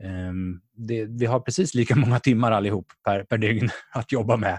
Um, 0.05 0.61
det, 0.75 1.05
vi 1.05 1.27
har 1.27 1.41
precis 1.41 1.75
lika 1.75 1.97
många 1.97 2.21
timmar 2.21 2.53
allihop 2.53 2.87
per, 3.05 3.25
per 3.25 3.39
dygn 3.39 3.69
att 3.93 4.13
jobba 4.13 4.37
med. 4.37 4.59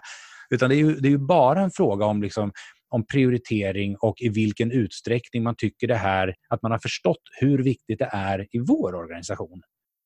Utan 0.49 0.69
det 0.69 0.75
är 0.75 0.77
ju, 0.77 0.95
det 0.95 1.07
är 1.07 1.11
ju 1.11 1.17
bara 1.17 1.61
en 1.61 1.71
fråga 1.71 2.05
om, 2.05 2.21
liksom, 2.21 2.51
om 2.89 3.05
prioritering 3.05 3.95
och 3.95 4.21
i 4.21 4.29
vilken 4.29 4.71
utsträckning 4.71 5.43
man 5.43 5.55
tycker 5.55 5.87
det 5.87 5.95
här, 5.95 6.35
att 6.49 6.61
man 6.61 6.71
har 6.71 6.79
förstått 6.79 7.21
hur 7.39 7.63
viktigt 7.63 7.99
det 7.99 8.09
är 8.11 8.47
i 8.51 8.59
vår 8.59 8.95
organisation 8.95 9.61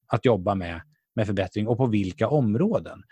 att 0.07 0.25
jobba 0.25 0.55
med, 0.55 0.81
med 1.15 1.25
förbättring 1.25 1.67
och 1.67 1.77
på 1.77 1.85
vilka 1.85 2.27
områden. 2.27 3.03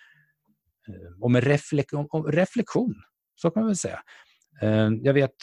Eh, 0.88 1.24
och 1.24 1.32
med 1.32 1.44
reflek 1.44 1.88
reflektion, 2.28 2.96
så 3.36 3.52
kan 3.52 3.62
man 3.62 3.68
väl 3.68 3.76
säga. 3.76 4.00
Eh, 4.62 4.90
jag 5.02 5.14
vet, 5.14 5.36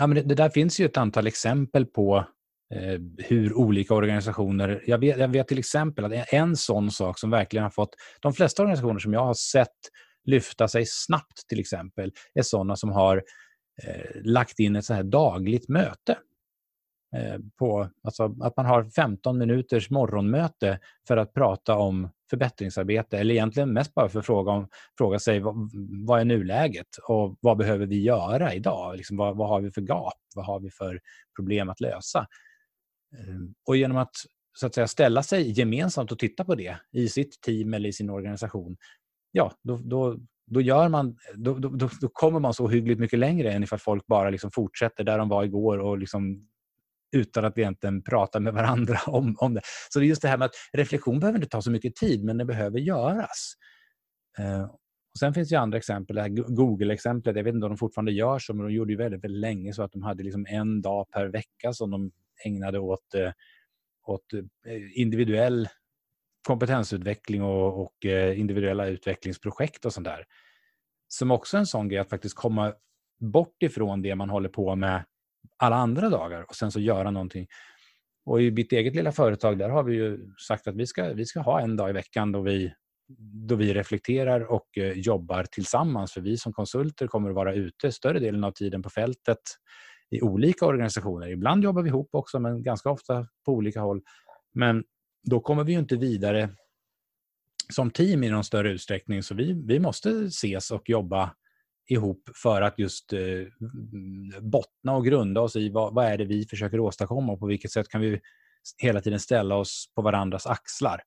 ja, 0.00 0.06
men 0.06 0.14
det, 0.14 0.22
det 0.22 0.34
där 0.34 0.48
finns 0.48 0.80
ju 0.80 0.84
ett 0.84 0.96
antal 0.96 1.26
exempel 1.26 1.86
på 1.86 2.26
eh, 2.74 3.00
hur 3.18 3.54
olika 3.54 3.94
organisationer... 3.94 4.82
Jag 4.86 4.98
vet, 4.98 5.18
jag 5.18 5.28
vet 5.28 5.48
till 5.48 5.58
exempel 5.58 6.04
att 6.04 6.32
en 6.32 6.56
sån 6.56 6.90
sak 6.90 7.18
som 7.18 7.30
verkligen 7.30 7.62
har 7.62 7.70
fått... 7.70 7.94
De 8.20 8.32
flesta 8.32 8.62
organisationer 8.62 8.98
som 8.98 9.12
jag 9.12 9.24
har 9.24 9.34
sett 9.34 9.68
lyfta 10.24 10.68
sig 10.68 10.86
snabbt 10.86 11.48
till 11.48 11.60
exempel 11.60 12.12
är 12.34 12.42
sådana 12.42 12.76
som 12.76 12.92
har 12.92 13.22
eh, 13.82 14.22
lagt 14.22 14.58
in 14.58 14.76
ett 14.76 14.84
så 14.84 14.94
här 14.94 15.02
dagligt 15.02 15.68
möte. 15.68 16.18
Eh, 17.16 17.38
på, 17.58 17.88
alltså 18.02 18.34
att 18.40 18.56
man 18.56 18.66
har 18.66 18.84
15 18.84 19.38
minuters 19.38 19.90
morgonmöte 19.90 20.78
för 21.08 21.16
att 21.16 21.34
prata 21.34 21.76
om 21.76 22.10
förbättringsarbete 22.30 23.18
eller 23.18 23.34
egentligen 23.34 23.72
mest 23.72 23.94
bara 23.94 24.08
för 24.08 24.18
att 24.18 24.26
fråga, 24.26 24.52
om, 24.52 24.68
fråga 24.98 25.18
sig 25.18 25.40
vad, 25.40 25.70
vad 26.06 26.20
är 26.20 26.24
nuläget 26.24 26.86
och 27.08 27.36
vad 27.40 27.56
behöver 27.56 27.86
vi 27.86 28.02
göra 28.02 28.54
idag? 28.54 28.96
Liksom, 28.96 29.16
vad, 29.16 29.36
vad 29.36 29.48
har 29.48 29.60
vi 29.60 29.70
för 29.70 29.80
gap? 29.80 30.18
Vad 30.34 30.46
har 30.46 30.60
vi 30.60 30.70
för 30.70 31.00
problem 31.36 31.68
att 31.68 31.80
lösa? 31.80 32.26
Eh, 33.18 33.40
och 33.66 33.76
genom 33.76 33.96
att, 33.96 34.14
så 34.58 34.66
att 34.66 34.74
säga, 34.74 34.88
ställa 34.88 35.22
sig 35.22 35.58
gemensamt 35.58 36.12
och 36.12 36.18
titta 36.18 36.44
på 36.44 36.54
det 36.54 36.76
i 36.92 37.08
sitt 37.08 37.40
team 37.40 37.74
eller 37.74 37.88
i 37.88 37.92
sin 37.92 38.10
organisation, 38.10 38.76
ja, 39.36 39.52
då, 39.62 39.76
då, 39.76 40.16
då, 40.46 40.60
gör 40.60 40.88
man, 40.88 41.16
då, 41.34 41.58
då, 41.58 41.88
då 42.00 42.08
kommer 42.12 42.40
man 42.40 42.54
så 42.54 42.68
hyggligt 42.68 43.00
mycket 43.00 43.18
längre 43.18 43.52
än 43.52 43.62
ifall 43.62 43.78
folk 43.78 44.06
bara 44.06 44.30
liksom 44.30 44.50
fortsätter 44.50 45.04
där 45.04 45.18
de 45.18 45.28
var 45.28 45.44
igår 45.44 45.78
och 45.78 45.98
liksom 45.98 46.48
utan 47.16 47.44
att 47.44 47.58
egentligen 47.58 48.02
prata 48.02 48.40
med 48.40 48.54
varandra 48.54 48.98
om, 49.06 49.36
om 49.38 49.54
det. 49.54 49.60
Så 49.90 49.98
det 49.98 50.06
är 50.06 50.08
just 50.08 50.22
det 50.22 50.28
här 50.28 50.38
med 50.38 50.46
att 50.46 50.54
reflektion 50.72 51.20
behöver 51.20 51.38
inte 51.38 51.48
ta 51.48 51.62
så 51.62 51.70
mycket 51.70 51.96
tid, 51.96 52.24
men 52.24 52.38
det 52.38 52.44
behöver 52.44 52.78
göras. 52.78 53.54
Eh, 54.38 54.62
och 54.64 55.18
sen 55.18 55.34
finns 55.34 55.48
det 55.48 55.56
andra 55.56 55.78
exempel, 55.78 56.28
Google-exemplet, 56.28 57.36
jag 57.36 57.44
vet 57.44 57.54
inte 57.54 57.66
om 57.66 57.72
de 57.72 57.78
fortfarande 57.78 58.12
gör 58.12 58.38
så, 58.38 58.54
men 58.54 58.66
de 58.66 58.72
gjorde 58.72 58.92
ju 58.92 58.98
väldigt, 58.98 59.24
väldigt 59.24 59.40
länge 59.40 59.72
så 59.72 59.82
att 59.82 59.92
de 59.92 60.02
hade 60.02 60.22
liksom 60.22 60.46
en 60.48 60.82
dag 60.82 61.10
per 61.10 61.26
vecka 61.26 61.72
som 61.72 61.90
de 61.90 62.10
ägnade 62.44 62.78
åt, 62.78 63.14
eh, 63.14 63.32
åt 64.06 64.32
eh, 64.66 65.00
individuell 65.00 65.68
kompetensutveckling 66.44 67.42
och, 67.42 67.82
och 67.82 68.06
eh, 68.06 68.40
individuella 68.40 68.86
utvecklingsprojekt 68.86 69.84
och 69.84 69.92
sånt 69.92 70.04
där. 70.04 70.24
Som 71.08 71.30
också 71.30 71.56
är 71.56 71.58
en 71.58 71.66
sån 71.66 71.88
grej 71.88 71.98
att 71.98 72.10
faktiskt 72.10 72.36
komma 72.36 72.74
bort 73.20 73.62
ifrån 73.62 74.02
det 74.02 74.14
man 74.14 74.30
håller 74.30 74.48
på 74.48 74.76
med 74.76 75.04
alla 75.56 75.76
andra 75.76 76.08
dagar 76.08 76.42
och 76.42 76.54
sen 76.54 76.70
så 76.72 76.80
göra 76.80 77.10
någonting. 77.10 77.46
Och 78.26 78.42
i 78.42 78.50
mitt 78.50 78.72
eget 78.72 78.94
lilla 78.94 79.12
företag 79.12 79.58
där 79.58 79.68
har 79.68 79.82
vi 79.82 79.94
ju 79.94 80.18
sagt 80.48 80.66
att 80.66 80.76
vi 80.76 80.86
ska, 80.86 81.12
vi 81.12 81.26
ska 81.26 81.40
ha 81.40 81.60
en 81.60 81.76
dag 81.76 81.90
i 81.90 81.92
veckan 81.92 82.32
då 82.32 82.40
vi, 82.40 82.72
då 83.48 83.54
vi 83.54 83.74
reflekterar 83.74 84.40
och 84.40 84.78
eh, 84.78 84.92
jobbar 84.92 85.44
tillsammans. 85.44 86.12
För 86.12 86.20
vi 86.20 86.36
som 86.36 86.52
konsulter 86.52 87.06
kommer 87.06 87.28
att 87.28 87.34
vara 87.36 87.54
ute 87.54 87.92
större 87.92 88.18
delen 88.18 88.44
av 88.44 88.50
tiden 88.50 88.82
på 88.82 88.90
fältet 88.90 89.38
i 90.10 90.22
olika 90.22 90.66
organisationer. 90.66 91.28
Ibland 91.28 91.64
jobbar 91.64 91.82
vi 91.82 91.88
ihop 91.88 92.08
också, 92.12 92.40
men 92.40 92.62
ganska 92.62 92.90
ofta 92.90 93.26
på 93.46 93.52
olika 93.52 93.80
håll. 93.80 94.02
Men 94.54 94.84
då 95.24 95.40
kommer 95.40 95.64
vi 95.64 95.72
ju 95.72 95.78
inte 95.78 95.96
vidare 95.96 96.50
som 97.72 97.90
team 97.90 98.24
i 98.24 98.30
någon 98.30 98.44
större 98.44 98.70
utsträckning, 98.70 99.22
så 99.22 99.34
vi, 99.34 99.52
vi 99.66 99.78
måste 99.78 100.10
ses 100.10 100.70
och 100.70 100.88
jobba 100.88 101.34
ihop 101.88 102.30
för 102.42 102.62
att 102.62 102.78
just 102.78 103.12
eh, 103.12 103.20
bottna 104.40 104.96
och 104.96 105.04
grunda 105.04 105.40
oss 105.40 105.56
i 105.56 105.68
vad, 105.68 105.94
vad 105.94 106.04
är 106.04 106.18
det 106.18 106.24
vi 106.24 106.46
försöker 106.46 106.80
åstadkomma 106.80 107.32
och 107.32 107.40
på 107.40 107.46
vilket 107.46 107.70
sätt 107.70 107.88
kan 107.88 108.00
vi 108.00 108.20
hela 108.78 109.00
tiden 109.00 109.20
ställa 109.20 109.56
oss 109.56 109.92
på 109.94 110.02
varandras 110.02 110.46
axlar. 110.46 111.02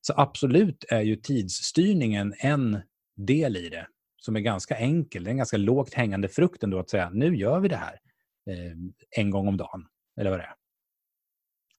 Så 0.00 0.14
absolut 0.16 0.84
är 0.88 1.00
ju 1.00 1.16
tidsstyrningen 1.16 2.34
en 2.38 2.80
del 3.16 3.56
i 3.56 3.68
det 3.68 3.86
som 4.16 4.36
är 4.36 4.40
ganska 4.40 4.76
enkel. 4.76 5.24
Det 5.24 5.28
är 5.28 5.32
en 5.32 5.36
ganska 5.36 5.56
lågt 5.56 5.94
hängande 5.94 6.28
frukt 6.28 6.62
ändå 6.62 6.78
att 6.78 6.90
säga 6.90 7.10
nu 7.10 7.36
gör 7.36 7.60
vi 7.60 7.68
det 7.68 7.76
här 7.76 8.00
eh, 8.50 8.72
en 9.16 9.30
gång 9.30 9.48
om 9.48 9.56
dagen. 9.56 9.86
Eller 10.20 10.30
vad 10.30 10.38
det 10.38 10.44
är. 10.44 10.59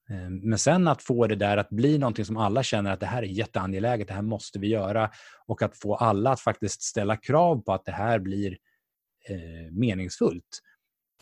Ehm, 0.10 0.40
men 0.50 0.60
sen 0.60 0.88
att 0.88 1.04
få 1.04 1.28
det 1.28 1.36
där 1.36 1.58
att 1.58 1.70
bli 1.70 1.98
någonting 1.98 2.26
som 2.26 2.38
alla 2.38 2.64
känner 2.64 2.92
att 2.92 3.00
det 3.00 3.06
här 3.06 3.24
är 3.24 3.28
jätteangeläget, 3.28 4.08
det 4.08 4.14
här 4.14 4.22
måste 4.22 4.60
vi 4.60 4.68
göra 4.68 5.12
och 5.46 5.62
att 5.62 5.78
få 5.78 5.96
alla 5.96 6.32
att 6.32 6.40
faktiskt 6.40 6.82
ställa 6.82 7.18
krav 7.18 7.62
på 7.62 7.74
att 7.74 7.86
det 7.86 7.92
här 7.92 8.20
blir 8.20 8.58
eh, 9.30 9.72
meningsfullt. 9.72 10.62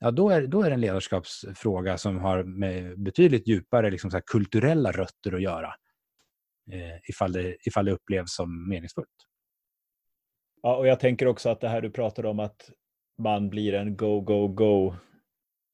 Ja, 0.01 0.11
då, 0.11 0.29
är, 0.29 0.47
då 0.47 0.61
är 0.61 0.69
det 0.69 0.73
en 0.73 0.81
ledarskapsfråga 0.81 1.97
som 1.97 2.17
har 2.19 2.43
med 2.43 2.99
betydligt 2.99 3.47
djupare 3.47 3.91
liksom 3.91 4.11
så 4.11 4.21
kulturella 4.21 4.91
rötter 4.91 5.35
att 5.35 5.41
göra 5.41 5.73
eh, 6.71 7.09
ifall, 7.09 7.31
det, 7.31 7.57
ifall 7.67 7.85
det 7.85 7.91
upplevs 7.91 8.35
som 8.35 8.69
meningsfullt. 8.69 9.07
Ja, 10.61 10.75
och 10.75 10.87
jag 10.87 10.99
tänker 10.99 11.27
också 11.27 11.49
att 11.49 11.61
det 11.61 11.69
här 11.69 11.81
du 11.81 11.91
pratar 11.91 12.25
om 12.25 12.39
att 12.39 12.69
man 13.17 13.49
blir 13.49 13.73
en 13.73 13.97
go, 13.97 14.21
go, 14.21 14.47
go 14.47 14.93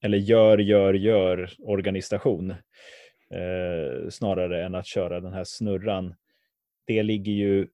eller 0.05 0.17
gör, 0.17 0.57
gör, 0.57 0.93
gör 0.93 1.53
organisation 1.59 2.51
eh, 3.29 4.09
snarare 4.09 4.65
än 4.65 4.75
att 4.75 4.85
köra 4.85 5.19
den 5.19 5.33
här 5.33 5.43
snurran. 5.43 6.15
Det 6.85 7.03
ligger 7.03 7.31
ju, 7.31 7.67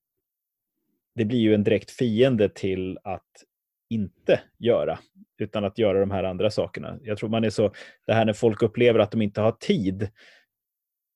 det 1.15 1.25
blir 1.25 1.39
ju 1.39 1.53
en 1.53 1.63
direkt 1.63 1.91
fiende 1.91 2.49
till 2.49 2.99
att 3.03 3.43
inte 3.89 4.41
göra, 4.57 4.99
utan 5.37 5.65
att 5.65 5.77
göra 5.77 5.99
de 5.99 6.11
här 6.11 6.23
andra 6.23 6.51
sakerna. 6.51 6.99
Jag 7.01 7.17
tror 7.17 7.29
man 7.29 7.43
är 7.43 7.49
så, 7.49 7.73
det 8.07 8.13
här 8.13 8.25
när 8.25 8.33
folk 8.33 8.61
upplever 8.61 8.99
att 8.99 9.11
de 9.11 9.21
inte 9.21 9.41
har 9.41 9.51
tid, 9.51 10.09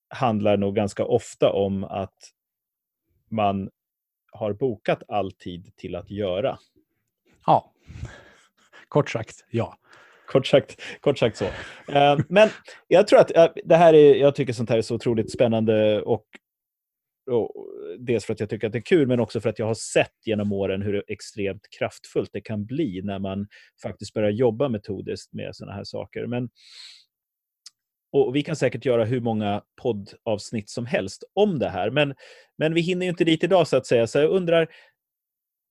handlar 0.10 0.58
nog 0.58 0.76
ganska 0.76 1.06
ofta 1.06 1.52
om 1.52 1.84
att 1.84 2.32
man 3.30 3.70
har 4.32 4.54
bokat 4.54 5.04
all 5.08 5.32
tid 5.32 5.76
till 5.76 5.96
att 5.96 6.12
göra. 6.12 6.60
Ja, 7.46 7.74
kort 8.88 9.10
sagt, 9.10 9.46
ja. 9.52 9.78
Kort 10.28 10.48
sagt, 10.48 10.82
kort 11.02 11.18
sagt 11.18 11.38
så. 11.38 11.46
Eh, 11.94 12.20
men 12.30 12.50
jag 12.88 13.08
tror 13.08 13.20
att 13.20 13.36
eh, 13.38 13.48
det 13.64 13.76
här 13.76 13.94
är, 13.94 14.16
jag 14.16 14.36
tycker 14.36 14.54
sånt 14.54 14.70
här 14.70 14.78
är 14.78 14.82
så 14.82 14.96
otroligt 14.96 15.32
spännande 15.32 16.02
och, 16.02 16.26
och, 17.32 17.52
dels 18.00 18.26
för 18.26 18.34
att 18.34 18.40
jag 18.40 18.50
tycker 18.50 18.68
att 18.68 18.74
det 18.74 18.80
är 18.80 18.84
kul, 18.84 19.08
men 19.08 19.20
också 19.20 19.42
för 19.42 19.50
att 19.50 19.60
jag 19.60 19.66
har 19.66 19.74
sett 19.74 20.14
genom 20.26 20.52
åren 20.52 20.82
hur 20.82 21.04
extremt 21.08 21.62
kraftfullt 21.80 22.30
det 22.34 22.42
kan 22.42 22.66
bli 22.66 23.02
när 23.04 23.20
man 23.20 23.48
faktiskt 23.84 24.14
börjar 24.14 24.30
jobba 24.30 24.70
metodiskt 24.70 25.34
med 25.34 25.56
såna 25.56 25.72
här 25.72 25.84
saker. 25.84 26.28
Men, 26.28 26.50
och 28.12 28.36
vi 28.36 28.44
kan 28.44 28.56
säkert 28.56 28.86
göra 28.86 29.06
hur 29.06 29.22
många 29.22 29.62
poddavsnitt 29.82 30.70
som 30.70 30.86
helst 30.86 31.24
om 31.34 31.60
det 31.60 31.70
här, 31.70 31.90
men, 31.90 32.16
men 32.58 32.74
vi 32.74 32.82
hinner 32.82 33.06
inte 33.06 33.24
dit 33.24 33.44
idag 33.44 33.68
så 33.68 33.78
att 33.78 33.88
säga. 33.88 34.08
Så 34.08 34.18
jag 34.18 34.30
undrar, 34.30 34.68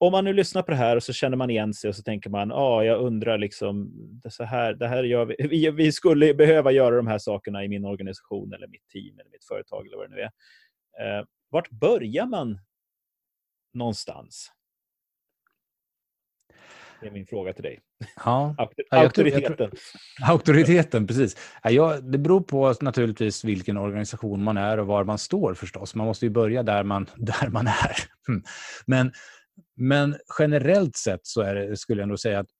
om 0.06 0.12
man 0.12 0.24
nu 0.24 0.32
lyssnar 0.32 0.62
på 0.62 0.70
det 0.70 0.76
här 0.76 0.96
och 0.96 1.02
så 1.02 1.12
känner 1.12 1.36
man 1.36 1.50
igen 1.50 1.74
sig 1.74 1.88
och 1.88 1.96
så 1.96 2.02
tänker 2.02 2.30
man, 2.30 2.48
ja, 2.48 2.56
ah, 2.56 2.84
jag 2.84 3.00
undrar 3.00 3.38
liksom, 3.38 3.90
det, 4.22 4.30
så 4.30 4.44
här, 4.44 4.74
det 4.74 4.88
här 4.88 5.04
gör 5.04 5.24
vi. 5.24 5.36
vi. 5.48 5.70
vi. 5.70 5.92
skulle 5.92 6.34
behöva 6.34 6.72
göra 6.72 6.96
de 6.96 7.06
här 7.06 7.18
sakerna 7.18 7.64
i 7.64 7.68
min 7.68 7.84
organisation 7.84 8.52
eller 8.52 8.66
mitt 8.66 8.88
team 8.88 9.18
eller 9.18 9.30
mitt 9.30 9.44
företag 9.44 9.86
eller 9.86 9.96
vad 9.96 10.10
det 10.10 10.16
nu 10.16 10.20
är. 10.22 10.30
Eh, 11.18 11.24
vart 11.50 11.70
börjar 11.70 12.26
man 12.26 12.58
någonstans? 13.74 14.50
Det 17.00 17.08
är 17.08 17.12
min 17.12 17.26
fråga 17.26 17.52
till 17.52 17.62
dig. 17.62 17.80
Ja, 18.24 18.56
auktoriteten. 18.90 19.56
Tror, 19.56 19.70
auktoriteten, 20.22 21.06
precis. 21.06 21.36
Ja, 21.62 22.00
det 22.00 22.18
beror 22.18 22.40
på 22.40 22.74
naturligtvis 22.80 23.44
vilken 23.44 23.76
organisation 23.76 24.44
man 24.44 24.56
är 24.56 24.78
och 24.78 24.86
var 24.86 25.04
man 25.04 25.18
står 25.18 25.54
förstås. 25.54 25.94
Man 25.94 26.06
måste 26.06 26.26
ju 26.26 26.30
börja 26.30 26.62
där 26.62 26.82
man, 26.82 27.06
där 27.16 27.48
man 27.48 27.66
är. 27.66 27.96
Hmm. 28.26 28.42
Men 28.86 29.12
men 29.76 30.16
generellt 30.38 30.96
sett 30.96 31.26
så 31.26 31.40
är 31.40 31.54
det, 31.54 31.76
skulle 31.76 32.02
jag 32.02 32.08
nog 32.08 32.18
säga 32.18 32.38
att, 32.38 32.50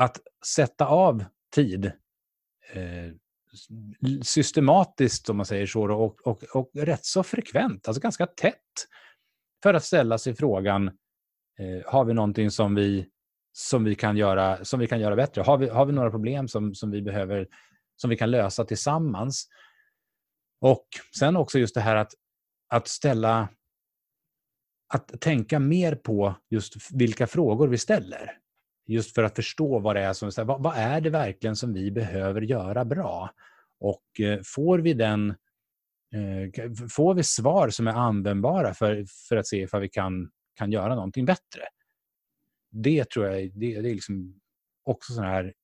att 0.00 0.20
sätta 0.46 0.86
av 0.86 1.24
tid 1.54 1.92
eh, 2.72 3.12
systematiskt, 4.22 5.30
om 5.30 5.36
man 5.36 5.46
säger 5.46 5.66
så, 5.66 5.92
och, 5.92 6.26
och, 6.26 6.42
och 6.42 6.70
rätt 6.74 7.04
så 7.04 7.22
frekvent, 7.22 7.88
alltså 7.88 8.00
ganska 8.00 8.26
tätt, 8.26 8.86
för 9.62 9.74
att 9.74 9.84
ställa 9.84 10.18
sig 10.18 10.34
frågan, 10.34 10.88
eh, 11.58 11.92
har 11.92 12.04
vi 12.04 12.14
någonting 12.14 12.50
som 12.50 12.74
vi, 12.74 13.08
som 13.52 13.84
vi, 13.84 13.94
kan, 13.94 14.16
göra, 14.16 14.64
som 14.64 14.80
vi 14.80 14.86
kan 14.86 15.00
göra 15.00 15.16
bättre? 15.16 15.42
Har 15.42 15.58
vi, 15.58 15.68
har 15.68 15.86
vi 15.86 15.92
några 15.92 16.10
problem 16.10 16.48
som, 16.48 16.74
som 16.74 16.90
vi 16.90 17.02
behöver, 17.02 17.48
som 17.96 18.10
vi 18.10 18.16
kan 18.16 18.30
lösa 18.30 18.64
tillsammans? 18.64 19.48
Och 20.60 20.86
sen 21.18 21.36
också 21.36 21.58
just 21.58 21.74
det 21.74 21.80
här 21.80 21.96
att, 21.96 22.12
att 22.68 22.88
ställa 22.88 23.48
att 24.88 25.20
tänka 25.20 25.58
mer 25.58 25.94
på 25.94 26.34
just 26.50 26.92
vilka 26.92 27.26
frågor 27.26 27.68
vi 27.68 27.78
ställer. 27.78 28.38
Just 28.86 29.14
för 29.14 29.22
att 29.22 29.36
förstå 29.36 29.78
vad 29.78 29.96
det 29.96 30.02
är 30.02 30.12
som, 30.12 30.46
vad, 30.46 30.62
vad 30.62 30.76
är 30.76 31.00
det 31.00 31.10
verkligen 31.10 31.56
som 31.56 31.72
vi 31.72 31.90
behöver 31.90 32.40
göra 32.40 32.84
bra? 32.84 33.30
Och 33.80 34.20
eh, 34.20 34.40
får 34.44 34.78
vi 34.78 34.94
den 34.94 35.30
eh, 36.14 36.72
får 36.90 37.14
vi 37.14 37.22
svar 37.22 37.68
som 37.68 37.86
är 37.86 37.92
användbara 37.92 38.74
för, 38.74 39.04
för 39.28 39.36
att 39.36 39.46
se 39.46 39.56
ifall 39.56 39.80
vi 39.80 39.88
kan, 39.88 40.30
kan 40.54 40.72
göra 40.72 40.94
någonting 40.94 41.24
bättre. 41.24 41.62
Det 42.70 43.10
tror 43.10 43.26
jag 43.26 43.34
det, 43.34 43.60
det 43.60 43.74
är 43.74 43.82
liksom 43.82 44.40
också 44.84 45.12
sådana 45.12 45.32
här 45.32 45.54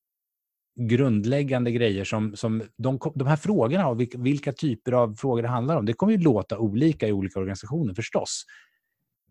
grundläggande 0.81 1.70
grejer 1.70 2.05
som, 2.05 2.37
som 2.37 2.62
de, 2.77 2.99
de 3.14 3.27
här 3.27 3.37
frågorna 3.37 3.89
och 3.89 4.01
vilka, 4.01 4.18
vilka, 4.18 4.53
typer 4.53 4.93
av 4.93 5.14
frågor 5.14 5.43
det 5.43 5.49
handlar 5.49 5.77
om, 5.77 5.87
det 5.87 5.93
kommer 5.93 6.12
ju 6.12 6.18
låta 6.18 6.59
olika 6.59 7.09
i 7.09 7.12
olika 7.12 7.41
organisationer 7.41 7.95
förstås. 7.95 8.45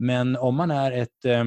Men 0.02 0.36
om 0.36 0.56
man 0.56 0.72
är 0.72 0.92
ett 0.92 1.26
eh, 1.26 1.44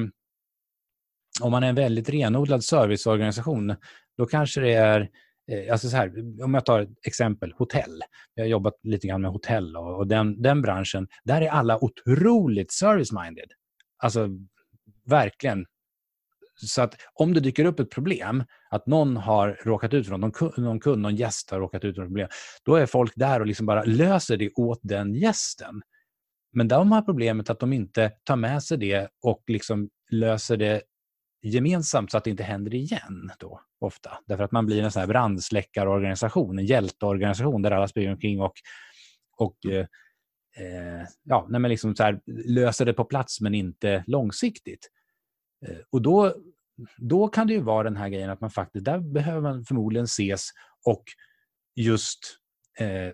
om 1.41 1.51
man 1.51 1.63
är 1.63 1.69
en 1.69 1.75
väldigt 1.75 2.09
renodlad 2.09 2.63
serviceorganisation, 2.63 3.75
då 4.17 4.25
kanske 4.25 4.61
det 4.61 4.73
är 4.73 5.09
eh, 5.51 5.71
Alltså 5.71 5.89
så 5.89 5.97
här, 5.97 6.11
om 6.43 6.53
jag 6.53 6.65
tar 6.65 6.79
ett 6.79 6.89
exempel, 7.05 7.53
hotell. 7.57 8.01
Jag 8.33 8.43
har 8.43 8.49
jobbat 8.49 8.73
lite 8.83 9.07
grann 9.07 9.21
med 9.21 9.31
hotell 9.31 9.77
och, 9.77 9.97
och 9.97 10.07
den, 10.07 10.41
den 10.41 10.61
branschen. 10.61 11.07
Där 11.23 11.41
är 11.41 11.49
alla 11.49 11.83
otroligt 11.83 12.71
service-minded. 12.71 13.51
Alltså 13.97 14.29
verkligen 15.05 15.65
så 16.55 16.81
att 16.81 16.95
om 17.13 17.33
det 17.33 17.39
dyker 17.39 17.65
upp 17.65 17.79
ett 17.79 17.89
problem, 17.89 18.43
att 18.69 18.87
någon 18.87 19.17
har 19.17 19.59
råkat 19.63 19.93
ut 19.93 20.07
för 20.07 20.17
någon, 20.17 20.31
någon 20.57 20.79
kund, 20.79 21.01
någon 21.01 21.15
gäst 21.15 21.51
har 21.51 21.59
råkat 21.59 21.83
ut 21.83 21.95
för 21.95 22.03
ett 22.03 22.07
problem, 22.07 22.29
då 22.63 22.75
är 22.75 22.85
folk 22.85 23.13
där 23.15 23.39
och 23.39 23.45
liksom 23.45 23.65
bara 23.65 23.83
löser 23.83 24.37
det 24.37 24.51
åt 24.55 24.79
den 24.83 25.13
gästen. 25.13 25.81
Men 26.55 26.67
de 26.67 26.91
har 26.91 27.01
problemet 27.01 27.49
att 27.49 27.59
de 27.59 27.73
inte 27.73 28.11
tar 28.23 28.35
med 28.35 28.63
sig 28.63 28.77
det 28.77 29.09
och 29.21 29.43
liksom 29.47 29.89
löser 30.11 30.57
det 30.57 30.81
gemensamt 31.41 32.11
så 32.11 32.17
att 32.17 32.23
det 32.23 32.29
inte 32.29 32.43
händer 32.43 32.73
igen. 32.73 33.31
Då, 33.39 33.61
ofta. 33.79 34.17
Därför 34.25 34.43
att 34.43 34.51
man 34.51 34.65
blir 34.65 34.83
en 34.83 34.91
sån 34.91 34.99
här 34.99 35.07
brandsläckarorganisation, 35.07 36.59
en 36.59 36.65
hjälteorganisation 36.65 37.61
där 37.61 37.71
alla 37.71 37.87
springer 37.87 38.11
omkring 38.11 38.41
och, 38.41 38.53
och 39.37 39.65
eh, 39.65 39.85
eh 40.57 41.07
ja, 41.23 41.47
nej, 41.49 41.69
liksom 41.69 41.95
så 41.95 42.03
här, 42.03 42.21
löser 42.45 42.85
det 42.85 42.93
på 42.93 43.05
plats 43.05 43.41
men 43.41 43.55
inte 43.55 44.03
långsiktigt. 44.07 44.89
Eh, 45.67 45.77
och 45.89 46.01
då, 46.01 46.35
då 46.97 47.27
kan 47.27 47.47
det 47.47 47.53
ju 47.53 47.61
vara 47.61 47.83
den 47.83 47.97
här 47.97 48.09
grejen 48.09 48.29
att 48.29 48.41
man 48.41 48.51
faktiskt, 48.51 48.85
där 48.85 48.99
behöver 48.99 49.41
man 49.41 49.65
förmodligen 49.65 50.05
ses 50.05 50.49
och 50.85 51.03
just 51.75 52.19
eh, 52.79 53.11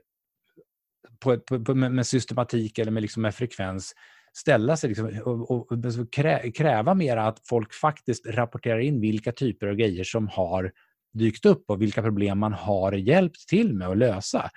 på, 1.22 1.38
på, 1.40 1.76
med 1.76 2.08
systematik 2.08 2.80
eller 2.80 2.92
med, 2.92 3.02
liksom 3.02 3.22
med 3.22 3.36
frekvens 3.36 3.94
ställa 4.34 4.78
sig 4.78 4.88
liksom, 4.90 5.22
och, 5.26 5.52
och, 5.52 5.72
och 5.72 6.14
krä, 6.14 6.52
kräva 6.52 6.94
mer 6.94 7.18
att 7.18 7.48
folk 7.48 7.74
faktiskt 7.74 8.26
rapporterar 8.26 8.80
in 8.80 9.02
vilka 9.02 9.32
typer 9.32 9.68
av 9.68 9.76
grejer 9.76 10.04
som 10.04 10.28
har 10.28 10.72
dykt 11.14 11.46
upp 11.46 11.70
och 11.70 11.82
vilka 11.82 12.02
problem 12.02 12.40
man 12.40 12.54
har 12.54 12.92
hjälpt 12.92 13.48
till 13.48 13.74
med 13.74 13.88
att 13.88 13.98
lösa. 13.98 14.50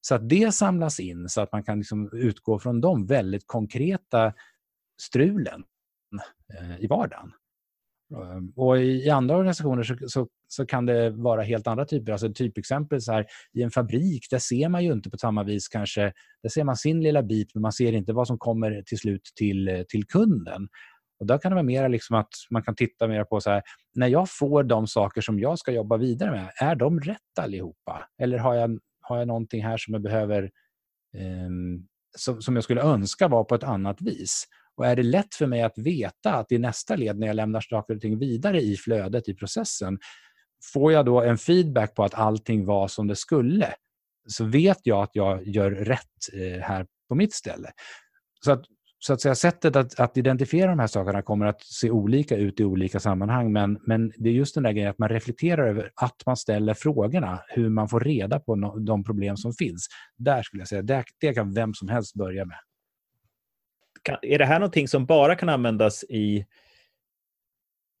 Så 0.00 0.14
att 0.14 0.28
det 0.28 0.54
samlas 0.54 1.00
in 1.00 1.28
så 1.28 1.40
att 1.40 1.52
man 1.52 1.64
kan 1.64 1.78
liksom 1.78 2.10
utgå 2.12 2.58
från 2.58 2.80
de 2.80 3.06
väldigt 3.06 3.46
konkreta 3.46 4.32
strulen 5.00 5.64
eh, 6.58 6.84
i 6.84 6.86
vardagen. 6.86 7.32
Ehm, 8.16 8.52
och 8.56 8.78
I 8.78 9.10
andra 9.10 9.36
organisationer 9.36 9.82
så, 9.82 9.96
så, 10.06 10.28
så, 10.48 10.66
kan 10.66 10.86
det 10.86 11.10
vara 11.10 11.42
helt 11.42 11.66
andra 11.66 11.84
typer. 11.84 12.12
Alltså 12.12 12.32
typexempel 12.32 13.00
så 13.00 13.12
här, 13.12 13.26
i 13.52 13.62
en 13.62 13.70
fabrik, 13.70 14.26
där 14.30 14.38
ser 14.38 14.68
man 14.68 14.84
ju 14.84 14.92
inte 14.92 15.10
på 15.10 15.18
samma 15.18 15.42
vis 15.44 15.68
kanske, 15.68 16.12
där 16.42 16.50
ser 16.50 16.64
man 16.64 16.76
sin 16.76 17.00
lilla 17.02 17.22
bit 17.22 17.54
men 17.54 17.62
man 17.62 17.72
ser 17.72 17.92
inte 17.92 18.12
vad 18.12 18.26
som 18.26 18.38
kommer 18.38 18.82
till 18.82 18.98
slut 18.98 19.32
till, 19.36 19.84
till 19.88 20.06
kunden. 20.06 20.68
Och 21.20 21.26
Där 21.26 21.38
kan 21.38 21.50
det 21.50 21.54
vara 21.54 21.62
mer 21.62 21.88
liksom 21.88 22.16
att 22.16 22.28
man 22.50 22.62
kan 22.62 22.74
titta 22.74 23.08
mer 23.08 23.24
på 23.24 23.40
så 23.40 23.50
här, 23.50 23.62
när 23.94 24.06
jag 24.06 24.30
får 24.30 24.64
de 24.64 24.86
saker 24.86 25.20
som 25.20 25.40
jag 25.40 25.58
ska 25.58 25.72
jobba 25.72 25.96
vidare 25.96 26.30
med, 26.30 26.50
är 26.60 26.74
de 26.74 27.00
rätt 27.00 27.38
allihopa? 27.40 28.08
Eller 28.22 28.38
har 28.38 28.54
jag, 28.54 28.78
har 29.00 29.18
jag 29.18 29.28
någonting 29.28 29.64
här 29.64 29.76
som 29.76 29.94
jag 29.94 30.02
behöver 30.02 30.42
eh, 31.16 31.48
som, 32.16 32.42
som 32.42 32.54
jag 32.54 32.64
skulle 32.64 32.82
önska 32.82 33.28
var 33.28 33.44
på 33.44 33.54
ett 33.54 33.64
annat 33.64 34.00
vis? 34.00 34.44
Och 34.78 34.86
är 34.86 34.96
det 34.96 35.02
lätt 35.02 35.34
för 35.34 35.46
mig 35.46 35.62
att 35.62 35.78
veta 35.78 36.34
att 36.34 36.52
i 36.52 36.58
nästa 36.58 36.96
led 36.96 37.18
när 37.18 37.26
jag 37.26 37.36
lämnar 37.36 37.60
saker 37.60 37.94
och 37.94 38.00
ting 38.00 38.18
vidare 38.18 38.60
i 38.60 38.76
flödet, 38.76 39.28
i 39.28 39.34
processen, 39.34 39.98
får 40.72 40.92
jag 40.92 41.06
då 41.06 41.22
en 41.22 41.38
feedback 41.38 41.94
på 41.94 42.04
att 42.04 42.14
allting 42.14 42.66
var 42.66 42.88
som 42.88 43.06
det 43.06 43.16
skulle, 43.16 43.74
så 44.28 44.44
vet 44.44 44.78
jag 44.82 45.02
att 45.02 45.10
jag 45.12 45.46
gör 45.46 45.70
rätt 45.70 46.00
eh, 46.32 46.60
här 46.60 46.86
på 47.08 47.14
mitt 47.14 47.34
ställe. 47.34 47.70
Så 48.44 48.52
att, 48.52 48.64
så 48.98 49.12
att 49.12 49.20
säga, 49.20 49.34
sättet 49.34 49.76
att, 49.76 50.00
att, 50.00 50.16
identifiera 50.16 50.70
de 50.70 50.78
här 50.78 50.86
sakerna 50.86 51.22
kommer 51.22 51.46
att 51.46 51.62
se 51.62 51.90
olika 51.90 52.36
ut 52.36 52.60
i 52.60 52.64
olika 52.64 53.00
sammanhang, 53.00 53.52
men, 53.52 53.78
men 53.86 54.12
det 54.16 54.28
är 54.28 54.34
just 54.34 54.54
den 54.54 54.62
där 54.64 54.72
grejen 54.72 54.90
att 54.90 54.98
man 54.98 55.08
reflekterar 55.08 55.68
över 55.68 55.90
att 55.94 56.22
man 56.26 56.36
ställer 56.36 56.74
frågorna, 56.74 57.40
hur 57.48 57.68
man 57.68 57.88
får 57.88 58.00
reda 58.00 58.40
på 58.40 58.56
no, 58.56 58.78
de 58.78 59.04
problem 59.04 59.36
som 59.36 59.52
finns. 59.52 59.86
Där 60.16 60.42
skulle 60.42 60.60
jag 60.60 60.68
säga, 60.68 60.82
det, 60.82 61.04
det 61.20 61.34
kan 61.34 61.54
vem 61.54 61.74
som 61.74 61.88
helst 61.88 62.14
börja 62.14 62.44
med 62.44 62.56
är 64.22 64.38
det 64.38 64.44
här 64.44 64.58
någonting 64.58 64.88
som 64.88 65.06
bara 65.06 65.36
kan 65.36 65.48
användas 65.48 66.04
i, 66.08 66.46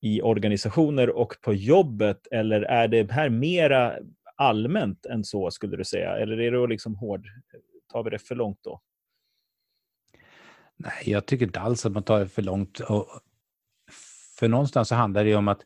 i 0.00 0.22
organisationer 0.22 1.10
och 1.10 1.34
på 1.42 1.54
jobbet 1.54 2.26
eller 2.30 2.62
är 2.62 2.88
det 2.88 3.12
här 3.12 3.28
mera 3.28 3.98
allmänt 4.36 5.06
än 5.06 5.24
så 5.24 5.50
skulle 5.50 5.76
du 5.76 5.84
säga? 5.84 6.16
Eller 6.16 6.40
är 6.40 6.50
det 6.52 6.66
liksom 6.66 6.94
hård, 6.94 7.26
tar 7.92 8.02
vi 8.02 8.10
det 8.10 8.18
för 8.18 8.34
långt 8.34 8.58
då? 8.62 8.80
Nej, 10.76 11.02
jag 11.04 11.26
tycker 11.26 11.46
inte 11.46 11.60
alls 11.60 11.86
att 11.86 11.92
man 11.92 12.02
tar 12.02 12.20
det 12.20 12.28
för 12.28 12.42
långt. 12.42 12.80
för 14.38 14.48
någonstans 14.48 14.88
så 14.88 14.94
handlar 14.94 15.24
det 15.24 15.34
om 15.34 15.48
att, 15.48 15.64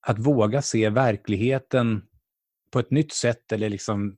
att 0.00 0.18
våga 0.18 0.62
se 0.62 0.90
verkligheten 0.90 2.06
på 2.70 2.78
ett 2.78 2.90
nytt 2.90 3.12
sätt 3.12 3.52
eller 3.52 3.68
liksom 3.68 4.16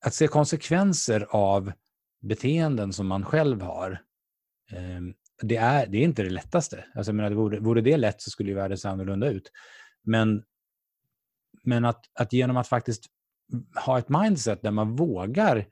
att 0.00 0.14
se 0.14 0.28
konsekvenser 0.28 1.26
av 1.30 1.72
beteenden 2.20 2.92
som 2.92 3.06
man 3.06 3.24
själv 3.24 3.62
har, 3.62 4.02
ehm, 4.72 5.14
det 5.42 5.56
är, 5.56 5.86
det 5.86 5.98
är 5.98 6.02
inte 6.02 6.22
det 6.22 6.30
lättaste. 6.30 6.84
Alltså, 6.94 7.10
jag 7.10 7.16
menar, 7.16 7.30
vore, 7.30 7.60
vore 7.60 7.80
det 7.80 7.96
lätt 7.96 8.22
så 8.22 8.30
skulle 8.30 8.48
ju 8.50 8.56
världen 8.56 8.78
se 8.78 8.88
annorlunda 8.88 9.28
ut. 9.28 9.52
Men, 10.02 10.42
men 11.64 11.84
att, 11.84 12.04
att 12.14 12.32
genom 12.32 12.56
att 12.56 12.68
faktiskt 12.68 13.04
ha 13.86 13.98
ett 13.98 14.08
mindset 14.08 14.62
där 14.62 14.70
man 14.70 14.96
vågar 14.96 15.66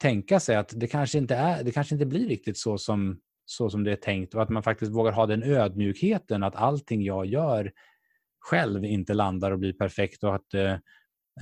tänka 0.00 0.40
sig 0.40 0.56
att 0.56 0.72
det 0.76 0.86
kanske 0.86 1.18
inte, 1.18 1.36
är, 1.36 1.64
det 1.64 1.72
kanske 1.72 1.94
inte 1.94 2.06
blir 2.06 2.28
riktigt 2.28 2.58
så 2.58 2.78
som, 2.78 3.20
så 3.44 3.70
som 3.70 3.84
det 3.84 3.92
är 3.92 3.96
tänkt 3.96 4.34
och 4.34 4.42
att 4.42 4.48
man 4.48 4.62
faktiskt 4.62 4.92
vågar 4.92 5.12
ha 5.12 5.26
den 5.26 5.42
ödmjukheten 5.42 6.42
att 6.42 6.56
allting 6.56 7.02
jag 7.02 7.26
gör 7.26 7.72
själv 8.40 8.84
inte 8.84 9.14
landar 9.14 9.50
och 9.50 9.58
blir 9.58 9.72
perfekt 9.72 10.24
och 10.24 10.34
att, 10.34 10.54
eh, 10.54 10.72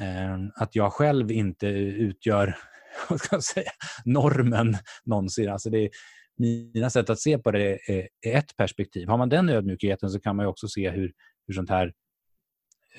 eh 0.00 0.38
att 0.54 0.76
jag 0.76 0.92
själv 0.92 1.30
inte 1.30 1.66
utgör 1.66 2.56
vad 3.08 3.20
ska 3.20 3.36
jag 3.36 3.44
säga, 3.44 3.70
normen 4.04 4.76
någonsin. 5.04 5.48
Alltså 5.48 5.70
det 5.70 5.78
är, 5.78 5.90
mina 6.36 6.90
sätt 6.90 7.10
att 7.10 7.20
se 7.20 7.38
på 7.38 7.50
det 7.50 7.90
är, 7.90 8.08
är, 8.26 8.36
ett 8.38 8.56
perspektiv. 8.56 9.08
Har 9.08 9.18
man 9.18 9.28
den 9.28 9.48
ödmjukheten 9.48 10.10
så 10.10 10.20
kan 10.20 10.36
man 10.36 10.46
också 10.46 10.68
se 10.68 10.90
hur, 10.90 11.12
hur 11.46 11.54
sånt 11.54 11.70
här 11.70 11.92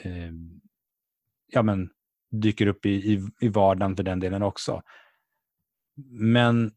eh, 0.03 0.31
ja, 1.47 1.61
men, 1.61 1.89
dyker 2.31 2.67
upp 2.67 2.85
i, 2.85 2.89
i, 2.89 3.27
i 3.41 3.47
vardagen 3.49 3.95
för 3.95 4.03
den 4.03 4.19
delen 4.19 4.43
också. 4.43 4.81
Men 6.09 6.71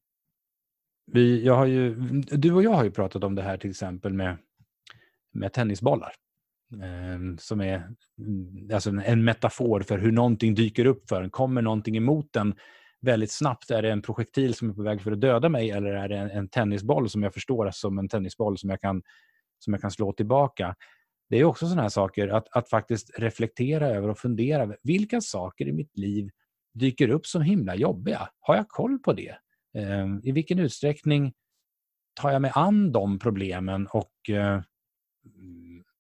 vi, 1.13 1.45
jag 1.45 1.57
har 1.57 1.67
ju, 1.67 1.95
du 2.21 2.53
och 2.53 2.63
jag 2.63 2.71
har 2.71 2.85
ju 2.85 2.91
pratat 2.91 3.25
om 3.25 3.35
det 3.35 3.43
här 3.43 3.57
till 3.57 3.71
exempel 3.71 4.13
med, 4.13 4.37
med 5.33 5.53
tennisbollar. 5.53 6.13
Eh, 6.73 7.37
som 7.39 7.61
är 7.61 7.89
mm, 8.19 8.71
alltså 8.75 8.91
en 8.91 9.25
metafor 9.25 9.81
för 9.81 9.99
hur 9.99 10.13
någonting 10.13 10.55
dyker 10.55 10.85
upp 10.85 11.09
för 11.09 11.23
en. 11.23 11.31
Kommer 11.31 11.63
någonting 11.63 11.97
emot 11.97 12.37
en 12.37 12.55
väldigt 13.05 13.31
snabbt. 13.31 13.71
Är 13.71 13.83
det 13.83 13.91
en 13.91 14.03
projektil 14.03 14.55
som 14.55 14.71
är 14.71 14.75
på 14.75 14.83
väg 14.83 15.03
för 15.03 15.13
att 15.13 15.21
döda 15.21 15.49
mig 15.49 15.71
eller 15.71 15.91
är 15.91 16.09
det 16.09 16.17
en, 16.17 16.31
en 16.31 16.49
tennisboll 16.49 17.11
som 17.11 17.23
jag 17.23 17.35
förstår 17.35 17.71
som 17.71 17.99
en 17.99 18.09
tennisboll 18.09 18.59
som 18.59 18.71
jag 18.71 18.81
kan, 18.81 19.03
som 19.59 19.73
jag 19.73 19.81
kan 19.81 19.91
slå 19.91 20.13
tillbaka? 20.13 20.75
Det 21.31 21.37
är 21.37 21.45
också 21.45 21.67
sådana 21.67 21.83
här 21.83 21.89
saker, 21.89 22.29
att, 22.29 22.49
att 22.51 22.69
faktiskt 22.69 23.11
reflektera 23.19 23.89
över 23.89 24.09
och 24.09 24.19
fundera 24.19 24.63
över 24.63 24.79
vilka 24.83 25.21
saker 25.21 25.69
i 25.69 25.73
mitt 25.73 25.97
liv 25.97 26.31
dyker 26.75 27.09
upp 27.09 27.27
som 27.27 27.43
himla 27.43 27.75
jobbiga? 27.75 28.29
Har 28.41 28.57
jag 28.57 28.69
koll 28.69 28.99
på 28.99 29.13
det? 29.13 29.37
Eh, 29.79 30.07
I 30.23 30.33
vilken 30.33 30.59
utsträckning 30.59 31.33
tar 32.21 32.31
jag 32.31 32.43
mig 32.43 32.51
an 32.55 32.93
de 32.93 33.19
problemen 33.19 33.87
och 33.87 34.31
eh, 34.31 34.61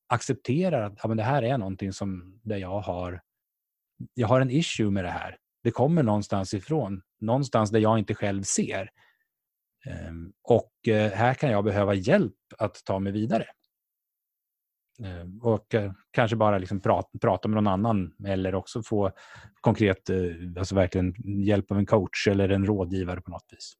accepterar 0.06 0.82
att 0.82 0.98
ja, 1.02 1.08
men 1.08 1.16
det 1.16 1.22
här 1.22 1.42
är 1.42 1.58
någonting 1.58 1.92
som 1.92 2.40
där 2.42 2.56
jag 2.56 2.80
har, 2.80 3.20
jag 4.14 4.28
har 4.28 4.40
en 4.40 4.50
issue 4.50 4.90
med 4.90 5.04
det 5.04 5.10
här. 5.10 5.36
Det 5.64 5.70
kommer 5.70 6.02
någonstans 6.02 6.54
ifrån, 6.54 7.02
någonstans 7.20 7.70
där 7.70 7.80
jag 7.80 7.98
inte 7.98 8.14
själv 8.14 8.42
ser. 8.42 8.90
Ehm, 9.86 10.32
och 10.42 10.88
eh, 10.88 11.12
här 11.12 11.34
kan 11.34 11.50
jag 11.50 11.64
behöva 11.64 11.94
hjälp 11.94 12.34
att 12.58 12.84
ta 12.84 12.98
mig 12.98 13.12
vidare. 13.12 13.46
Ehm, 15.04 15.40
och 15.42 15.74
eh, 15.74 15.92
kanske 16.10 16.36
bara 16.36 16.58
liksom 16.58 16.80
prata, 16.80 17.18
prata 17.18 17.48
med 17.48 17.54
någon 17.54 17.72
annan 17.72 18.14
eller 18.26 18.54
också 18.54 18.82
få 18.82 19.10
konkret 19.60 20.10
eh, 20.10 20.18
alltså 20.58 20.74
verkligen 20.74 21.14
hjälp 21.44 21.70
av 21.70 21.78
en 21.78 21.86
coach 21.86 22.28
eller 22.28 22.48
en 22.48 22.66
rådgivare 22.66 23.20
på 23.20 23.30
något 23.30 23.46
vis. 23.50 23.74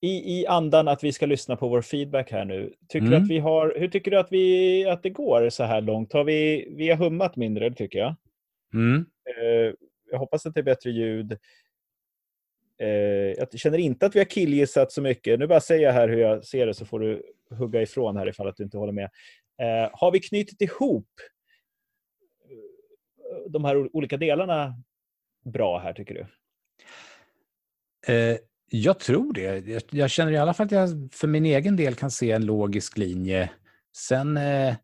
I, 0.00 0.40
I 0.40 0.46
andan 0.46 0.88
att 0.88 1.04
vi 1.04 1.12
ska 1.12 1.26
lyssna 1.26 1.56
på 1.56 1.68
vår 1.68 1.82
feedback 1.82 2.32
här 2.32 2.44
nu. 2.44 2.74
Tycker 2.88 3.06
mm. 3.06 3.22
att 3.22 3.28
vi 3.28 3.38
har, 3.38 3.74
hur 3.78 3.88
tycker 3.88 4.10
du 4.10 4.18
att, 4.18 4.32
vi, 4.32 4.84
att 4.86 5.02
det 5.02 5.10
går 5.10 5.50
så 5.50 5.64
här 5.64 5.80
långt? 5.80 6.12
Har 6.12 6.24
vi, 6.24 6.68
vi 6.76 6.90
har 6.90 6.96
hummat 6.96 7.36
mindre, 7.36 7.74
tycker 7.74 7.98
jag. 7.98 8.14
Mm. 8.74 9.06
Jag 10.12 10.18
hoppas 10.18 10.46
att 10.46 10.54
det 10.54 10.60
är 10.60 10.64
bättre 10.64 10.90
ljud. 10.90 11.32
Eh, 12.78 12.88
jag 12.88 13.58
känner 13.58 13.78
inte 13.78 14.06
att 14.06 14.14
vi 14.14 14.20
har 14.20 14.24
killgissat 14.24 14.92
så 14.92 15.02
mycket. 15.02 15.38
Nu 15.38 15.46
bara 15.46 15.60
säger 15.60 15.82
jag 15.82 15.92
här 15.92 16.08
hur 16.08 16.18
jag 16.18 16.44
ser 16.44 16.66
det 16.66 16.74
så 16.74 16.86
får 16.86 17.00
du 17.00 17.22
hugga 17.50 17.82
ifrån 17.82 18.16
här 18.16 18.28
ifall 18.28 18.48
att 18.48 18.56
du 18.56 18.64
inte 18.64 18.78
håller 18.78 18.92
med. 18.92 19.10
Eh, 19.58 19.90
har 19.92 20.12
vi 20.12 20.20
knutit 20.20 20.60
ihop 20.60 21.08
eh, 22.50 23.50
de 23.50 23.64
här 23.64 23.96
olika 23.96 24.16
delarna 24.16 24.74
bra 25.44 25.78
här, 25.78 25.92
tycker 25.92 26.14
du? 26.14 26.26
Eh, 28.14 28.36
jag 28.70 28.98
tror 28.98 29.32
det. 29.32 29.68
Jag, 29.68 29.82
jag, 29.90 30.10
känner 30.10 30.32
i 30.32 30.36
alla 30.36 30.54
fall 30.54 30.66
att 30.66 30.72
jag 30.72 30.88
för 31.12 31.28
min 31.28 31.46
egen 31.46 31.76
del 31.76 31.94
kan 31.94 32.10
se 32.10 32.30
en 32.30 32.46
logisk 32.46 32.98
linje. 32.98 33.50
Sen, 33.96 34.36
eh, 34.36 34.74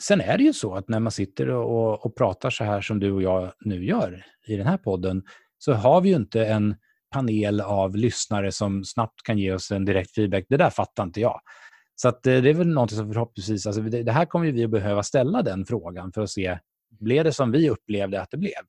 sen 0.00 0.20
är 0.20 0.38
det 0.38 0.44
ju 0.44 0.52
så 0.52 0.74
att 0.74 0.88
när 0.88 1.00
man 1.00 1.12
sitter 1.12 1.48
och, 1.48 2.06
och 2.06 2.16
pratar 2.16 2.50
så 2.50 2.64
här 2.64 2.80
som 2.80 3.00
du 3.00 3.12
och 3.12 3.22
jag 3.22 3.52
nu 3.60 3.84
gör 3.84 4.24
i 4.46 4.56
den 4.56 4.66
här 4.66 4.78
podden, 4.78 5.22
så 5.58 5.72
har 5.72 6.00
vi 6.00 6.08
ju 6.08 6.16
inte 6.16 6.46
en 6.46 6.76
panel 7.14 7.60
av 7.60 7.96
lyssnare 7.96 8.52
som 8.52 8.84
snabbt 8.84 9.22
kan 9.22 9.38
ge 9.38 9.52
oss 9.52 9.70
en 9.70 9.84
direkt 9.84 10.14
feedback. 10.14 10.44
Det 10.48 10.56
där 10.56 10.70
fattar 10.70 11.02
inte 11.02 11.20
jag. 11.20 11.40
Så 11.94 12.08
att, 12.08 12.26
eh, 12.26 12.42
det 12.42 12.50
är 12.50 12.54
väl 12.54 12.68
någonting 12.68 12.98
som 12.98 13.12
förhoppningsvis, 13.12 13.66
alltså 13.66 13.82
det, 13.82 14.02
det 14.02 14.12
här 14.12 14.24
kommer 14.24 14.52
vi 14.52 14.64
att 14.64 14.70
behöva 14.70 15.02
ställa 15.02 15.42
den 15.42 15.66
frågan 15.66 16.12
för 16.12 16.22
att 16.22 16.30
se, 16.30 16.58
blev 17.00 17.24
det 17.24 17.32
som 17.32 17.52
vi 17.52 17.70
upplevde 17.70 18.20
att 18.20 18.30
det 18.30 18.36
blev? 18.36 18.62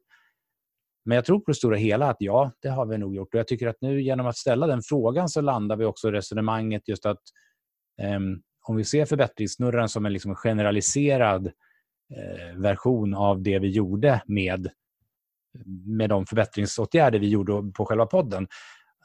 Men 1.05 1.15
jag 1.15 1.25
tror 1.25 1.39
på 1.39 1.51
det 1.51 1.55
stora 1.55 1.77
hela 1.77 2.09
att 2.09 2.17
ja, 2.19 2.51
det 2.61 2.69
har 2.69 2.85
vi 2.85 2.97
nog 2.97 3.15
gjort. 3.15 3.33
Och 3.33 3.39
jag 3.39 3.47
tycker 3.47 3.67
att 3.67 3.81
nu 3.81 4.01
genom 4.01 4.27
att 4.27 4.37
ställa 4.37 4.67
den 4.67 4.81
frågan 4.81 5.29
så 5.29 5.41
landar 5.41 5.75
vi 5.75 5.85
också 5.85 6.07
i 6.07 6.11
resonemanget 6.11 6.87
just 6.87 7.05
att 7.05 7.21
um, 8.17 8.41
om 8.69 8.75
vi 8.75 8.83
ser 8.83 9.05
förbättringssnurran 9.05 9.89
som 9.89 10.05
en 10.05 10.13
liksom 10.13 10.35
generaliserad 10.35 11.47
eh, 12.15 12.57
version 12.57 13.13
av 13.13 13.41
det 13.41 13.59
vi 13.59 13.69
gjorde 13.69 14.21
med, 14.25 14.69
med 15.85 16.09
de 16.09 16.25
förbättringsåtgärder 16.25 17.19
vi 17.19 17.29
gjorde 17.29 17.71
på 17.71 17.85
själva 17.85 18.05
podden, 18.05 18.47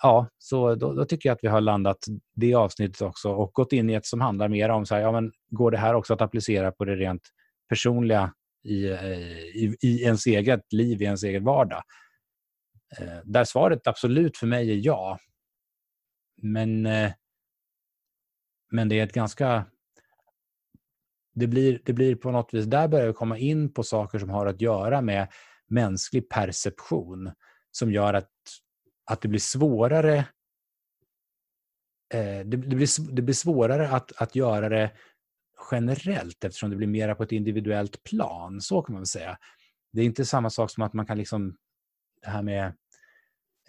ja, 0.03 0.29
så 0.39 0.75
då, 0.75 0.93
då, 0.93 1.05
tycker 1.05 1.29
jag 1.29 1.35
att 1.35 1.45
vi 1.45 1.49
har 1.49 1.61
landat 1.61 1.99
det 2.35 2.55
avsnittet 2.55 3.03
också 3.03 3.33
och 3.33 3.53
gått 3.53 3.73
in 3.73 3.91
i 3.91 3.95
ett 3.95 4.07
som 4.07 4.21
handlar 4.21 4.49
mer 4.49 4.69
om 4.69 4.87
så 4.87 4.95
här, 4.95 5.03
ja, 5.03 5.13
men 5.13 5.33
går 5.51 5.71
det 5.71 5.79
här 5.79 5.95
också 5.95 6.15
att 6.15 6.21
applicera 6.21 6.73
på 6.73 6.85
det 6.85 6.97
rent 6.97 7.23
personliga 7.69 8.33
i, 8.65 8.87
i, 8.87 9.77
i 9.81 10.03
ens 10.03 10.27
eget 10.27 10.73
liv, 10.73 11.03
i 11.03 11.05
ens 11.05 11.23
egen 11.23 11.45
vardag? 11.45 11.83
Eh, 12.99 13.19
där 13.25 13.45
svaret 13.45 13.87
absolut 13.87 14.37
för 14.37 14.47
mig 14.47 14.71
är 14.71 14.87
ja. 14.87 15.19
Men, 16.43 16.87
eh, 16.87 17.13
men 18.73 18.89
det 18.89 19.01
är 19.01 19.05
ett 19.05 19.13
ganska... 19.13 19.67
Det 21.35 21.47
blir, 21.47 21.81
det 21.85 21.93
blir 21.93 22.15
på 22.15 22.31
något 22.31 22.55
vis, 22.55 22.65
där 22.65 22.89
börjar 22.89 23.07
vi 23.07 23.13
komma 23.13 23.39
in 23.39 23.73
på 23.73 23.83
saker 23.83 24.19
som 24.19 24.31
har 24.31 24.47
att 24.47 24.61
göra 24.61 25.01
med 25.01 25.29
mänsklig 25.69 26.29
perception 26.29 27.33
som 27.71 27.93
gör 27.93 28.15
att, 28.15 28.31
att 29.11 29.21
det 29.21 29.29
blir 29.29 29.41
svårare 29.41 30.17
eh, 32.15 32.41
det, 32.45 32.45
det, 32.45 32.57
blir, 32.57 33.13
det 33.13 33.23
blir 33.23 33.35
svårare 33.35 33.89
att, 33.89 34.23
att 34.23 34.37
göra 34.37 34.69
det 34.69 34.91
generellt 35.71 36.45
eftersom 36.45 36.71
det 36.71 36.77
blir 36.77 36.87
mera 36.87 37.15
på 37.15 37.23
ett 37.23 37.33
individuellt 37.33 38.03
plan. 38.03 38.61
Så 38.61 38.83
kan 38.83 38.93
man 38.93 39.01
väl 39.01 39.07
säga. 39.07 39.39
Det 39.93 40.01
är 40.01 40.05
inte 40.05 40.25
samma 40.25 40.51
sak 40.51 40.71
som 40.71 40.83
att 40.83 40.93
man 40.93 41.07
kan 41.07 41.19
liksom 41.19 41.57
det 42.23 42.31
här 42.31 42.43
med 42.43 42.67
eh, 42.67 42.73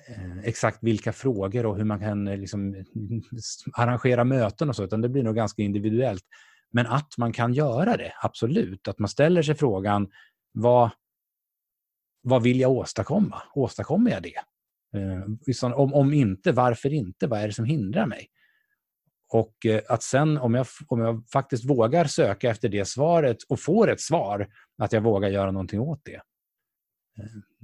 Eh, 0.07 0.37
exakt 0.43 0.77
vilka 0.81 1.13
frågor 1.13 1.65
och 1.65 1.77
hur 1.77 1.83
man 1.83 1.99
kan 1.99 2.27
eh, 2.27 2.37
liksom, 2.37 2.85
arrangera 3.73 4.23
möten 4.23 4.69
och 4.69 4.75
så, 4.75 4.83
utan 4.83 5.01
det 5.01 5.09
blir 5.09 5.23
nog 5.23 5.35
ganska 5.35 5.61
individuellt. 5.61 6.23
Men 6.71 6.87
att 6.87 7.17
man 7.17 7.33
kan 7.33 7.53
göra 7.53 7.97
det, 7.97 8.13
absolut. 8.21 8.87
Att 8.87 8.99
man 8.99 9.09
ställer 9.09 9.41
sig 9.41 9.55
frågan, 9.55 10.07
vad, 10.51 10.89
vad 12.21 12.43
vill 12.43 12.59
jag 12.59 12.71
åstadkomma? 12.71 13.41
Åstadkommer 13.55 14.11
jag 14.11 14.23
det? 14.23 14.39
Eh, 14.99 15.73
om, 15.73 15.93
om 15.93 16.13
inte, 16.13 16.51
varför 16.51 16.93
inte? 16.93 17.27
Vad 17.27 17.39
är 17.39 17.47
det 17.47 17.53
som 17.53 17.65
hindrar 17.65 18.05
mig? 18.05 18.27
Och 19.29 19.55
att 19.89 20.03
sen 20.03 20.37
om 20.37 20.53
jag, 20.53 20.67
om 20.87 20.99
jag 20.99 21.23
faktiskt 21.33 21.69
vågar 21.69 22.05
söka 22.05 22.49
efter 22.49 22.69
det 22.69 22.85
svaret 22.85 23.37
och 23.49 23.59
får 23.59 23.91
ett 23.91 24.01
svar, 24.01 24.47
att 24.77 24.93
jag 24.93 25.01
vågar 25.01 25.29
göra 25.29 25.51
någonting 25.51 25.79
åt 25.79 26.01
det. 26.03 26.21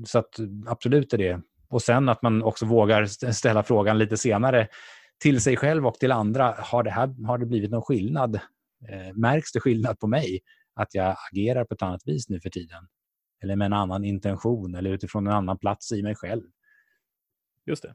Så 0.06 0.20
att 0.20 0.40
absolut 0.68 1.14
är 1.14 1.18
det. 1.18 1.42
Och 1.70 1.82
sen 1.82 2.10
att 2.10 2.22
man 2.22 2.44
också 2.44 2.66
vågar 2.66 3.06
ställa 3.32 3.64
frågan 3.64 3.98
lite 3.98 4.18
senare 4.18 4.68
till 5.20 5.42
sig 5.42 5.58
själv 5.58 5.88
och 5.88 5.94
till 5.96 6.12
andra. 6.12 6.56
Har 6.58 6.84
det, 6.84 6.92
här, 6.92 7.26
har 7.28 7.38
det 7.38 7.46
blivit 7.46 7.72
någon 7.72 7.82
skillnad? 7.82 8.36
Eh, 8.90 9.14
märks 9.16 9.52
det 9.52 9.60
skillnad 9.60 10.00
på 10.00 10.08
mig? 10.08 10.40
Att 10.76 10.94
jag 10.96 11.16
agerar 11.32 11.66
på 11.66 11.74
ett 11.74 11.82
annat 11.82 12.02
vis 12.06 12.30
nu 12.30 12.40
för 12.40 12.50
tiden? 12.50 12.88
Eller 13.44 13.56
med 13.56 13.66
en 13.66 13.74
annan 13.74 14.04
intention 14.04 14.76
eller 14.76 14.90
utifrån 14.90 15.28
en 15.28 15.34
annan 15.34 15.58
plats 15.58 15.92
i 15.92 16.04
mig 16.04 16.16
själv? 16.16 16.44
Just 17.66 17.84
det. 17.84 17.94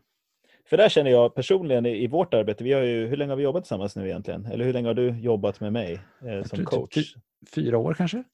För 0.66 0.76
där 0.76 0.88
känner 0.88 1.10
jag 1.10 1.34
personligen 1.34 1.86
i, 1.86 2.02
i, 2.02 2.06
vårt 2.06 2.34
arbete, 2.34 2.64
vi 2.64 2.72
har 2.72 2.82
ju, 2.82 3.06
hur 3.06 3.16
länge 3.16 3.32
har 3.32 3.36
vi 3.36 3.42
jobbat 3.42 3.62
tillsammans 3.62 3.96
nu 3.96 4.06
egentligen? 4.08 4.46
Eller 4.46 4.64
hur 4.64 4.72
länge 4.72 4.88
har 4.88 4.94
du 4.94 5.08
jobbat 5.08 5.60
med 5.60 5.72
mig 5.72 6.00
eh, 6.26 6.42
som 6.42 6.64
coach? 6.64 6.94
Typ 6.94 7.06
fyra 7.54 7.78
år 7.78 7.94
kanske? 7.94 8.24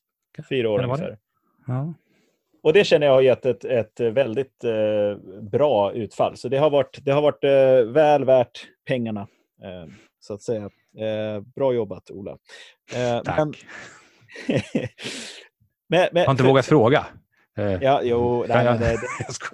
Fyra 0.48 0.70
år 0.70 0.84
ungefär. 0.84 1.18
Ja. 1.66 1.94
Och 2.62 2.72
det 2.72 2.84
känner 2.84 3.06
jag 3.06 3.14
har 3.14 3.20
gett 3.20 3.46
ett, 3.46 3.64
ett 3.64 4.00
väldigt 4.00 4.64
eh, 4.64 5.40
bra 5.42 5.92
utfall. 5.92 6.36
Så 6.36 6.48
det 6.48 6.58
har 6.58 6.70
varit, 6.70 6.98
det 7.04 7.12
har 7.12 7.22
varit 7.22 7.44
eh, 7.44 7.92
väl 7.92 8.24
värt 8.24 8.66
pengarna, 8.86 9.20
eh, 9.62 9.92
så 10.20 10.34
att 10.34 10.42
säga. 10.42 10.70
Eh, 10.98 11.40
bra 11.54 11.74
jobbat, 11.74 12.10
Ola. 12.10 12.38
Eh, 12.94 13.22
Tack. 13.22 13.38
Men, 13.38 13.54
men, 15.88 16.08
men, 16.12 16.24
har 16.24 16.32
inte 16.32 16.42
vågat 16.42 16.66
fråga. 16.66 17.06
Eh, 17.58 17.82
ja, 17.82 18.00
jo, 18.02 18.44
nej, 18.48 18.64
jag, 18.64 18.78
det, 18.80 19.00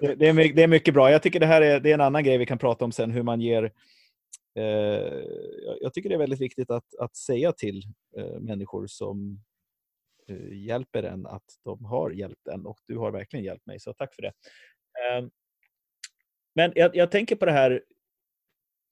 det, 0.00 0.14
det, 0.14 0.28
är 0.28 0.32
mycket, 0.32 0.56
det 0.56 0.62
är 0.62 0.68
mycket 0.68 0.94
bra. 0.94 1.10
Jag 1.10 1.22
tycker 1.22 1.40
det 1.40 1.46
här 1.46 1.62
är, 1.62 1.80
det 1.80 1.90
är 1.90 1.94
en 1.94 2.00
annan 2.00 2.24
grej 2.24 2.38
vi 2.38 2.46
kan 2.46 2.58
prata 2.58 2.84
om 2.84 2.92
sen, 2.92 3.10
hur 3.10 3.22
man 3.22 3.40
ger... 3.40 3.72
Jag 5.80 5.94
tycker 5.94 6.08
det 6.08 6.14
är 6.14 6.18
väldigt 6.18 6.40
viktigt 6.40 6.70
att, 6.70 6.84
att 7.00 7.16
säga 7.16 7.52
till 7.52 7.82
människor 8.40 8.86
som 8.86 9.40
Eh, 10.28 10.52
hjälper 10.52 11.02
en 11.02 11.26
att 11.26 11.44
de 11.64 11.84
har 11.84 12.10
hjälpt 12.10 12.48
en 12.48 12.66
och 12.66 12.78
du 12.86 12.98
har 12.98 13.10
verkligen 13.10 13.44
hjälpt 13.44 13.66
mig, 13.66 13.80
så 13.80 13.92
tack 13.92 14.14
för 14.14 14.22
det. 14.22 14.32
Eh, 14.98 15.26
men 16.54 16.72
jag, 16.74 16.96
jag 16.96 17.10
tänker 17.10 17.36
på 17.36 17.46
det 17.46 17.52
här 17.52 17.82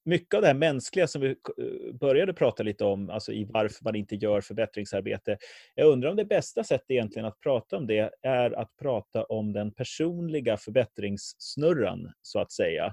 mycket 0.05 0.33
av 0.33 0.41
det 0.41 0.47
här 0.47 0.53
mänskliga 0.53 1.07
som 1.07 1.21
vi 1.21 1.29
eh, 1.29 1.93
började 1.99 2.33
prata 2.33 2.63
lite 2.63 2.85
om, 2.85 3.09
alltså 3.09 3.33
i 3.33 3.45
varför 3.45 3.83
man 3.83 3.95
inte 3.95 4.15
gör 4.15 4.41
förbättringsarbete. 4.41 5.37
Jag 5.75 5.87
undrar 5.87 6.09
om 6.09 6.15
det 6.15 6.25
bästa 6.25 6.63
sättet 6.63 6.91
egentligen 6.91 7.25
att 7.25 7.39
prata 7.39 7.77
om 7.77 7.87
det 7.87 8.11
är 8.21 8.51
att 8.51 8.77
prata 8.81 9.23
om 9.23 9.53
den 9.53 9.71
personliga 9.71 10.57
förbättringssnurran, 10.57 12.11
så 12.21 12.39
att 12.39 12.51
säga. 12.51 12.85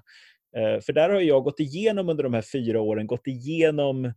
Eh, 0.56 0.80
för 0.80 0.92
där 0.92 1.10
har 1.10 1.20
jag 1.20 1.44
gått 1.44 1.60
igenom 1.60 2.08
under 2.08 2.24
de 2.24 2.34
här 2.34 2.44
fyra 2.52 2.80
åren, 2.80 3.06
gått 3.06 3.26
igenom 3.26 4.12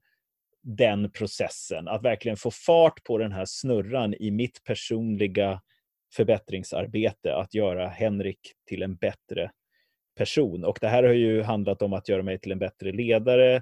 den 0.65 1.11
processen, 1.11 1.87
att 1.87 2.03
verkligen 2.03 2.37
få 2.37 2.51
fart 2.51 3.03
på 3.03 3.17
den 3.17 3.31
här 3.31 3.45
snurran 3.47 4.13
i 4.13 4.31
mitt 4.31 4.63
personliga 4.63 5.61
förbättringsarbete, 6.15 7.35
att 7.35 7.53
göra 7.53 7.87
Henrik 7.87 8.39
till 8.67 8.83
en 8.83 8.95
bättre 8.95 9.51
person. 10.17 10.63
Och 10.63 10.77
det 10.81 10.87
här 10.87 11.03
har 11.03 11.13
ju 11.13 11.41
handlat 11.41 11.81
om 11.81 11.93
att 11.93 12.09
göra 12.09 12.23
mig 12.23 12.39
till 12.39 12.51
en 12.51 12.59
bättre 12.59 12.91
ledare, 12.91 13.55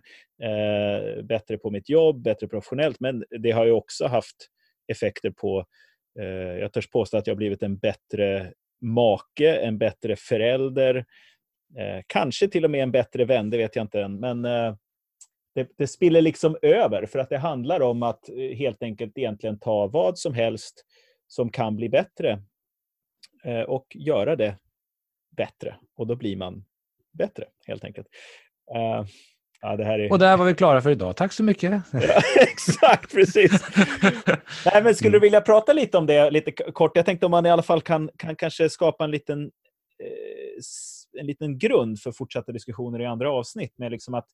eh, 0.44 1.24
bättre 1.24 1.58
på 1.58 1.72
mitt 1.72 1.90
jobb, 1.90 2.22
bättre 2.22 2.48
professionellt, 2.48 3.00
men 3.00 3.24
det 3.40 3.52
har 3.52 3.66
ju 3.66 3.72
också 3.72 4.08
haft 4.08 4.36
effekter 4.88 5.32
på, 5.32 5.66
eh, 6.20 6.26
jag 6.60 6.74
törs 6.74 6.90
påstå 6.90 7.18
att 7.18 7.28
jag 7.28 7.34
har 7.34 7.38
blivit 7.38 7.64
en 7.64 7.78
bättre 7.78 8.54
make, 8.82 9.56
en 9.60 9.78
bättre 9.78 10.16
förälder, 10.16 10.96
eh, 11.78 12.02
kanske 12.08 12.48
till 12.48 12.66
och 12.66 12.72
med 12.72 12.84
en 12.84 12.92
bättre 12.92 13.26
vän, 13.26 13.50
det 13.50 13.58
vet 13.58 13.76
jag 13.76 13.84
inte 13.84 14.02
än, 14.02 14.20
men 14.20 14.46
eh, 14.46 14.76
det, 15.56 15.70
det 15.78 15.88
spiller 15.88 16.22
liksom 16.22 16.58
över 16.62 17.06
för 17.06 17.20
att 17.20 17.30
det 17.30 17.38
handlar 17.38 17.82
om 17.82 18.04
att 18.04 18.30
eh, 18.30 18.36
helt 18.36 18.84
enkelt 18.84 19.18
egentligen 19.18 19.60
ta 19.60 19.88
vad 19.88 20.20
som 20.20 20.34
helst 20.34 20.86
som 21.28 21.50
kan 21.50 21.76
bli 21.76 21.90
bättre 21.90 22.42
eh, 23.44 23.62
och 23.62 23.88
göra 23.96 24.36
det 24.36 24.58
bättre 25.38 25.76
och 25.98 26.08
då 26.08 26.16
blir 26.16 26.36
man 26.36 26.66
bättre 27.14 27.46
helt 27.68 27.84
enkelt. 27.84 28.08
Uh, 28.76 29.06
ja, 29.62 29.76
det 29.78 29.84
här 29.84 30.00
är... 30.00 30.12
Och 30.12 30.20
där 30.20 30.38
var 30.38 30.46
vi 30.46 30.54
klara 30.54 30.82
för 30.82 30.90
idag. 30.90 31.16
Tack 31.16 31.34
så 31.34 31.44
mycket. 31.44 31.72
ja, 31.94 32.22
exakt, 32.36 33.14
precis. 33.14 33.52
Nej, 34.66 34.84
men 34.84 34.96
skulle 34.96 35.12
du 35.12 35.18
mm. 35.18 35.22
vilja 35.22 35.42
prata 35.42 35.74
lite 35.74 35.98
om 35.98 36.06
det 36.06 36.32
lite 36.32 36.52
kort? 36.52 36.92
Jag 36.96 37.06
tänkte 37.06 37.26
om 37.26 37.32
man 37.32 37.46
i 37.46 37.50
alla 37.50 37.64
fall 37.64 37.82
kan, 37.82 38.10
kan 38.18 38.36
kanske 38.36 38.70
skapa 38.70 39.04
en 39.04 39.12
liten, 39.12 39.44
eh, 39.44 41.20
en 41.20 41.26
liten 41.26 41.58
grund 41.58 42.00
för 42.00 42.12
fortsatta 42.12 42.52
diskussioner 42.52 43.02
i 43.02 43.06
andra 43.06 43.32
avsnitt 43.32 43.78
med 43.78 43.92
liksom 43.92 44.14
att 44.14 44.28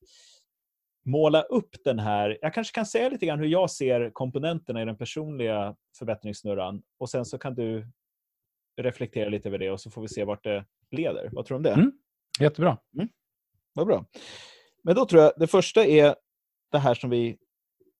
måla 1.04 1.42
upp 1.42 1.76
den 1.84 1.98
här... 1.98 2.38
Jag 2.42 2.54
kanske 2.54 2.74
kan 2.74 2.86
säga 2.86 3.08
lite 3.08 3.26
grann 3.26 3.38
hur 3.38 3.46
jag 3.46 3.70
ser 3.70 4.10
komponenterna 4.10 4.82
i 4.82 4.84
den 4.84 4.96
personliga 4.96 5.76
förbättringssnurran 5.98 6.82
och 6.98 7.10
sen 7.10 7.24
så 7.24 7.38
kan 7.38 7.54
du 7.54 7.86
reflektera 8.76 9.28
lite 9.28 9.48
över 9.48 9.58
det 9.58 9.70
och 9.70 9.80
så 9.80 9.90
får 9.90 10.02
vi 10.02 10.08
se 10.08 10.24
vart 10.24 10.44
det 10.44 10.64
leder. 10.90 11.28
Vad 11.32 11.46
tror 11.46 11.54
du 11.54 11.56
om 11.56 11.62
det? 11.62 11.80
Mm. 11.80 11.92
Jättebra. 12.40 12.78
Mm. 12.94 13.08
Vad 13.72 13.86
bra. 13.86 14.04
Men 14.82 14.94
då 14.94 15.06
tror 15.06 15.22
jag 15.22 15.32
det 15.36 15.46
första 15.46 15.86
är 15.86 16.14
det 16.72 16.78
här 16.78 16.94
som 16.94 17.10
vi... 17.10 17.38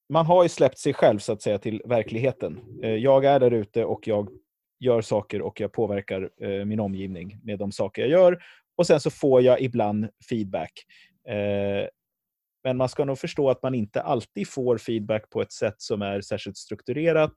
Man 0.09 0.27
har 0.27 0.43
ju 0.43 0.49
släppt 0.49 0.79
sig 0.79 0.95
själv 0.95 1.19
så 1.19 1.33
att 1.33 1.43
säga 1.43 1.59
till 1.59 1.83
verkligheten. 1.85 2.81
Eh, 2.83 2.95
jag 2.95 3.25
är 3.25 3.41
där 3.41 3.51
ute 3.51 3.85
och 3.85 4.09
jag 4.09 4.31
gör 4.79 5.01
saker 5.03 5.43
och 5.43 5.61
jag 5.61 5.73
påverkar 5.73 6.31
eh, 6.41 6.65
min 6.65 6.81
omgivning 6.81 7.41
med 7.43 7.59
de 7.59 7.73
saker 7.73 8.03
jag 8.03 8.11
gör. 8.11 8.43
Och 8.77 8.87
sen 8.87 9.01
så 9.01 9.11
får 9.11 9.43
jag 9.43 9.61
ibland 9.61 10.09
feedback. 10.29 10.73
Men 12.65 12.77
man 12.77 12.89
ska 12.89 13.05
nog 13.05 13.19
förstå 13.19 13.51
att 13.51 13.63
man 13.63 13.75
inte 13.75 14.03
alltid 14.03 14.49
får 14.49 14.79
feedback 14.79 15.31
på 15.31 15.43
ett 15.43 15.53
sätt 15.53 15.75
som 15.79 16.03
är 16.03 16.21
särskilt 16.21 16.57
strukturerat. 16.57 17.35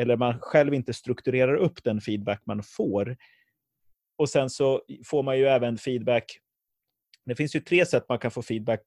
Eller 0.00 0.16
man 0.16 0.38
själv 0.40 0.74
inte 0.74 0.94
strukturerar 0.94 1.54
upp 1.54 1.84
den 1.84 2.00
feedback 2.00 2.42
man 2.46 2.62
får. 2.62 3.16
Och 4.18 4.28
sen 4.28 4.50
så 4.50 4.82
får 5.04 5.22
man 5.22 5.38
ju 5.38 5.46
även 5.46 5.78
feedback. 5.78 6.38
Det 7.26 7.34
finns 7.34 7.56
ju 7.56 7.60
tre 7.60 7.86
sätt 7.86 8.04
man 8.08 8.18
kan 8.18 8.30
få 8.30 8.42
feedback 8.42 8.80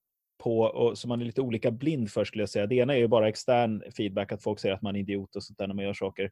på 0.44 0.60
och 0.60 0.98
som 0.98 1.10
man 1.10 1.22
är 1.22 1.26
lite 1.26 1.42
olika 1.42 1.72
blind 1.72 2.12
för 2.12 2.26
skulle 2.26 2.42
jag 2.42 2.50
säga. 2.50 2.68
Det 2.68 2.76
ena 2.76 2.94
är 2.94 2.98
ju 2.98 3.08
bara 3.08 3.30
extern 3.30 3.84
feedback, 3.98 4.32
att 4.32 4.44
folk 4.44 4.60
säger 4.60 4.76
att 4.76 4.82
man 4.82 4.96
är 4.96 5.00
idiot 5.00 5.36
och 5.36 5.44
sånt 5.44 5.58
där 5.58 5.68
när 5.68 5.76
man 5.76 5.86
gör 5.86 5.94
saker. 5.94 6.32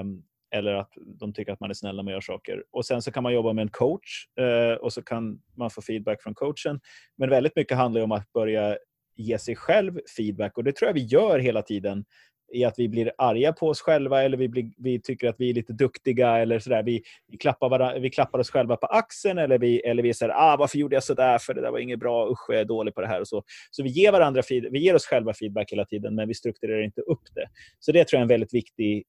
Um, 0.00 0.22
eller 0.50 0.74
att 0.74 0.92
de 1.20 1.32
tycker 1.32 1.52
att 1.52 1.60
man 1.60 1.70
är 1.70 1.74
snäll 1.74 1.96
när 1.96 2.02
man 2.02 2.12
gör 2.12 2.20
saker. 2.20 2.64
Och 2.70 2.86
sen 2.86 3.02
så 3.02 3.12
kan 3.12 3.22
man 3.22 3.32
jobba 3.32 3.52
med 3.52 3.62
en 3.62 3.70
coach 3.70 4.26
eh, 4.40 4.74
och 4.74 4.92
så 4.92 5.02
kan 5.02 5.40
man 5.56 5.70
få 5.70 5.82
feedback 5.82 6.22
från 6.22 6.34
coachen. 6.34 6.80
Men 7.18 7.30
väldigt 7.30 7.56
mycket 7.56 7.76
handlar 7.76 8.00
om 8.00 8.12
att 8.12 8.32
börja 8.32 8.76
ge 9.16 9.38
sig 9.38 9.56
själv 9.56 10.00
feedback 10.16 10.56
och 10.56 10.64
det 10.64 10.76
tror 10.76 10.88
jag 10.88 10.94
vi 10.94 11.04
gör 11.04 11.38
hela 11.38 11.62
tiden 11.62 12.04
i 12.52 12.64
att 12.64 12.78
vi 12.78 12.88
blir 12.88 13.12
arga 13.18 13.52
på 13.52 13.68
oss 13.68 13.80
själva 13.80 14.22
eller 14.22 14.36
vi, 14.36 14.48
blir, 14.48 14.70
vi 14.76 15.00
tycker 15.00 15.28
att 15.28 15.36
vi 15.38 15.50
är 15.50 15.54
lite 15.54 15.72
duktiga 15.72 16.38
eller 16.38 16.58
sådär. 16.58 16.82
Vi, 16.82 17.02
vi, 17.26 17.38
klappar 17.38 17.68
varandra, 17.68 17.98
vi 17.98 18.10
klappar 18.10 18.38
oss 18.38 18.50
själva 18.50 18.76
på 18.76 18.86
axeln 18.86 19.38
eller 19.38 19.58
vi, 19.58 19.80
eller 19.80 20.02
vi 20.02 20.14
säger 20.14 20.32
ah, 20.36 20.56
varför 20.56 20.78
gjorde 20.78 20.96
jag 20.96 21.04
sådär 21.04 21.38
för 21.38 21.54
det 21.54 21.60
där 21.60 21.70
var 21.70 21.78
inget 21.78 21.98
bra, 21.98 22.30
usch 22.30 22.46
jag 22.48 22.60
är 22.60 22.64
dålig 22.64 22.94
på 22.94 23.00
det 23.00 23.06
här. 23.06 23.20
Och 23.20 23.28
så. 23.28 23.42
så 23.70 23.82
vi 23.82 23.88
ger, 23.88 24.12
varandra 24.12 24.42
vi 24.48 24.78
ger 24.78 24.94
oss 24.94 25.06
själva 25.06 25.34
feedback 25.34 25.72
hela 25.72 25.84
tiden 25.84 26.14
men 26.14 26.28
vi 26.28 26.34
strukturerar 26.34 26.82
inte 26.82 27.00
upp 27.00 27.22
det. 27.34 27.46
Så 27.78 27.92
det 27.92 28.04
tror 28.04 28.18
jag 28.18 28.20
är 28.20 28.24
en 28.24 28.28
väldigt 28.28 28.54
viktig, 28.54 29.04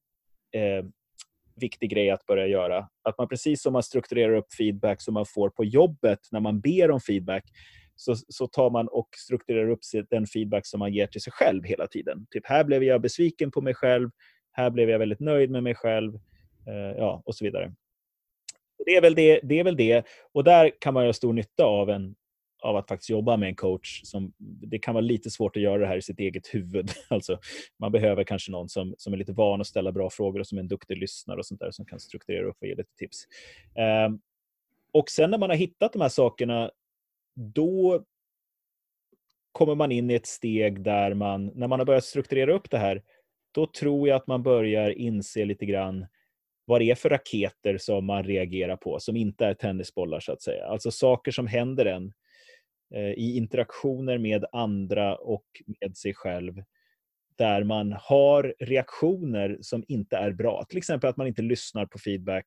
eh, 0.55 0.85
viktig 1.55 1.89
grej 1.89 2.09
att 2.09 2.25
börja 2.25 2.47
göra. 2.47 2.87
Att 3.03 3.17
man 3.17 3.27
precis 3.27 3.61
som 3.61 3.73
man 3.73 3.83
strukturerar 3.83 4.35
upp 4.35 4.53
feedback 4.53 5.01
som 5.01 5.13
man 5.13 5.25
får 5.25 5.49
på 5.49 5.65
jobbet 5.65 6.19
när 6.31 6.39
man 6.39 6.61
ber 6.61 6.91
om 6.91 6.99
feedback 6.99 7.43
så, 7.95 8.15
så 8.15 8.47
tar 8.47 8.69
man 8.69 8.87
och 8.87 9.09
strukturerar 9.17 9.69
upp 9.69 9.79
den 10.09 10.27
feedback 10.27 10.67
som 10.67 10.79
man 10.79 10.93
ger 10.93 11.07
till 11.07 11.21
sig 11.21 11.33
själv 11.33 11.63
hela 11.63 11.87
tiden. 11.87 12.25
Typ 12.31 12.47
här 12.47 12.63
blev 12.63 12.83
jag 12.83 13.01
besviken 13.01 13.51
på 13.51 13.61
mig 13.61 13.73
själv, 13.73 14.09
här 14.51 14.69
blev 14.69 14.89
jag 14.89 14.99
väldigt 14.99 15.19
nöjd 15.19 15.51
med 15.51 15.63
mig 15.63 15.75
själv 15.75 16.15
eh, 16.67 16.97
ja, 16.97 17.21
och 17.25 17.35
så 17.35 17.45
vidare. 17.45 17.73
Det 18.85 18.95
är, 18.95 19.01
väl 19.01 19.15
det, 19.15 19.39
det 19.43 19.59
är 19.59 19.63
väl 19.63 19.75
det. 19.75 20.05
Och 20.31 20.43
där 20.43 20.71
kan 20.79 20.93
man 20.93 21.05
ha 21.05 21.13
stor 21.13 21.33
nytta 21.33 21.63
av, 21.63 21.89
en, 21.89 22.15
av 22.61 22.75
att 22.75 22.87
faktiskt 22.87 23.09
jobba 23.09 23.37
med 23.37 23.49
en 23.49 23.55
coach. 23.55 24.01
Som, 24.03 24.33
det 24.37 24.79
kan 24.79 24.93
vara 24.93 25.01
lite 25.01 25.29
svårt 25.29 25.55
att 25.55 25.61
göra 25.61 25.77
det 25.77 25.87
här 25.87 25.97
i 25.97 26.01
sitt 26.01 26.19
eget 26.19 26.47
huvud. 26.47 26.91
Alltså, 27.09 27.39
man 27.79 27.91
behöver 27.91 28.23
kanske 28.23 28.51
någon 28.51 28.69
som, 28.69 28.95
som 28.97 29.13
är 29.13 29.17
lite 29.17 29.33
van 29.33 29.61
att 29.61 29.67
ställa 29.67 29.91
bra 29.91 30.09
frågor 30.09 30.39
och 30.39 30.47
som 30.47 30.57
är 30.57 30.61
en 30.61 30.67
duktig 30.67 30.97
lyssnare 30.97 31.39
och 31.39 31.45
sånt 31.45 31.59
där 31.59 31.71
som 31.71 31.85
kan 31.85 31.99
strukturera 31.99 32.47
upp 32.47 32.57
och 32.61 32.67
ge 32.67 32.75
lite 32.75 32.95
tips. 32.97 33.27
Um, 34.07 34.21
och 34.93 35.09
sen 35.09 35.31
när 35.31 35.37
man 35.37 35.49
har 35.49 35.57
hittat 35.57 35.93
de 35.93 36.01
här 36.01 36.09
sakerna 36.09 36.71
då 37.35 38.05
kommer 39.51 39.75
man 39.75 39.91
in 39.91 40.11
i 40.11 40.13
ett 40.13 40.25
steg 40.25 40.83
där 40.83 41.13
man, 41.13 41.45
när 41.45 41.67
man 41.67 41.79
har 41.79 41.85
börjat 41.85 42.03
strukturera 42.03 42.53
upp 42.53 42.69
det 42.69 42.77
här, 42.77 43.03
då 43.51 43.67
tror 43.67 44.07
jag 44.07 44.15
att 44.15 44.27
man 44.27 44.43
börjar 44.43 44.89
inse 44.89 45.45
lite 45.45 45.65
grann 45.65 46.05
vad 46.65 46.81
det 46.81 46.91
är 46.91 46.95
för 46.95 47.09
raketer 47.09 47.77
som 47.77 48.05
man 48.05 48.23
reagerar 48.23 48.75
på, 48.75 48.99
som 48.99 49.15
inte 49.15 49.45
är 49.45 49.53
tennisbollar 49.53 50.19
så 50.19 50.31
att 50.31 50.41
säga. 50.41 50.65
Alltså 50.65 50.91
saker 50.91 51.31
som 51.31 51.47
händer 51.47 51.85
en 51.85 52.13
Eh, 52.95 53.11
i 53.11 53.37
interaktioner 53.37 54.17
med 54.17 54.45
andra 54.51 55.15
och 55.15 55.45
med 55.65 55.97
sig 55.97 56.13
själv, 56.13 56.63
där 57.37 57.63
man 57.63 57.95
har 57.99 58.55
reaktioner 58.59 59.57
som 59.61 59.83
inte 59.87 60.17
är 60.17 60.31
bra. 60.31 60.65
Till 60.69 60.77
exempel 60.77 61.09
att 61.09 61.17
man 61.17 61.27
inte 61.27 61.41
lyssnar 61.41 61.85
på 61.85 61.99
feedback. 61.99 62.45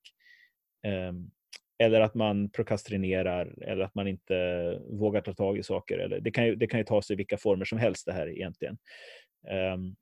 Ehm, 0.86 1.30
eller 1.78 2.00
att 2.00 2.14
man 2.14 2.50
prokrastinerar 2.50 3.54
eller 3.62 3.84
att 3.84 3.94
man 3.94 4.08
inte 4.08 4.34
vågar 4.90 5.20
ta 5.20 5.34
tag 5.34 5.58
i 5.58 5.62
saker. 5.62 5.98
Eller, 5.98 6.20
det, 6.20 6.30
kan 6.30 6.46
ju, 6.46 6.56
det 6.56 6.66
kan 6.66 6.80
ju 6.80 6.84
ta 6.84 7.02
sig 7.02 7.14
i 7.14 7.16
vilka 7.16 7.38
former 7.38 7.64
som 7.64 7.78
helst 7.78 8.06
det 8.06 8.12
här 8.12 8.28
egentligen. 8.28 8.78
Ehm, 9.48 9.94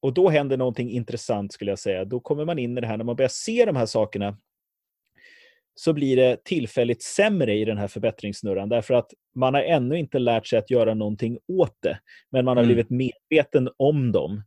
och 0.00 0.14
då 0.14 0.28
händer 0.28 0.56
någonting 0.56 0.90
intressant 0.90 1.52
skulle 1.52 1.70
jag 1.70 1.78
säga. 1.78 2.04
Då 2.04 2.20
kommer 2.20 2.44
man 2.44 2.58
in 2.58 2.78
i 2.78 2.80
det 2.80 2.86
här, 2.86 2.96
när 2.96 3.04
man 3.04 3.16
börjar 3.16 3.28
se 3.28 3.64
de 3.64 3.76
här 3.76 3.86
sakerna 3.86 4.36
så 5.80 5.92
blir 5.92 6.16
det 6.16 6.44
tillfälligt 6.44 7.02
sämre 7.02 7.54
i 7.54 7.64
den 7.64 7.78
här 7.78 7.88
förbättringssnurran 7.88 8.68
därför 8.68 8.94
att 8.94 9.10
man 9.34 9.54
har 9.54 9.62
ännu 9.62 9.98
inte 9.98 10.18
lärt 10.18 10.46
sig 10.46 10.58
att 10.58 10.70
göra 10.70 10.94
någonting 10.94 11.38
åt 11.48 11.76
det. 11.82 11.98
Men 12.30 12.44
man 12.44 12.56
har 12.56 12.64
mm. 12.64 12.74
blivit 12.74 12.90
medveten 12.90 13.68
om 13.76 14.12
dem. 14.12 14.42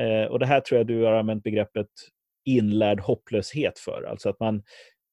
Eh, 0.00 0.30
och 0.30 0.38
Det 0.38 0.46
här 0.46 0.60
tror 0.60 0.78
jag 0.78 0.86
du 0.86 1.02
har 1.02 1.12
använt 1.12 1.42
begreppet 1.42 1.86
inlärd 2.44 3.00
hopplöshet 3.00 3.78
för. 3.78 4.06
Alltså 4.10 4.28
att 4.28 4.40
man, 4.40 4.62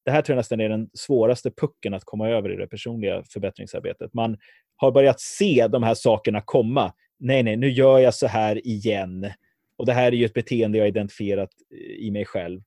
det 0.06 0.12
här 0.12 0.22
tror 0.22 0.34
jag 0.34 0.40
nästan 0.40 0.60
är 0.60 0.70
den 0.70 0.90
svåraste 0.94 1.52
pucken 1.52 1.94
att 1.94 2.06
komma 2.06 2.30
över 2.30 2.54
i 2.54 2.56
det 2.56 2.68
personliga 2.68 3.24
förbättringsarbetet. 3.24 4.14
Man 4.14 4.38
har 4.76 4.92
börjat 4.92 5.20
se 5.20 5.68
de 5.68 5.84
här 5.84 5.96
sakerna 5.96 6.42
komma. 6.46 6.94
Nej, 7.20 7.44
nej, 7.44 7.58
nu 7.58 7.70
gör 7.70 8.00
jag 8.00 8.14
så 8.14 8.28
här 8.28 8.68
igen. 8.68 9.32
Och 9.78 9.86
det 9.86 9.94
här 9.94 10.12
är 10.12 10.16
ju 10.16 10.26
ett 10.26 10.34
beteende 10.34 10.78
jag 10.78 10.88
identifierat 10.88 11.50
i 11.98 12.12
mig 12.12 12.26
själv. 12.26 12.62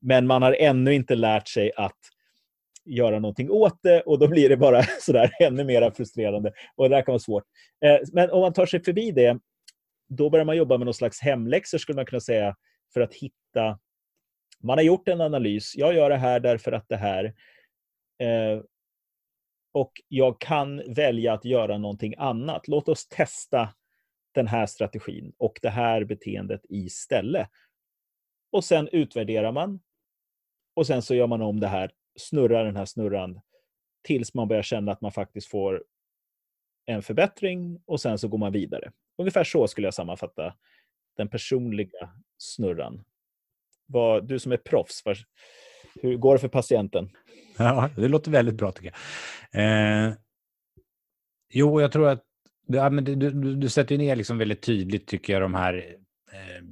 Men 0.00 0.26
man 0.26 0.42
har 0.42 0.52
ännu 0.52 0.94
inte 0.94 1.14
lärt 1.14 1.48
sig 1.48 1.72
att 1.76 1.98
göra 2.86 3.18
någonting 3.18 3.50
åt 3.50 3.78
det 3.82 4.00
och 4.00 4.18
då 4.18 4.28
blir 4.28 4.48
det 4.48 4.56
bara 4.56 4.82
sådär 5.00 5.30
ännu 5.40 5.64
mer 5.64 5.90
frustrerande. 5.90 6.52
Och 6.76 6.88
det 6.88 6.96
där 6.96 7.02
kan 7.02 7.12
vara 7.12 7.18
svårt. 7.18 7.44
Eh, 7.84 7.98
men 8.12 8.30
om 8.30 8.40
man 8.40 8.52
tar 8.52 8.66
sig 8.66 8.84
förbi 8.84 9.10
det, 9.10 9.38
då 10.08 10.30
börjar 10.30 10.44
man 10.44 10.56
jobba 10.56 10.78
med 10.78 10.84
någon 10.84 10.94
slags 10.94 11.20
hemläxor 11.20 11.78
skulle 11.78 11.96
man 11.96 12.06
kunna 12.06 12.20
säga 12.20 12.56
för 12.94 13.00
att 13.00 13.14
hitta 13.14 13.78
man 14.62 14.78
har 14.78 14.82
gjort 14.82 15.08
en 15.08 15.20
analys. 15.20 15.76
Jag 15.76 15.94
gör 15.94 16.10
det 16.10 16.16
här 16.16 16.40
därför 16.40 16.72
att 16.72 16.88
det 16.88 16.96
här. 16.96 17.24
Eh, 18.18 18.62
och 19.72 19.92
jag 20.08 20.40
kan 20.40 20.94
välja 20.94 21.32
att 21.32 21.44
göra 21.44 21.78
någonting 21.78 22.14
annat. 22.18 22.68
Låt 22.68 22.88
oss 22.88 23.08
testa 23.08 23.74
den 24.34 24.46
här 24.46 24.66
strategin 24.66 25.32
och 25.38 25.58
det 25.62 25.70
här 25.70 26.04
beteendet 26.04 26.60
istället. 26.68 27.48
Och 28.52 28.64
sen 28.64 28.88
utvärderar 28.88 29.52
man. 29.52 29.80
Och 30.76 30.86
sen 30.86 31.02
så 31.02 31.14
gör 31.14 31.26
man 31.26 31.42
om 31.42 31.60
det 31.60 31.68
här, 31.68 31.90
snurrar 32.16 32.64
den 32.64 32.76
här 32.76 32.84
snurran 32.84 33.40
tills 34.04 34.34
man 34.34 34.48
börjar 34.48 34.62
känna 34.62 34.92
att 34.92 35.00
man 35.00 35.12
faktiskt 35.12 35.48
får 35.48 35.84
en 36.86 37.02
förbättring 37.02 37.80
och 37.86 38.00
sen 38.00 38.18
så 38.18 38.28
går 38.28 38.38
man 38.38 38.52
vidare. 38.52 38.92
Ungefär 39.18 39.44
så 39.44 39.68
skulle 39.68 39.86
jag 39.86 39.94
sammanfatta 39.94 40.54
den 41.16 41.28
personliga 41.28 42.10
snurran 42.38 43.04
vad, 43.86 44.28
du 44.28 44.38
som 44.38 44.52
är 44.52 44.56
proffs, 44.56 45.02
vad, 45.04 45.16
hur 46.02 46.16
går 46.16 46.34
det 46.34 46.38
för 46.38 46.48
patienten? 46.48 47.10
Ja, 47.58 47.90
det 47.96 48.08
låter 48.08 48.30
väldigt 48.30 48.54
bra 48.54 48.72
tycker 48.72 48.94
jag. 49.52 49.62
Eh, 49.62 50.14
jo, 51.50 51.80
jag 51.80 51.92
tror 51.92 52.08
att 52.08 52.24
ja, 52.66 52.90
men 52.90 53.04
du, 53.04 53.14
du, 53.14 53.54
du 53.54 53.68
sätter 53.68 53.98
ner 53.98 54.16
liksom 54.16 54.38
väldigt 54.38 54.62
tydligt, 54.62 55.06
tycker 55.06 55.32
jag, 55.32 55.42
de 55.42 55.54
här 55.54 55.96
eh, 56.32 56.64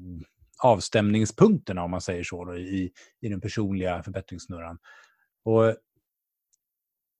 avstämningspunkterna, 0.63 1.83
om 1.83 1.91
man 1.91 2.01
säger 2.01 2.25
så, 2.25 2.45
då, 2.45 2.57
i, 2.57 2.93
i 3.21 3.29
den 3.29 3.41
personliga 3.41 4.03
förbättringssnurran. 4.03 4.79
Och 5.45 5.67
eh, 5.67 5.75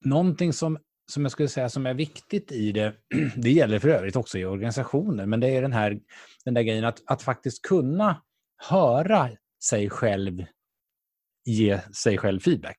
någonting 0.05 0.53
som, 0.53 0.79
som 1.13 1.23
jag 1.23 1.33
skulle 1.33 1.49
säga 1.49 1.69
som 1.69 1.87
är 1.87 1.95
viktigt 1.95 2.53
i 2.53 2.73
det, 2.73 2.95
det 3.37 3.51
gäller 3.51 3.79
för 3.79 3.89
övrigt 3.89 4.17
också 4.17 4.39
i 4.39 4.45
organisationer, 4.45 5.27
men 5.27 5.41
det 5.41 5.49
är 5.49 5.63
den 5.63 5.73
här 5.73 6.01
den 6.45 6.55
där 6.55 6.63
grejen 6.63 6.85
att, 6.85 7.03
att 7.07 7.23
faktiskt 7.23 7.63
kunna 7.63 8.23
höra 8.57 9.31
sig 9.65 9.91
själv 9.91 10.45
ge 11.45 11.81
sig 11.81 12.19
själv 12.19 12.41
feedback. 12.41 12.79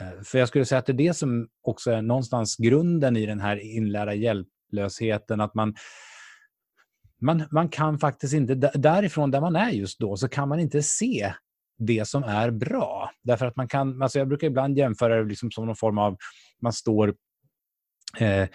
Eh, 0.00 0.22
för 0.22 0.38
jag 0.38 0.48
skulle 0.48 0.64
säga 0.64 0.78
att 0.78 0.86
det 0.86 0.92
är 0.92 0.94
det 0.94 1.14
som 1.14 1.48
också 1.62 1.90
är 1.90 2.02
någonstans 2.02 2.56
grunden 2.56 3.16
i 3.16 3.26
den 3.26 3.40
här 3.40 3.56
inlärda 3.56 4.14
hjälplösheten, 4.14 5.40
att 5.40 5.54
man 5.54 5.74
man, 7.22 7.42
man 7.50 7.68
kan 7.68 7.98
faktiskt 7.98 8.34
inte, 8.34 8.54
därifrån 8.54 9.30
där 9.30 9.40
man 9.40 9.56
är 9.56 9.70
just 9.70 9.98
då, 9.98 10.16
så 10.16 10.28
kan 10.28 10.48
man 10.48 10.60
inte 10.60 10.82
se 10.82 11.34
det 11.80 12.08
som 12.08 12.22
är 12.22 12.50
bra. 12.50 13.10
Därför 13.22 13.46
att 13.46 13.56
man 13.56 13.68
kan, 13.68 14.02
alltså 14.02 14.18
jag 14.18 14.28
brukar 14.28 14.46
ibland 14.46 14.78
jämföra 14.78 15.16
det 15.16 15.28
liksom 15.28 15.50
som 15.50 15.66
någon 15.66 15.76
form 15.76 15.98
av, 15.98 16.16
man 16.62 16.72
står 16.72 17.14
eh, 18.18 18.48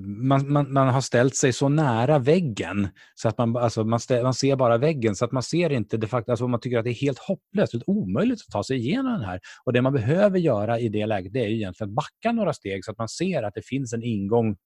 man, 0.00 0.52
man, 0.52 0.72
man, 0.72 0.88
har 0.88 1.00
ställt 1.00 1.36
sig 1.36 1.52
så 1.52 1.68
nära 1.68 2.18
väggen 2.18 2.88
så 3.14 3.28
att 3.28 3.38
man, 3.38 3.56
alltså 3.56 3.84
man, 3.84 4.00
stä, 4.00 4.22
man 4.22 4.34
ser 4.34 4.56
bara 4.56 4.78
väggen 4.78 5.16
så 5.16 5.24
att 5.24 5.32
man 5.32 5.42
ser 5.42 5.72
inte 5.72 5.96
det 5.96 6.06
faktum, 6.06 6.32
alltså 6.32 6.48
man 6.48 6.60
tycker 6.60 6.78
att 6.78 6.84
det 6.84 6.90
är 6.90 6.94
helt 6.94 7.18
hopplöst, 7.18 7.72
det 7.72 7.82
omöjligt 7.86 8.40
att 8.40 8.52
ta 8.52 8.64
sig 8.64 8.76
igenom 8.76 9.12
den 9.12 9.24
här. 9.24 9.40
Och 9.64 9.72
det 9.72 9.82
man 9.82 9.92
behöver 9.92 10.38
göra 10.38 10.78
i 10.78 10.88
det 10.88 11.06
läget 11.06 11.32
det 11.32 11.38
är 11.38 11.48
egentligen 11.48 11.90
att 11.90 11.94
backa 11.94 12.32
några 12.32 12.52
steg 12.52 12.84
så 12.84 12.90
att 12.90 12.98
man 12.98 13.08
ser 13.08 13.42
att 13.42 13.54
det 13.54 13.66
finns 13.66 13.92
en 13.92 14.02
ingång 14.02 14.56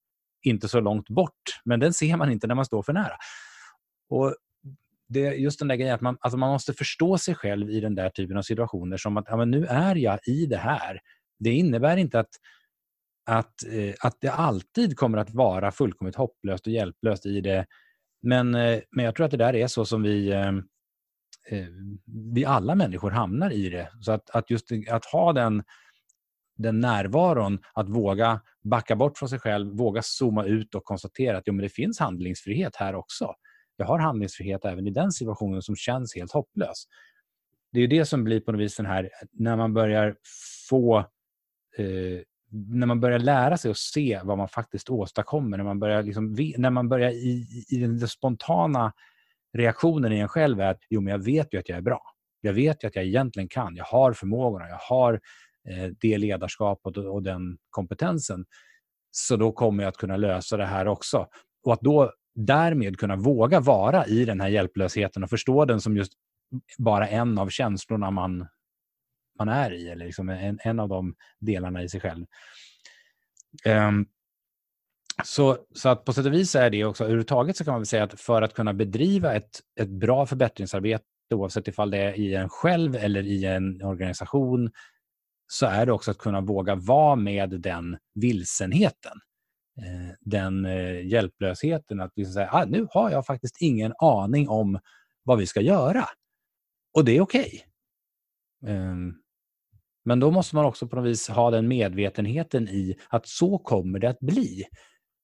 inte 0.43 0.69
så 0.69 0.81
långt 0.81 1.09
bort, 1.09 1.61
men 1.65 1.81
den 1.81 1.93
ser 1.93 2.17
man 2.17 2.33
inte 2.33 2.47
när 2.47 2.55
man 2.55 2.65
står 2.65 2.83
för 2.83 2.93
nära. 2.93 3.17
Och 4.11 4.35
det 5.11 5.35
just 5.35 5.59
den 5.59 5.69
där 5.69 5.77
grejen 5.77 5.95
att 5.95 6.01
man, 6.01 6.17
alltså 6.21 6.39
man 6.39 6.53
måste 6.53 6.73
förstå 6.73 7.19
sig 7.19 7.35
själv 7.35 7.71
i 7.71 7.81
den 7.81 7.95
där 7.95 8.11
typen 8.11 8.37
av 8.37 8.43
situationer 8.43 8.97
som 8.97 9.17
att 9.17 9.25
ja, 9.29 9.37
men 9.37 9.51
nu 9.51 9.67
är 9.67 9.97
jag 9.97 10.19
i 10.27 10.47
det 10.47 10.57
här. 10.57 11.01
Det 11.39 11.51
innebär 11.51 11.97
inte 11.97 12.21
att 12.21 12.31
att, 13.27 13.67
eh, 13.73 13.95
att 14.01 14.17
det 14.21 14.33
alltid 14.33 14.97
kommer 14.97 15.19
att 15.19 15.35
vara 15.35 15.73
fullkomligt 15.73 16.17
hopplöst 16.17 16.67
och 16.67 16.73
hjälplöst 16.73 17.27
i 17.27 17.41
det. 17.41 17.67
Men, 18.23 18.55
eh, 18.55 18.81
men 18.91 19.05
jag 19.05 19.15
tror 19.15 19.25
att 19.25 19.31
det 19.31 19.37
där 19.37 19.55
är 19.55 19.67
så 19.67 19.85
som 19.85 20.03
vi, 20.03 20.31
eh, 20.31 20.49
eh 21.51 21.69
vi 22.35 22.45
alla 22.45 22.75
människor 22.75 23.11
hamnar 23.11 23.51
i 23.51 23.69
det. 23.69 23.91
Så 24.01 24.13
att, 24.13 24.31
att 24.31 24.51
just 24.51 24.67
att 24.91 25.05
ha 25.05 25.33
den, 25.33 25.63
den 26.59 26.81
närvaron, 26.81 27.59
att 27.75 27.89
våga 27.89 28.41
backa 28.65 28.97
bort 28.97 29.19
från 29.19 29.29
sig 29.29 29.39
själv, 29.39 29.77
våga 29.77 30.03
zooma 30.03 30.45
ut 30.45 30.75
och 30.75 30.85
konstatera 30.85 31.39
att 31.39 31.45
jo, 31.47 31.53
men 31.55 31.63
det 31.63 31.69
finns 31.69 31.99
handlingsfrihet 31.99 32.77
här 32.77 32.95
också. 32.95 33.35
Jag 33.81 33.87
har 33.87 33.99
handlingsfrihet 33.99 34.65
även 34.65 34.87
i 34.87 34.91
den 34.91 35.13
situationen 35.13 35.63
som 35.63 35.77
känns 35.77 36.15
helt 36.15 36.33
hopplös. 36.33 36.85
Det 37.73 37.81
är 37.81 37.89
det 37.89 38.05
som 38.05 38.25
blir 38.25 38.41
på 38.41 38.53
något 38.53 38.61
vis 38.61 38.77
den 38.77 38.87
här, 38.87 39.11
när 39.33 39.57
man 39.57 39.75
börjar 39.75 40.17
få 40.69 40.99
eh, 41.79 42.21
när 42.53 42.87
man 42.87 43.01
börjar 43.01 43.19
lära 43.19 43.57
sig 43.57 43.71
att 43.71 43.77
se 43.77 44.21
vad 44.25 44.39
man 44.39 44.49
faktiskt 44.49 44.91
åstadkommer, 44.91 45.57
när 45.57 45.65
man 45.65 45.79
börjar, 45.79 46.03
liksom, 46.03 46.37
när 46.57 46.71
man 46.71 46.89
börjar 46.89 47.11
i, 47.11 47.65
i 47.69 47.77
den 47.77 48.09
spontana 48.09 48.93
reaktionen 49.53 50.13
i 50.13 50.19
en 50.19 50.29
själv 50.29 50.61
är 50.61 50.71
att 50.71 50.81
jo, 50.91 51.01
men 51.01 51.11
jag 51.11 51.25
vet 51.25 51.55
ju 51.55 51.59
att 51.59 51.69
jag 51.69 51.79
är 51.79 51.83
bra. 51.83 52.03
Jag 52.41 52.53
vet 52.53 52.85
ju 52.85 52.89
att 52.89 52.97
jag 52.97 53.05
egentligen 53.05 53.49
kan. 53.49 53.77
Jag 53.77 53.85
har 53.85 54.13
förmågorna, 54.13 54.69
jag 54.69 54.77
har 54.77 55.15
eh, 55.69 55.91
det 56.01 56.19
ledarskapet 56.19 56.97
och, 56.97 57.15
och 57.15 57.23
den 57.23 57.59
kompetensen. 57.71 58.45
Så 59.11 59.37
då 59.37 59.53
kommer 59.53 59.83
jag 59.83 59.89
att 59.89 59.97
kunna 59.97 60.17
lösa 60.17 60.57
det 60.57 60.67
här 60.67 60.89
också. 60.89 61.27
Och 61.65 61.73
att 61.73 61.81
då 61.81 62.13
därmed 62.35 62.99
kunna 62.99 63.17
våga 63.17 63.61
vara 63.61 64.07
i 64.07 64.25
den 64.25 64.41
här 64.41 64.49
hjälplösheten 64.49 65.25
och 65.25 65.31
förstå 65.31 65.65
den 65.65 65.81
som 65.81 65.97
just 65.97 66.13
bara 66.79 67.09
en 67.09 67.39
av 67.39 67.49
känslorna 67.49 68.11
man, 68.11 68.47
man 69.39 69.49
är 69.49 69.73
i, 69.73 69.89
eller 69.89 70.07
liksom 70.07 70.29
en, 70.29 70.59
en 70.65 70.81
av 70.81 70.89
de 70.89 71.15
delarna 71.39 71.83
i 71.83 71.89
sig 71.89 72.01
själv. 72.01 72.27
Um, 73.67 74.07
så, 75.25 75.59
så 75.75 75.89
att 75.89 76.05
på 76.05 76.13
sätt 76.13 76.27
och 76.27 76.33
vis 76.33 76.55
är 76.55 76.71
det 76.71 76.85
också, 76.85 77.05
överhuvudtaget 77.05 77.57
så 77.57 77.65
kan 77.65 77.73
man 77.73 77.81
väl 77.81 77.87
säga 77.87 78.05
att 78.05 78.21
för 78.21 78.43
att 78.43 78.55
kunna 78.55 78.75
bedriva 78.75 79.35
ett, 79.35 79.61
ett 79.81 79.89
bra 79.89 80.27
förbättringsarbete, 80.27 81.05
oavsett 81.35 81.69
ifall 81.69 81.91
det 81.91 81.99
är 81.99 82.19
i 82.19 82.35
en 82.35 82.49
själv 82.49 82.97
eller 82.97 83.23
i 83.23 83.45
en 83.45 83.83
organisation, 83.83 84.71
så 85.47 85.67
är 85.67 85.87
det 85.87 85.93
också 85.93 86.11
att 86.11 86.19
kunna 86.19 86.41
våga 86.41 86.75
vara 86.75 87.17
med 87.17 87.61
den 87.61 87.99
vilsenheten. 88.15 89.21
Eh, 89.79 90.15
den 90.21 90.65
eh, 90.65 91.07
hjälplösheten, 91.07 92.01
att 92.01 92.13
liksom 92.17 92.35
säga, 92.35 92.49
ah, 92.53 92.65
nu 92.65 92.87
har 92.91 93.11
jag 93.11 93.27
faktiskt 93.27 93.57
ingen 93.61 93.93
aning 93.99 94.49
om 94.49 94.79
vad 95.23 95.39
vi 95.39 95.47
ska 95.47 95.61
göra. 95.61 96.05
Och 96.95 97.05
det 97.05 97.17
är 97.17 97.21
okej. 97.21 97.65
Okay. 98.63 99.13
Men 100.05 100.21
då 100.21 100.31
måste 100.31 100.57
man 100.57 100.65
också 100.65 100.89
på 100.89 100.97
något 100.97 101.05
vis 101.05 101.29
ha 101.29 101.51
den 101.51 101.69
medvetenheten 101.69 102.69
i 102.69 102.97
att 103.09 103.27
så 103.27 103.59
kommer 103.59 103.99
det 103.99 104.11
att 104.11 104.21
bli 104.21 104.65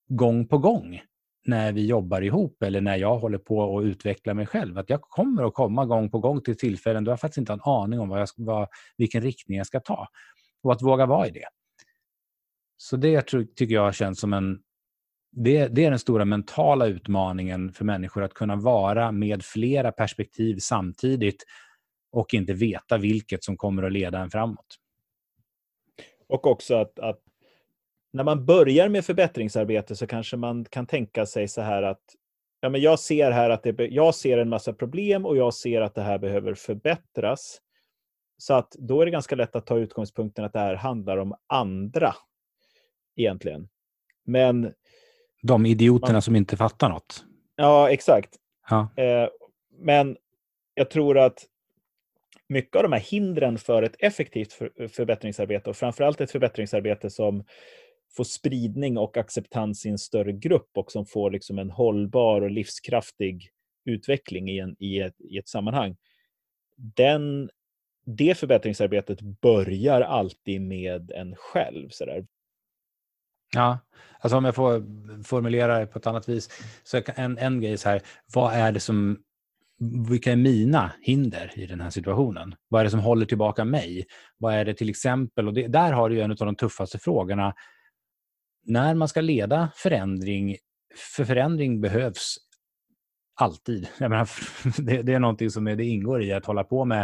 gång 0.08 0.48
på 0.48 0.58
gång 0.58 1.00
när 1.46 1.72
vi 1.72 1.86
jobbar 1.86 2.22
ihop 2.22 2.62
eller 2.62 2.80
när 2.80 2.96
jag 2.96 3.18
håller 3.18 3.38
på 3.38 3.78
att 3.78 3.84
utveckla 3.84 4.34
mig 4.34 4.46
själv. 4.46 4.78
Att 4.78 4.90
jag 4.90 5.00
kommer 5.00 5.44
att 5.44 5.54
komma 5.54 5.86
gång 5.86 6.10
på 6.10 6.18
gång 6.18 6.40
till 6.40 6.56
tillfällen 6.58 7.04
då 7.04 7.12
jag 7.12 7.20
faktiskt 7.20 7.38
inte 7.38 7.52
har 7.52 7.56
en 7.56 7.82
aning 7.82 8.00
om 8.00 8.08
vad 8.08 8.20
jag 8.20 8.28
vad, 8.36 8.68
vilken 8.96 9.22
riktning 9.22 9.58
jag 9.58 9.66
ska 9.66 9.80
ta. 9.80 10.08
Och 10.62 10.72
att 10.72 10.82
våga 10.82 11.06
vara 11.06 11.26
i 11.26 11.30
det. 11.30 11.46
Så 12.76 12.96
det 12.96 13.22
tycker 13.56 13.74
jag 13.74 13.94
känns 13.94 14.20
som 14.20 14.32
en... 14.32 14.58
Det, 15.32 15.66
det 15.66 15.84
är 15.84 15.90
den 15.90 15.98
stora 15.98 16.24
mentala 16.24 16.86
utmaningen 16.86 17.72
för 17.72 17.84
människor, 17.84 18.22
att 18.22 18.34
kunna 18.34 18.56
vara 18.56 19.12
med 19.12 19.44
flera 19.44 19.92
perspektiv 19.92 20.58
samtidigt 20.58 21.44
och 22.12 22.34
inte 22.34 22.52
veta 22.52 22.98
vilket 22.98 23.44
som 23.44 23.56
kommer 23.56 23.82
att 23.82 23.92
leda 23.92 24.18
en 24.18 24.30
framåt. 24.30 24.76
Och 26.28 26.46
också 26.46 26.74
att, 26.74 26.98
att 26.98 27.20
när 28.12 28.24
man 28.24 28.46
börjar 28.46 28.88
med 28.88 29.04
förbättringsarbete 29.04 29.96
så 29.96 30.06
kanske 30.06 30.36
man 30.36 30.64
kan 30.64 30.86
tänka 30.86 31.26
sig 31.26 31.48
så 31.48 31.60
här 31.60 31.82
att 31.82 32.02
ja, 32.60 32.68
men 32.68 32.80
jag 32.80 32.98
ser 32.98 33.30
här 33.30 33.50
att 33.50 33.62
det, 33.62 33.86
jag 33.86 34.14
ser 34.14 34.38
en 34.38 34.48
massa 34.48 34.72
problem 34.72 35.26
och 35.26 35.36
jag 35.36 35.54
ser 35.54 35.80
att 35.80 35.94
det 35.94 36.02
här 36.02 36.18
behöver 36.18 36.54
förbättras. 36.54 37.60
Så 38.38 38.54
att 38.54 38.72
då 38.78 39.00
är 39.00 39.04
det 39.04 39.10
ganska 39.10 39.36
lätt 39.36 39.56
att 39.56 39.66
ta 39.66 39.78
utgångspunkten 39.78 40.44
att 40.44 40.52
det 40.52 40.58
här 40.58 40.74
handlar 40.74 41.16
om 41.16 41.34
andra 41.46 42.14
egentligen. 43.16 43.68
Men... 44.24 44.72
De 45.42 45.66
idioterna 45.66 46.12
man, 46.12 46.22
som 46.22 46.36
inte 46.36 46.56
fattar 46.56 46.88
något. 46.88 47.24
Ja, 47.56 47.90
exakt. 47.90 48.36
Ja. 48.70 48.88
Eh, 48.96 49.28
men 49.78 50.16
jag 50.74 50.90
tror 50.90 51.18
att 51.18 51.46
mycket 52.48 52.76
av 52.76 52.82
de 52.82 52.92
här 52.92 53.00
hindren 53.00 53.58
för 53.58 53.82
ett 53.82 53.96
effektivt 53.98 54.52
för, 54.52 54.88
förbättringsarbete 54.88 55.70
och 55.70 55.76
framförallt 55.76 56.20
ett 56.20 56.30
förbättringsarbete 56.30 57.10
som 57.10 57.44
får 58.16 58.24
spridning 58.24 58.98
och 58.98 59.16
acceptans 59.16 59.86
i 59.86 59.88
en 59.88 59.98
större 59.98 60.32
grupp 60.32 60.70
och 60.74 60.92
som 60.92 61.06
får 61.06 61.30
liksom 61.30 61.58
en 61.58 61.70
hållbar 61.70 62.42
och 62.42 62.50
livskraftig 62.50 63.50
utveckling 63.84 64.50
i, 64.50 64.58
en, 64.58 64.76
i, 64.78 65.00
ett, 65.00 65.20
i 65.20 65.38
ett 65.38 65.48
sammanhang. 65.48 65.96
Den, 66.76 67.50
det 68.06 68.38
förbättringsarbetet 68.38 69.20
börjar 69.20 70.00
alltid 70.00 70.60
med 70.60 71.10
en 71.10 71.36
själv. 71.36 71.88
Så 71.88 72.04
där. 72.04 72.26
Ja, 73.54 73.78
alltså 74.20 74.36
om 74.36 74.44
jag 74.44 74.54
får 74.54 74.84
formulera 75.22 75.78
det 75.78 75.86
på 75.86 75.98
ett 75.98 76.06
annat 76.06 76.28
vis. 76.28 76.50
Så 76.84 77.02
en, 77.06 77.38
en 77.38 77.60
grej 77.60 77.78
så 77.78 77.88
här, 77.88 78.02
vad 78.34 78.54
är 78.54 78.72
det 78.72 78.80
som, 78.80 79.18
vilka 80.08 80.32
är 80.32 80.36
mina 80.36 80.92
hinder 81.02 81.52
i 81.56 81.66
den 81.66 81.80
här 81.80 81.90
situationen? 81.90 82.54
Vad 82.68 82.80
är 82.80 82.84
det 82.84 82.90
som 82.90 83.00
håller 83.00 83.26
tillbaka 83.26 83.64
mig? 83.64 84.06
Vad 84.38 84.54
är 84.54 84.64
det 84.64 84.74
till 84.74 84.90
exempel, 84.90 85.48
och 85.48 85.54
det, 85.54 85.66
där 85.66 85.92
har 85.92 86.10
du 86.10 86.20
en 86.20 86.30
av 86.30 86.36
de 86.36 86.56
tuffaste 86.56 86.98
frågorna, 86.98 87.54
när 88.64 88.94
man 88.94 89.08
ska 89.08 89.20
leda 89.20 89.68
förändring, 89.74 90.56
för 91.16 91.24
förändring 91.24 91.80
behövs 91.80 92.36
alltid. 93.40 93.88
Menar, 94.00 94.28
det, 94.82 95.02
det, 95.02 95.14
är 95.14 95.20
någonting 95.20 95.50
som 95.50 95.66
är, 95.66 95.76
det 95.76 95.84
ingår 95.84 96.22
i 96.22 96.32
att 96.32 96.46
hålla 96.46 96.64
på 96.64 96.84
med 96.84 97.02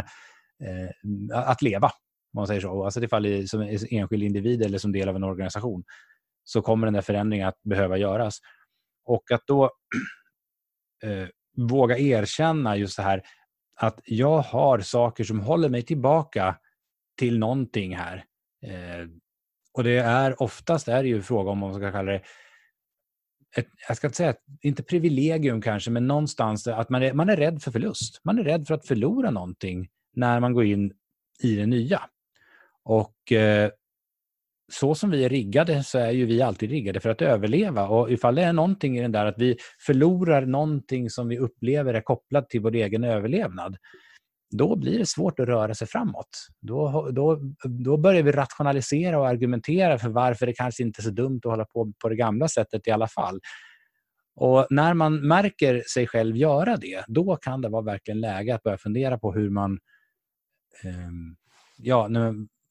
eh, 0.63 1.49
att 1.49 1.61
leva, 1.61 1.87
om 1.87 2.35
man 2.35 2.47
säger 2.47 2.61
så. 2.61 2.83
Alltså 2.85 3.03
ifall 3.03 3.23
det 3.23 3.49
som 3.49 3.61
enskild 3.89 4.23
individ 4.23 4.61
eller 4.61 4.77
som 4.77 4.91
del 4.91 5.09
av 5.09 5.15
en 5.15 5.23
organisation 5.23 5.83
så 6.43 6.61
kommer 6.61 6.87
den 6.87 6.93
där 6.93 7.01
förändringen 7.01 7.47
att 7.47 7.63
behöva 7.63 7.97
göras. 7.97 8.39
Och 9.05 9.31
att 9.31 9.41
då 9.47 9.71
eh, 11.03 11.27
våga 11.57 11.97
erkänna 11.97 12.77
just 12.77 12.97
det 12.97 13.03
här 13.03 13.23
att 13.75 13.99
jag 14.05 14.41
har 14.41 14.79
saker 14.79 15.23
som 15.23 15.39
håller 15.39 15.69
mig 15.69 15.81
tillbaka 15.81 16.57
till 17.17 17.39
någonting 17.39 17.95
här. 17.95 18.25
Eh, 18.65 19.07
och 19.73 19.83
det 19.83 19.97
är 19.97 20.41
oftast 20.41 20.87
är 20.87 21.03
det 21.03 21.09
ju 21.09 21.21
fråga 21.21 21.51
om, 21.51 21.63
om 21.63 21.69
man 21.69 21.79
ska 21.79 21.91
kalla 21.91 22.11
det, 22.11 22.21
ett, 23.57 23.67
jag 23.87 23.97
ska 23.97 24.07
inte 24.07 24.17
säga, 24.17 24.35
inte 24.61 24.83
privilegium 24.83 25.61
kanske, 25.61 25.91
men 25.91 26.07
någonstans 26.07 26.67
att 26.67 26.89
man 26.89 27.03
är, 27.03 27.13
man 27.13 27.29
är 27.29 27.37
rädd 27.37 27.61
för 27.61 27.71
förlust. 27.71 28.21
Man 28.23 28.39
är 28.39 28.43
rädd 28.43 28.67
för 28.67 28.73
att 28.73 28.87
förlora 28.87 29.31
någonting 29.31 29.89
när 30.15 30.39
man 30.39 30.53
går 30.53 30.65
in 30.65 30.93
i 31.43 31.55
det 31.55 31.65
nya. 31.65 32.01
Och 32.83 33.31
eh, 33.31 33.71
så 34.71 34.95
som 34.95 35.09
vi 35.09 35.25
är 35.25 35.29
riggade 35.29 35.83
så 35.83 35.97
är 35.99 36.11
ju 36.11 36.25
vi 36.25 36.41
alltid 36.41 36.69
riggade 36.69 36.99
för 36.99 37.09
att 37.09 37.21
överleva. 37.21 37.87
Och 37.87 38.11
ifall 38.11 38.35
det 38.35 38.43
är 38.43 38.53
någonting 38.53 38.97
i 38.97 39.01
den 39.01 39.11
där 39.11 39.25
att 39.25 39.37
vi 39.37 39.57
förlorar 39.85 40.45
någonting 40.45 41.09
som 41.09 41.27
vi 41.27 41.37
upplever 41.37 41.93
är 41.93 42.01
kopplat 42.01 42.49
till 42.49 42.61
vår 42.61 42.75
egen 42.75 43.03
överlevnad, 43.03 43.77
då 44.57 44.75
blir 44.75 44.99
det 44.99 45.05
svårt 45.05 45.39
att 45.39 45.47
röra 45.47 45.73
sig 45.73 45.87
framåt. 45.87 46.47
Då, 46.61 47.09
då, 47.11 47.39
då 47.63 47.97
börjar 47.97 48.23
vi 48.23 48.31
rationalisera 48.31 49.19
och 49.19 49.27
argumentera 49.27 49.97
för 49.97 50.09
varför 50.09 50.45
det 50.45 50.53
kanske 50.53 50.83
inte 50.83 51.01
är 51.01 51.03
så 51.03 51.09
dumt 51.09 51.39
att 51.43 51.51
hålla 51.51 51.65
på 51.65 51.93
på 52.01 52.09
det 52.09 52.15
gamla 52.15 52.47
sättet 52.47 52.87
i 52.87 52.91
alla 52.91 53.07
fall. 53.07 53.39
Och 54.35 54.67
När 54.69 54.93
man 54.93 55.27
märker 55.27 55.83
sig 55.93 56.07
själv 56.07 56.37
göra 56.37 56.77
det, 56.77 57.03
då 57.07 57.35
kan 57.35 57.61
det 57.61 57.69
vara 57.69 57.81
verkligen 57.81 58.21
läge 58.21 58.55
att 58.55 58.63
börja 58.63 58.77
fundera 58.77 59.19
på 59.19 59.33
hur 59.33 59.49
man... 59.49 59.79
Eh, 60.83 61.11
ja, 61.77 62.07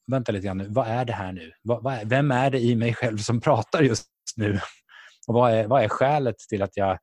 vänta 0.07 0.31
lite 0.31 0.45
grann 0.45 0.57
nu. 0.57 0.67
Vad 0.69 0.87
är 0.87 1.05
det 1.05 1.13
här 1.13 1.31
nu? 1.31 1.51
Vad, 1.61 1.83
vad 1.83 1.93
är, 1.93 2.05
vem 2.05 2.31
är 2.31 2.49
det 2.49 2.59
i 2.59 2.75
mig 2.75 2.93
själv 2.93 3.17
som 3.17 3.41
pratar 3.41 3.81
just 3.81 4.07
nu? 4.35 4.59
Och 5.27 5.33
vad 5.33 5.51
är, 5.53 5.67
vad 5.67 5.83
är 5.83 5.87
skälet 5.87 6.35
till 6.49 6.61
att 6.61 6.77
jag, 6.77 6.99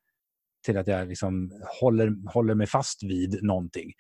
till 0.66 0.76
att 0.76 0.86
jag 0.86 1.08
liksom 1.08 1.50
håller, 1.80 2.32
håller 2.32 2.54
mig 2.54 2.66
fast 2.66 3.02
vid 3.02 3.42
någonting? 3.42 3.92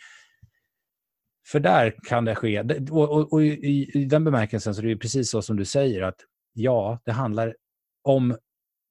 För 1.48 1.60
där 1.60 1.94
kan 2.08 2.24
det 2.24 2.34
ske. 2.34 2.60
Och, 2.90 3.10
och, 3.10 3.32
och 3.32 3.42
i, 3.42 3.90
i, 3.94 4.04
den 4.04 4.24
bemärkelsen 4.24 4.74
så 4.74 4.82
är 4.82 4.86
det 4.86 4.96
precis 4.96 5.30
så 5.30 5.42
som 5.42 5.56
du 5.56 5.64
säger 5.64 6.02
att 6.02 6.16
ja, 6.52 7.00
det 7.04 7.12
handlar 7.12 7.56
om 8.02 8.36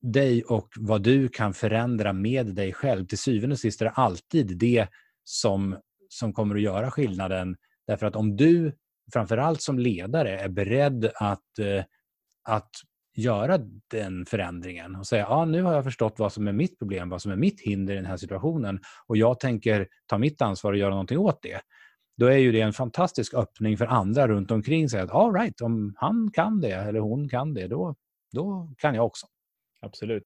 dig 0.01 0.43
och 0.43 0.70
vad 0.76 1.03
du 1.03 1.30
kan 1.30 1.53
förändra 1.53 2.14
med 2.14 2.55
dig 2.55 2.74
själv. 2.74 3.05
Till 3.05 3.18
syvende 3.18 3.53
och 3.53 3.60
sist 3.60 3.82
är 3.82 3.86
det 3.86 3.91
alltid 3.91 4.57
det 4.57 4.88
som, 5.24 5.78
som 6.10 6.34
kommer 6.34 6.55
att 6.55 6.62
göra 6.62 6.91
skillnaden. 6.91 7.55
Därför 7.88 8.05
att 8.05 8.16
om 8.16 8.36
du, 8.36 8.74
framförallt 9.14 9.62
som 9.62 9.80
ledare, 9.80 10.39
är 10.39 10.49
beredd 10.49 11.12
att, 11.16 11.60
eh, 11.60 11.84
att 12.43 12.72
göra 13.16 13.57
den 13.91 14.26
förändringen 14.26 14.95
och 14.95 15.07
säga 15.07 15.26
ja, 15.30 15.45
nu 15.45 15.62
har 15.62 15.74
jag 15.74 15.84
förstått 15.84 16.20
vad 16.20 16.34
som 16.34 16.47
är 16.47 16.53
mitt 16.53 16.80
problem, 16.80 17.10
vad 17.10 17.22
som 17.22 17.32
är 17.32 17.36
mitt 17.36 17.62
hinder 17.62 17.93
i 17.93 17.97
den 17.97 18.05
här 18.05 18.18
situationen 18.18 18.80
och 19.07 19.18
jag 19.18 19.39
tänker 19.39 19.88
ta 20.07 20.18
mitt 20.18 20.41
ansvar 20.41 20.72
och 20.72 20.78
göra 20.78 20.89
någonting 20.89 21.18
åt 21.18 21.41
det 21.41 21.62
då 22.20 22.26
är 22.26 22.38
ju 22.38 22.51
det 22.51 22.62
en 22.62 22.74
fantastisk 22.74 23.34
öppning 23.34 23.78
för 23.78 23.86
andra 23.86 24.28
runt 24.28 24.51
omkring 24.51 24.89
sig. 24.89 25.01
Att 25.01 25.12
all 25.12 25.34
right, 25.34 25.62
om 25.62 25.93
han 25.97 26.32
kan 26.34 26.62
det 26.62 26.72
eller 26.72 26.99
hon 26.99 27.30
kan 27.30 27.53
det, 27.53 27.68
då, 27.68 27.95
då 28.32 28.74
kan 28.78 28.95
jag 28.95 29.05
också. 29.05 29.28
Absolut. 29.82 30.24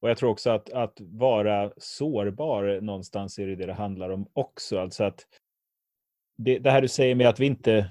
Och 0.00 0.10
jag 0.10 0.18
tror 0.18 0.30
också 0.30 0.50
att, 0.50 0.70
att 0.70 1.00
vara 1.00 1.72
sårbar 1.76 2.80
någonstans 2.80 3.38
är 3.38 3.46
det 3.46 3.56
det 3.56 3.66
det 3.66 3.72
handlar 3.72 4.10
om 4.10 4.26
också. 4.32 4.78
Alltså 4.78 5.04
att 5.04 5.24
det, 6.38 6.58
det 6.58 6.70
här 6.70 6.82
du 6.82 6.88
säger 6.88 7.14
med 7.14 7.28
att 7.28 7.40
vi 7.40 7.46
inte 7.46 7.90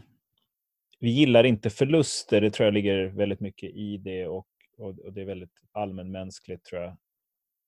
vi 1.00 1.10
gillar 1.10 1.43
inte 1.43 1.70
förluster, 1.70 2.41
det 2.41 2.52
tror 2.52 2.66
jag 2.66 2.74
ligger 2.74 3.06
väldigt 3.06 3.39
mycket 3.39 3.70
i 3.70 3.98
det 3.98 4.28
och, 4.28 4.48
och, 4.78 5.00
och 5.00 5.14
det 5.14 5.22
är 5.22 5.26
väldigt 5.26 5.60
allmänmänskligt 5.72 6.66
tror 6.66 6.82
jag. 6.82 6.98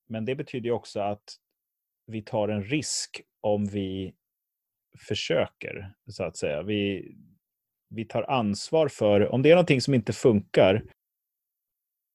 Men 0.07 0.25
det 0.25 0.35
betyder 0.35 0.71
också 0.71 0.99
att 0.99 1.23
vi 2.05 2.21
tar 2.21 2.49
en 2.49 2.63
risk 2.63 3.21
om 3.41 3.65
vi 3.65 4.13
försöker, 5.07 5.93
så 6.07 6.23
att 6.23 6.37
säga. 6.37 6.63
Vi, 6.63 7.11
vi 7.89 8.05
tar 8.05 8.23
ansvar 8.23 8.87
för, 8.87 9.31
om 9.31 9.41
det 9.41 9.51
är 9.51 9.55
någonting 9.55 9.81
som 9.81 9.93
inte 9.93 10.13
funkar, 10.13 10.83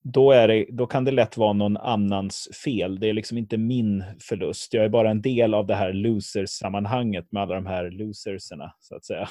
då, 0.05 0.33
är 0.33 0.49
det, 0.49 0.67
då 0.69 0.87
kan 0.87 1.05
det 1.05 1.11
lätt 1.11 1.37
vara 1.37 1.53
någon 1.53 1.77
annans 1.77 2.49
fel. 2.65 3.01
Det 3.01 3.09
är 3.09 3.13
liksom 3.13 3.39
inte 3.39 3.57
min 3.57 4.05
förlust. 4.21 4.75
Jag 4.75 4.85
är 4.85 4.89
bara 4.89 5.11
en 5.11 5.23
del 5.23 5.55
av 5.55 5.67
det 5.67 5.75
här 5.75 5.93
losers-sammanhanget 5.93 7.33
med 7.33 7.43
alla 7.43 7.55
de 7.55 7.67
här 7.67 7.91
loserserna, 7.91 8.75
så 8.81 8.97
att 8.97 9.05
säga. 9.05 9.29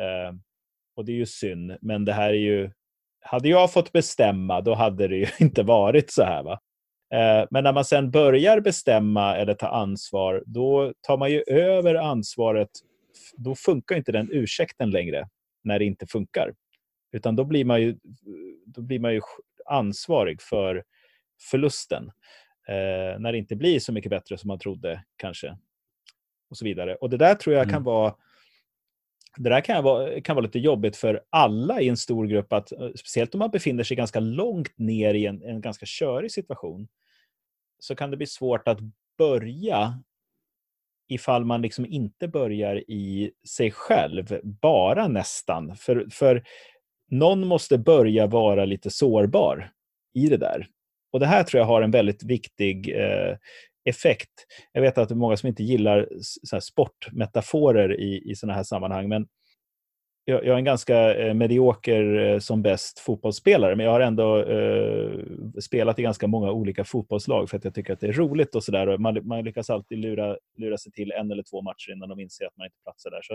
Eh, 0.00 0.34
och 0.96 1.04
det 1.04 1.12
är 1.12 1.16
ju 1.16 1.26
synd, 1.26 1.76
men 1.80 2.04
det 2.04 2.12
här 2.12 2.28
är 2.28 2.38
ju... 2.38 2.70
Hade 3.20 3.48
jag 3.48 3.72
fått 3.72 3.92
bestämma, 3.92 4.60
då 4.60 4.74
hade 4.74 5.08
det 5.08 5.16
ju 5.16 5.26
inte 5.40 5.62
varit 5.62 6.10
så 6.10 6.22
här. 6.22 6.42
Va? 6.42 6.60
Eh, 7.14 7.46
men 7.50 7.64
när 7.64 7.72
man 7.72 7.84
sen 7.84 8.10
börjar 8.10 8.60
bestämma 8.60 9.36
eller 9.36 9.54
ta 9.54 9.68
ansvar, 9.68 10.42
då 10.46 10.92
tar 11.00 11.16
man 11.16 11.30
ju 11.30 11.42
över 11.46 11.94
ansvaret. 11.94 12.70
Då 13.36 13.54
funkar 13.54 13.96
inte 13.96 14.12
den 14.12 14.28
ursäkten 14.32 14.90
längre, 14.90 15.28
när 15.64 15.78
det 15.78 15.84
inte 15.84 16.06
funkar. 16.06 16.52
Utan 17.12 17.36
då 17.36 17.44
blir 17.44 17.64
man 17.64 17.82
ju, 17.82 17.96
då 18.66 18.82
blir 18.82 18.98
man 18.98 19.14
ju 19.14 19.20
ansvarig 19.68 20.42
för 20.42 20.84
förlusten. 21.50 22.10
Eh, 22.68 23.18
när 23.20 23.32
det 23.32 23.38
inte 23.38 23.56
blir 23.56 23.80
så 23.80 23.92
mycket 23.92 24.10
bättre 24.10 24.38
som 24.38 24.48
man 24.48 24.58
trodde, 24.58 25.04
kanske. 25.16 25.56
Och 26.50 26.56
så 26.56 26.64
vidare. 26.64 26.94
Och 26.94 27.10
det 27.10 27.16
där 27.16 27.34
tror 27.34 27.54
jag 27.54 27.62
mm. 27.62 27.72
kan 27.74 27.84
vara 27.84 28.14
det 29.36 29.50
där 29.50 29.60
kan 29.60 29.84
vara, 29.84 30.20
kan 30.20 30.36
vara 30.36 30.46
lite 30.46 30.58
jobbigt 30.58 30.96
för 30.96 31.22
alla 31.30 31.80
i 31.80 31.88
en 31.88 31.96
stor 31.96 32.26
grupp, 32.26 32.52
att, 32.52 32.72
eh, 32.72 32.90
speciellt 32.96 33.34
om 33.34 33.38
man 33.38 33.50
befinner 33.50 33.84
sig 33.84 33.96
ganska 33.96 34.20
långt 34.20 34.78
ner 34.78 35.14
i 35.14 35.26
en, 35.26 35.42
en 35.42 35.60
ganska 35.60 35.86
körig 35.86 36.32
situation, 36.32 36.88
så 37.78 37.94
kan 37.94 38.10
det 38.10 38.16
bli 38.16 38.26
svårt 38.26 38.68
att 38.68 38.78
börja 39.18 40.02
ifall 41.08 41.44
man 41.44 41.62
liksom 41.62 41.86
inte 41.86 42.28
börjar 42.28 42.90
i 42.90 43.30
sig 43.48 43.70
själv, 43.70 44.40
bara 44.42 45.08
nästan. 45.08 45.76
För, 45.76 46.06
för 46.10 46.44
någon 47.10 47.46
måste 47.46 47.78
börja 47.78 48.26
vara 48.26 48.64
lite 48.64 48.90
sårbar 48.90 49.70
i 50.14 50.26
det 50.26 50.36
där. 50.36 50.66
Och 51.12 51.20
det 51.20 51.26
här 51.26 51.42
tror 51.42 51.58
jag 51.58 51.66
har 51.66 51.82
en 51.82 51.90
väldigt 51.90 52.22
viktig 52.22 52.96
eh, 52.96 53.36
effekt. 53.84 54.46
Jag 54.72 54.82
vet 54.82 54.98
att 54.98 55.08
det 55.08 55.14
är 55.14 55.16
många 55.16 55.36
som 55.36 55.46
inte 55.46 55.62
gillar 55.62 56.08
sportmetaforer 56.60 58.00
i, 58.00 58.30
i 58.30 58.34
sådana 58.34 58.54
här 58.54 58.62
sammanhang, 58.62 59.08
men 59.08 59.26
jag, 60.28 60.44
jag 60.44 60.54
är 60.54 60.58
en 60.58 60.64
ganska 60.64 61.14
eh, 61.14 61.34
medioker 61.34 62.18
eh, 62.18 62.38
som 62.38 62.62
bäst 62.62 62.98
fotbollsspelare, 62.98 63.76
men 63.76 63.86
jag 63.86 63.92
har 63.92 64.00
ändå 64.00 64.38
eh, 64.38 65.10
spelat 65.60 65.98
i 65.98 66.02
ganska 66.02 66.26
många 66.26 66.52
olika 66.52 66.84
fotbollslag 66.84 67.50
för 67.50 67.56
att 67.56 67.64
jag 67.64 67.74
tycker 67.74 67.92
att 67.92 68.00
det 68.00 68.08
är 68.08 68.12
roligt 68.12 68.54
och 68.54 68.64
sådär. 68.64 68.98
Man, 68.98 69.26
man 69.26 69.44
lyckas 69.44 69.70
alltid 69.70 69.98
lura, 69.98 70.36
lura 70.56 70.78
sig 70.78 70.92
till 70.92 71.12
en 71.12 71.30
eller 71.30 71.42
två 71.42 71.62
matcher 71.62 71.92
innan 71.92 72.08
de 72.08 72.20
inser 72.20 72.46
att 72.46 72.56
man 72.56 72.66
inte 72.66 72.78
platsar 72.82 73.10
där. 73.10 73.22
Så, 73.22 73.34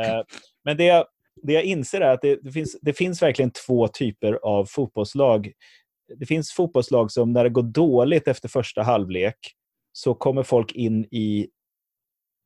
eh, 0.00 0.22
men 0.64 0.76
det, 0.76 1.04
det 1.42 1.52
jag 1.52 1.64
inser 1.64 2.00
är 2.00 2.14
att 2.14 2.22
det, 2.22 2.38
det, 2.42 2.52
finns, 2.52 2.76
det 2.82 2.92
finns 2.92 3.22
verkligen 3.22 3.50
två 3.66 3.88
typer 3.88 4.32
av 4.42 4.66
fotbollslag. 4.66 5.52
Det 6.18 6.26
finns 6.26 6.52
fotbollslag 6.52 7.12
som 7.12 7.32
när 7.32 7.44
det 7.44 7.50
går 7.50 7.62
dåligt 7.62 8.28
efter 8.28 8.48
första 8.48 8.82
halvlek 8.82 9.36
så 9.92 10.14
kommer 10.14 10.42
folk 10.42 10.72
in 10.72 11.04
i, 11.04 11.48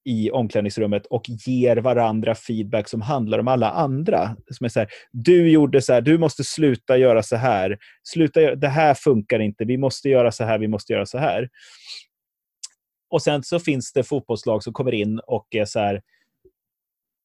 i 0.04 0.30
omklädningsrummet 0.30 1.06
och 1.06 1.22
ger 1.28 1.76
varandra 1.76 2.34
feedback 2.34 2.88
som 2.88 3.00
handlar 3.00 3.38
om 3.38 3.48
alla 3.48 3.70
andra. 3.70 4.36
Som 4.50 4.64
är 4.64 4.68
så 4.68 4.78
här, 4.80 4.88
du 5.12 5.50
gjorde 5.50 5.82
så 5.82 5.92
här, 5.92 6.00
du 6.00 6.18
måste 6.18 6.44
sluta 6.44 6.96
göra 6.96 7.22
så 7.22 7.36
här. 7.36 7.78
Sluta, 8.02 8.54
det 8.54 8.68
här 8.68 8.94
funkar 8.94 9.40
inte, 9.40 9.64
vi 9.64 9.76
måste 9.76 10.08
göra 10.08 10.32
så 10.32 10.44
här, 10.44 10.58
vi 10.58 10.68
måste 10.68 10.92
göra 10.92 11.06
så 11.06 11.18
här. 11.18 11.48
Och 13.10 13.22
sen 13.22 13.42
så 13.42 13.60
finns 13.60 13.92
det 13.92 14.02
fotbollslag 14.02 14.62
som 14.62 14.72
kommer 14.72 14.94
in 14.94 15.20
och 15.26 15.46
är 15.50 15.64
så 15.64 15.78
här, 15.78 16.02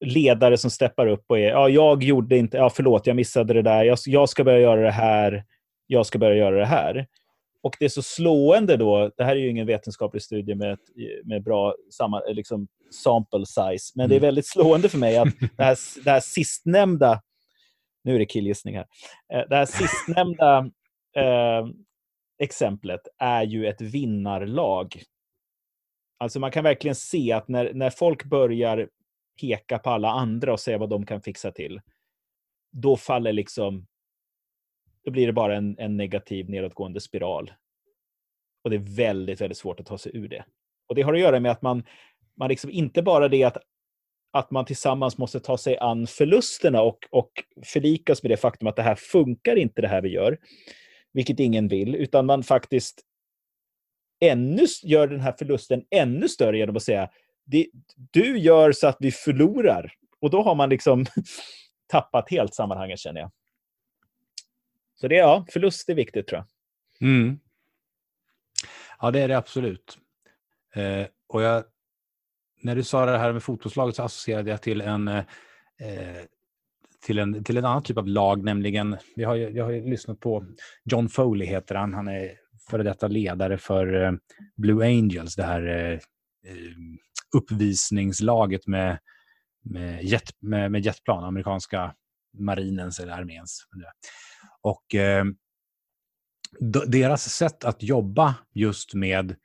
ledare 0.04 0.58
som 0.58 0.72
steppar 0.72 1.08
upp 1.08 1.26
och 1.28 1.40
är, 1.40 1.50
ja, 1.50 1.70
jag 1.70 2.04
gjorde 2.04 2.38
inte, 2.38 2.58
ja, 2.58 2.70
förlåt, 2.70 3.08
jag 3.08 3.16
missade 3.16 3.54
det 3.54 3.62
där, 3.62 3.84
jag, 3.84 3.98
jag 4.06 4.30
ska 4.30 4.44
börja 4.44 4.60
göra 4.60 4.82
det 4.82 4.92
här, 4.92 5.44
jag 5.88 6.06
ska 6.06 6.20
börja 6.20 6.36
göra 6.36 6.56
det 6.56 6.66
här. 6.66 7.08
Och 7.64 7.76
det 7.80 7.86
är 7.86 7.90
så 7.90 8.02
slående 8.02 8.78
då, 8.78 9.12
det 9.18 9.24
här 9.24 9.36
är 9.36 9.40
ju 9.40 9.50
ingen 9.50 9.68
vetenskaplig 9.68 10.22
studie 10.22 10.56
med, 10.56 10.78
med 11.24 11.44
bra 11.44 11.76
samma, 11.92 12.20
liksom 12.20 12.68
sample 12.94 13.46
size, 13.46 13.94
men 13.96 14.10
det 14.10 14.16
är 14.16 14.18
mm. 14.18 14.28
väldigt 14.28 14.48
slående 14.48 14.90
för 14.90 14.98
mig 14.98 15.18
att 15.18 15.28
det 15.58 15.64
här, 15.64 16.04
det 16.04 16.12
här 16.12 16.20
sistnämnda, 16.20 17.22
nu 18.04 18.16
är 18.16 18.20
det 18.20 18.26
killgissning 18.26 18.76
här, 18.76 18.86
eh, 19.34 19.50
det 19.50 19.56
här 19.56 19.66
sistnämnda 19.66 20.58
eh, 21.16 21.68
exemplet 22.40 23.02
är 23.18 23.44
ju 23.44 23.68
ett 23.68 23.82
vinnarlag. 23.82 25.02
Alltså 26.20 26.40
man 26.40 26.52
kan 26.52 26.64
verkligen 26.64 26.96
se 26.96 27.32
att 27.32 27.48
när, 27.48 27.74
när 27.74 27.90
folk 27.90 28.24
börjar 28.24 28.90
peka 29.42 29.80
på 29.80 29.90
alla 29.90 30.10
andra 30.10 30.54
och 30.54 30.60
säga 30.60 30.78
vad 30.78 30.90
de 30.90 31.06
kan 31.06 31.22
fixa 31.22 31.52
till, 31.52 31.82
då 32.72 32.98
faller 32.98 33.34
liksom 33.34 33.88
då 35.04 35.12
blir 35.12 35.28
det 35.28 35.34
bara 35.34 35.56
en, 35.56 35.76
en 35.80 35.98
negativ 35.98 36.50
nedåtgående 36.50 37.02
spiral. 37.02 37.52
Och 38.64 38.70
det 38.70 38.76
är 38.76 38.96
väldigt, 38.96 39.42
väldigt 39.42 39.58
svårt 39.58 39.80
att 39.80 39.86
ta 39.86 39.98
sig 39.98 40.18
ur 40.18 40.28
det. 40.28 40.46
Och 40.88 40.96
det 40.96 41.02
har 41.02 41.14
att 41.14 41.20
göra 41.20 41.40
med 41.40 41.52
att 41.52 41.62
man, 41.62 41.84
man 42.38 42.50
liksom 42.50 42.72
inte 42.72 43.02
bara 43.02 43.28
det 43.28 43.44
att, 43.44 43.58
att 44.32 44.52
man 44.52 44.66
tillsammans 44.66 45.18
måste 45.18 45.40
ta 45.40 45.58
sig 45.58 45.78
an 45.78 46.08
förlusterna 46.08 46.82
och, 46.82 47.00
och 47.10 47.32
förlikas 47.66 48.24
med 48.24 48.32
det 48.32 48.38
faktum 48.38 48.68
att 48.68 48.76
det 48.76 48.82
här 48.82 48.96
funkar 48.96 49.56
inte 49.56 49.82
det 49.82 49.88
här 49.88 50.02
vi 50.02 50.10
gör, 50.10 50.38
vilket 51.14 51.40
ingen 51.40 51.68
vill, 51.68 51.96
utan 51.96 52.26
man 52.26 52.44
faktiskt 52.44 53.02
ännu 54.20 54.66
gör 54.84 55.08
den 55.08 55.20
här 55.20 55.36
förlusten 55.40 55.86
ännu 55.90 56.30
större 56.30 56.58
genom 56.58 56.76
att 56.76 56.84
säga 56.84 57.10
det, 57.46 57.68
du 57.96 58.38
gör 58.38 58.72
så 58.72 58.88
att 58.88 58.98
vi 59.00 59.12
förlorar. 59.12 59.94
Och 60.20 60.30
då 60.30 60.44
har 60.44 60.56
man 60.56 60.70
liksom 60.70 61.06
tappat 61.88 62.30
helt 62.30 62.54
sammanhanget 62.54 63.00
känner 63.00 63.22
jag. 63.22 63.32
Så 64.96 65.08
det, 65.08 65.16
ja, 65.16 65.46
förlust 65.50 65.90
är 65.90 65.96
viktigt 65.96 66.28
tror 66.28 66.44
jag. 67.00 67.10
Mm. 67.10 67.40
Ja, 69.00 69.12
det 69.12 69.20
är 69.20 69.28
det 69.28 69.38
absolut. 69.38 69.98
Eh, 70.76 71.08
och 71.28 71.42
jag, 71.42 71.64
när 72.62 72.76
du 72.76 72.84
sa 72.84 73.06
det 73.06 73.18
här 73.18 73.34
med 73.34 73.44
fotbollslaget 73.44 73.96
så 73.96 74.04
associerade 74.04 74.50
jag 74.50 74.62
till 74.62 74.82
en, 74.82 75.08
eh, 75.08 75.18
eh 75.80 76.26
till 77.06 77.20
en, 77.20 77.44
till 77.44 77.58
en 77.58 77.66
annan 77.66 77.84
typ 77.84 77.98
av 77.98 78.08
lag, 78.08 78.44
nämligen, 78.44 78.98
vi 79.16 79.24
har, 79.24 79.36
jag 79.36 79.64
har 79.64 79.72
ju 79.72 79.90
lyssnat 79.90 80.20
på 80.20 80.46
John 80.84 81.10
Foley 81.10 81.48
heter 81.48 81.76
han, 81.76 81.94
han 81.94 82.08
är 82.08 82.32
före 82.70 82.84
detta 82.84 83.08
ledare 83.08 83.58
för 83.58 84.04
eh, 84.04 84.12
Blue 84.56 84.86
Angels, 84.86 85.36
det 85.36 85.44
här 85.44 85.68
eh, 85.68 85.94
eh 85.94 86.76
uppvisningslaget 87.34 88.68
med, 88.68 89.00
med, 89.64 90.04
jet, 90.04 90.42
med, 90.42 90.72
med 90.72 90.86
jetplan, 90.86 91.24
amerikanska 91.24 91.96
marinens 92.38 93.00
eller 93.00 93.14
arméns. 93.14 93.68
Och 94.62 94.96
eh, 94.96 95.26
deras 96.88 97.30
sätt 97.30 97.64
att 97.64 97.84
jobba 97.84 98.36
just 98.54 98.94
med, 98.94 99.36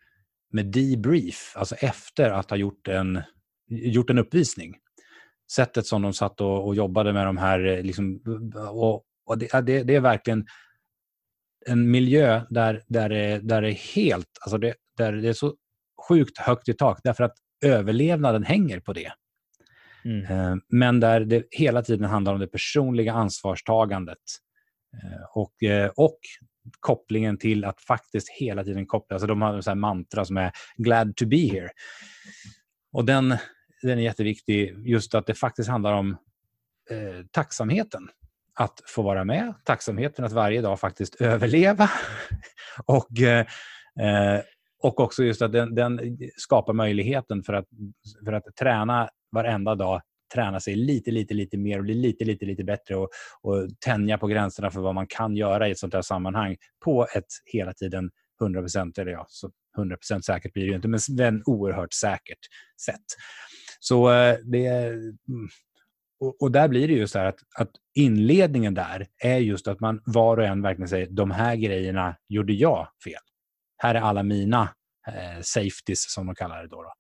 med 0.53 0.67
debrief, 0.67 1.53
alltså 1.57 1.75
efter 1.75 2.31
att 2.31 2.51
ha 2.51 2.57
gjort 2.57 2.89
en, 2.89 3.23
gjort 3.69 4.11
en 4.11 4.19
uppvisning. 4.19 4.77
Sättet 5.53 5.87
som 5.87 6.03
de 6.03 6.13
satt 6.13 6.41
och, 6.41 6.67
och 6.67 6.75
jobbade 6.75 7.13
med 7.13 7.27
de 7.27 7.37
här, 7.37 7.67
eh, 7.67 7.83
liksom, 7.83 8.21
och, 8.71 9.05
och 9.27 9.39
det, 9.39 9.61
det, 9.67 9.83
det, 9.83 9.95
är 9.95 10.01
verkligen 10.01 10.47
en 11.67 11.91
miljö 11.91 12.43
där, 12.51 12.85
där, 12.89 13.09
det, 13.09 13.39
där 13.39 13.63
det 13.63 13.69
är 13.69 13.95
helt, 13.95 14.39
alltså 14.41 14.59
det, 14.59 14.75
där 14.97 15.13
det 15.13 15.29
är 15.29 15.33
så 15.33 15.55
sjukt 16.09 16.39
högt 16.39 16.69
i 16.69 16.75
tak, 16.75 17.01
därför 17.05 17.25
att 17.25 17.35
överlevnaden 17.61 18.45
hänger 18.45 18.81
på 18.81 18.93
det. 18.93 19.13
Mm. 20.05 20.25
Eh, 20.25 20.57
men 20.69 21.01
där 21.01 21.21
det 21.21 21.45
hela 21.51 21.83
tiden 21.83 22.05
handlar 22.05 22.35
om 22.35 22.41
det 22.41 22.47
personliga 22.47 23.13
ansvarstagandet. 23.13 24.19
Eh, 25.03 25.23
och, 25.35 25.63
eh, 25.63 25.91
och 25.97 26.19
kopplingen 26.81 27.39
till 27.39 27.65
att 27.65 27.81
faktiskt 27.81 28.29
hela 28.29 28.65
tiden 28.65 28.87
koppla, 28.87 29.15
alltså 29.15 29.27
de 29.27 29.43
har 29.43 29.69
en 29.69 29.81
mantra 29.81 30.25
som 30.25 30.37
är 30.37 30.53
glad 30.77 31.17
to 31.17 31.27
be 31.27 31.37
here. 31.37 31.71
Och 32.93 33.05
den, 33.05 33.37
den 33.83 33.99
är 33.99 34.03
jätteviktig, 34.03 34.89
just 34.89 35.15
att 35.15 35.27
det 35.27 35.35
faktiskt 35.35 35.69
handlar 35.69 35.93
om 35.93 36.11
eh, 36.91 37.25
tacksamheten 37.31 38.09
att 38.55 38.83
få 38.87 39.03
vara 39.03 39.25
med, 39.25 39.55
tacksamheten 39.65 40.25
att 40.25 40.33
varje 40.33 40.61
dag 40.61 40.81
faktiskt 40.81 41.15
överleva 41.21 41.91
och, 42.85 43.21
eh, 43.21 43.47
och 44.83 45.01
också 45.01 45.25
just 45.25 45.43
att 45.43 45.53
den, 45.53 45.75
den, 45.75 46.19
skapar 46.37 46.73
möjligheten 46.73 47.43
för 47.43 47.53
att, 47.53 47.67
för 48.25 48.33
att 48.33 48.45
träna 48.61 49.09
varenda 49.33 49.75
dag 49.75 50.01
träna 50.35 50.61
sig 50.61 50.77
lite, 50.77 51.11
lite, 51.11 51.35
lite 51.35 51.57
mer 51.57 51.79
och 51.79 51.85
bli 51.85 51.95
lite, 51.95 52.25
lite, 52.25 52.47
lite 52.47 52.65
bättre 52.65 52.97
och, 52.97 53.09
och 53.43 53.69
tänja 53.85 54.19
på 54.19 54.27
gränserna 54.27 54.71
för 54.71 54.81
vad 54.81 54.95
man 54.95 55.07
kan 55.07 55.37
göra 55.37 55.69
i 55.69 55.71
ett 55.71 55.79
sånt 55.79 55.95
här 55.95 56.03
sammanhang 56.03 56.57
på 56.85 57.07
ett 57.17 57.25
hela 57.45 57.73
tiden 57.73 58.11
100 58.41 58.61
procent, 58.61 58.99
eller 58.99 59.13
ja, 59.13 59.27
så 59.29 59.51
100 59.79 59.97
procent 59.97 60.25
säkert 60.25 60.53
blir 60.53 60.63
det 60.65 60.69
ju 60.69 60.77
inte, 60.77 60.89
men, 60.89 61.01
men 61.11 61.43
oerhört 61.47 61.93
säkert 61.93 62.39
sätt. 62.85 63.05
Så 63.81 64.13
eh, 64.13 64.37
det, 64.45 64.67
mm. 64.67 65.09
och, 66.21 66.43
och, 66.43 66.53
där 66.53 66.69
blir 66.69 66.89
det 66.89 66.95
ju 66.95 67.07
så 67.07 67.19
här 67.19 67.27
att, 67.27 67.39
att, 67.59 67.71
inledningen 67.95 68.75
där 68.75 69.07
är 69.25 69.39
just 69.39 69.69
att 69.69 69.81
man 69.81 70.03
var 70.05 70.37
och 70.37 70.45
en 70.45 70.63
verkligen 70.63 70.89
säger 70.89 71.07
de 71.11 71.31
här 71.31 71.57
grejerna 71.57 72.17
gjorde 72.29 72.53
jag 72.53 72.89
fel. 73.05 73.21
Här 73.79 73.95
är 73.95 74.01
alla 74.01 74.23
mina 74.23 74.63
eh, 75.09 75.41
safeties 75.43 76.13
som 76.15 76.27
de 76.27 76.35
kallar 76.35 76.63
det 76.63 76.69
då. 76.69 76.83
då. 76.83 76.93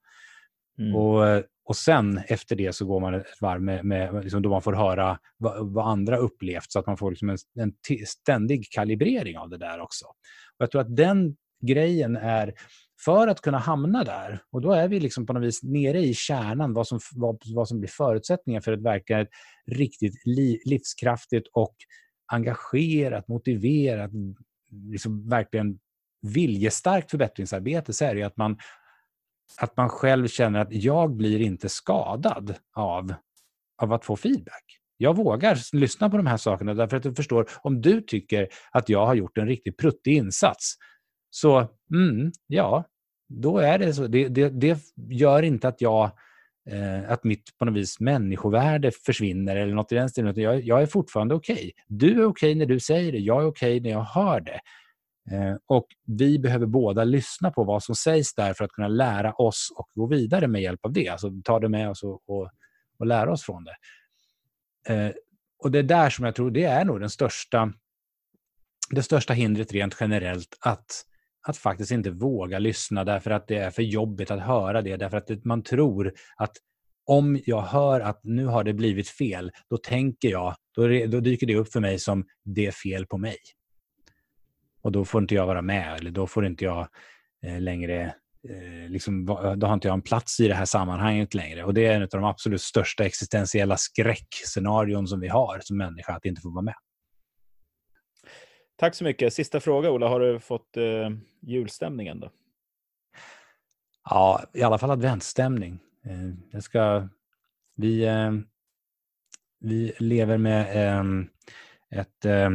Mm. 0.83 0.97
Och, 0.97 1.45
och 1.65 1.77
sen 1.77 2.19
efter 2.29 2.57
det 2.57 2.73
så 2.73 2.87
går 2.87 3.01
man 3.01 3.15
ett 3.15 3.27
varv 3.41 3.63
med, 3.63 3.85
med 3.85 4.23
liksom 4.23 4.43
då 4.43 4.51
man 4.51 4.63
får 4.63 4.73
höra 4.73 5.19
vad, 5.37 5.73
vad, 5.73 5.89
andra 5.89 6.17
upplevt 6.17 6.73
så 6.73 6.79
att 6.79 6.87
man 6.87 6.97
får 6.97 7.11
liksom 7.11 7.29
en, 7.29 7.37
en 7.55 7.73
ständig 8.07 8.71
kalibrering 8.71 9.39
av 9.39 9.51
det 9.51 9.59
där 9.59 9.81
också. 9.81 10.05
Och 10.07 10.15
jag 10.59 10.71
tror 10.71 10.81
att 10.81 10.97
den 10.97 11.37
grejen 11.67 12.17
är 12.17 12.55
för 13.05 13.29
att 13.29 13.41
kunna 13.41 13.59
hamna 13.59 14.05
där, 14.05 14.41
och 14.51 14.61
då 14.61 14.73
är 14.73 14.89
vi 14.89 15.01
liksom 15.01 15.27
på 15.27 15.33
något 15.33 15.43
vis 15.43 15.63
nere 15.63 16.01
i 16.01 16.15
kärnan, 16.15 16.75
vad 16.75 16.87
som, 16.87 17.01
vad, 17.15 17.43
vad 17.55 17.69
som 17.69 17.79
blir 17.79 17.91
förutsättningen 17.91 18.63
för 18.63 18.73
ett 18.73 18.83
verkligen 18.83 19.27
riktigt 19.67 20.27
li, 20.27 20.61
livskraftigt 20.65 21.49
och 21.53 21.77
engagerat, 22.33 23.29
motiverat, 23.29 24.11
liksom 24.93 25.29
verkligen 25.29 25.79
viljestarkt 26.23 27.11
förbättringsarbete, 27.11 27.93
så 27.93 28.05
är 28.05 28.15
det 28.15 28.23
att 28.23 28.37
man, 28.37 28.59
att 29.61 29.77
man 29.77 29.89
själv 29.89 30.29
känner 30.29 30.61
att 30.61 30.73
jag 30.73 31.17
blir 31.17 31.41
inte 31.41 31.69
skadad 31.69 32.55
av, 32.75 33.15
av 33.83 33.93
att 33.93 34.05
få 34.05 34.17
feedback. 34.17 34.65
Jag 34.97 35.17
vågar 35.17 35.77
lyssna 35.77 36.11
på 36.11 36.17
de 36.17 36.27
här 36.27 36.37
sakerna 36.37 36.75
därför 36.75 36.97
att 36.97 37.05
jag 37.05 37.17
förstår, 37.17 37.51
om 37.63 37.81
du 37.81 38.01
tycker 38.01 38.49
att 38.71 38.89
jag 38.89 39.07
har 39.07 39.15
gjort 39.15 39.39
en 39.39 39.47
riktigt 39.47 39.77
pruttig 39.77 40.17
insats, 40.17 40.75
så 41.31 41.69
mm, 41.95 42.33
ja, 42.47 42.85
då 43.29 43.59
är 43.59 43.79
det 43.79 43.95
så. 43.95 44.07
Det, 44.07 44.29
det, 44.29 44.49
det 44.49 44.79
gör 45.11 45.43
inte 45.43 45.69
att 45.69 45.81
jag 45.81 46.11
eh, 46.71 47.11
att 47.11 47.25
mitt 47.25 47.59
på 47.59 47.65
något 47.65 47.75
vis 47.75 48.01
människovärde 48.01 48.91
försvinner 48.91 49.57
eller 49.57 49.75
något 49.75 49.93
i 49.93 49.95
den 49.95 50.09
stilen. 50.09 50.41
Jag, 50.41 50.61
jag 50.61 50.83
är 50.83 50.87
fortfarande 50.87 51.35
okej. 51.35 51.55
Okay. 51.55 51.73
Du 51.87 52.07
är 52.07 52.13
okej 52.13 52.27
okay 52.27 52.55
när 52.55 52.67
du 52.67 52.81
säger 52.81 53.13
det. 53.13 53.19
Jag 53.19 53.43
är 53.43 53.47
okej 53.47 53.77
okay 53.77 53.81
när 53.81 53.91
jag 53.91 54.05
hör 54.05 54.41
det. 54.41 54.61
Eh, 55.33 55.57
och 55.67 55.87
vi 56.07 56.39
behöver 56.39 56.67
båda 56.67 57.05
lyssna 57.05 57.51
på 57.51 57.65
vad 57.65 57.83
som 57.83 57.95
sägs 57.95 58.35
där 58.35 58.55
för 58.55 58.65
att 58.65 58.73
kunna 58.73 58.89
lära 58.89 59.33
oss 59.33 59.69
och 59.77 59.89
gå 59.95 60.07
vidare 60.07 60.47
med 60.47 60.63
hjälp 60.63 60.85
av 60.85 60.93
det. 60.93 61.09
Alltså 61.09 61.31
ta 61.45 61.61
det 61.61 61.69
med 61.69 61.91
oss 61.91 62.03
och, 62.03 62.23
och, 62.27 62.51
och 62.99 63.07
lära 63.07 63.33
oss 63.33 63.43
från 63.43 63.65
det. 63.65 63.77
Eh, 64.95 65.13
och 65.59 65.71
det 65.71 65.79
är 65.79 65.83
där 65.83 66.11
som 66.11 66.25
jag 66.25 66.35
tror 66.35 66.51
det 66.51 66.65
är 66.65 66.85
nog 66.85 67.01
den 67.01 67.11
största, 67.11 67.73
det 68.91 69.03
största 69.03 69.33
hindret 69.33 69.73
rent 69.73 69.97
generellt 70.01 70.59
att 70.61 71.05
att 71.49 71.57
faktiskt 71.57 71.91
inte 71.91 72.11
våga 72.11 72.59
lyssna 72.59 73.05
därför 73.05 73.31
att 73.31 73.49
det 73.49 73.57
är 73.57 73.71
för 73.71 73.83
jobbigt 73.83 74.31
att 74.31 74.41
höra 74.41 74.83
det. 74.83 74.97
Därför 74.97 75.17
att 75.17 75.45
man 75.45 75.63
tror 75.63 76.13
att 76.37 76.53
om 77.07 77.41
jag 77.47 77.63
hör 77.63 78.01
att 78.01 78.21
nu 78.25 78.47
har 78.47 78.65
det 78.65 78.73
blivit 78.73 79.09
fel, 79.09 79.51
då 79.71 79.77
tänker 79.77 80.29
jag, 80.29 80.55
då, 80.75 80.83
då 81.07 81.21
dyker 81.21 81.47
det 81.47 81.57
upp 81.57 81.73
för 81.73 81.81
mig 81.81 81.99
som 81.99 82.25
det 82.45 82.67
är 82.67 82.71
fel 82.71 83.07
på 83.07 83.19
mig. 83.19 83.37
Och 84.83 84.93
då 84.93 85.05
får 85.05 85.23
inte 85.23 85.35
jag 85.35 85.47
vara 85.47 85.63
med, 85.63 85.97
eller 86.01 86.11
då 86.11 86.27
får 86.27 86.47
inte 86.47 86.65
jag 86.65 86.89
eh, 87.47 87.61
längre 87.61 88.15
eh, 88.49 88.89
Liksom, 88.89 89.27
då 89.57 89.67
har 89.67 89.75
inte 89.75 89.89
jag 89.89 89.95
en 89.95 90.03
plats 90.03 90.41
i 90.41 90.49
det 90.49 90.55
här 90.55 90.65
sammanhanget 90.65 91.35
längre. 91.35 91.65
Och 91.65 91.75
Det 91.75 91.87
är 91.87 91.95
en 91.95 92.03
av 92.03 92.09
de 92.09 92.25
absolut 92.25 92.63
största 92.63 93.05
existentiella 93.05 93.77
skräckscenarion 93.77 95.07
som 95.09 95.21
vi 95.21 95.29
har 95.29 95.59
som 95.63 95.77
människa, 95.77 96.13
att 96.13 96.25
inte 96.25 96.41
få 96.41 96.51
vara 96.51 96.63
med. 96.63 96.75
Tack 98.77 98.95
så 98.95 99.05
mycket. 99.05 99.33
Sista 99.33 99.61
fråga, 99.61 99.91
Ola. 99.91 100.09
Har 100.09 100.21
du 100.21 100.41
fått 100.41 100.77
eh, 100.77 101.11
julstämningen? 101.41 102.21
Då? 102.21 102.31
Ja, 104.05 104.45
i 104.55 104.63
alla 104.63 104.79
fall 104.79 104.91
adventsstämning. 104.91 105.79
Eh, 106.07 106.35
jag 106.51 106.63
ska, 106.63 107.09
vi, 107.77 108.05
eh, 108.05 108.33
vi 109.61 109.93
lever 109.99 110.39
med 110.39 110.61
eh, 110.77 111.05
ett, 112.01 112.25
eh, 112.25 112.51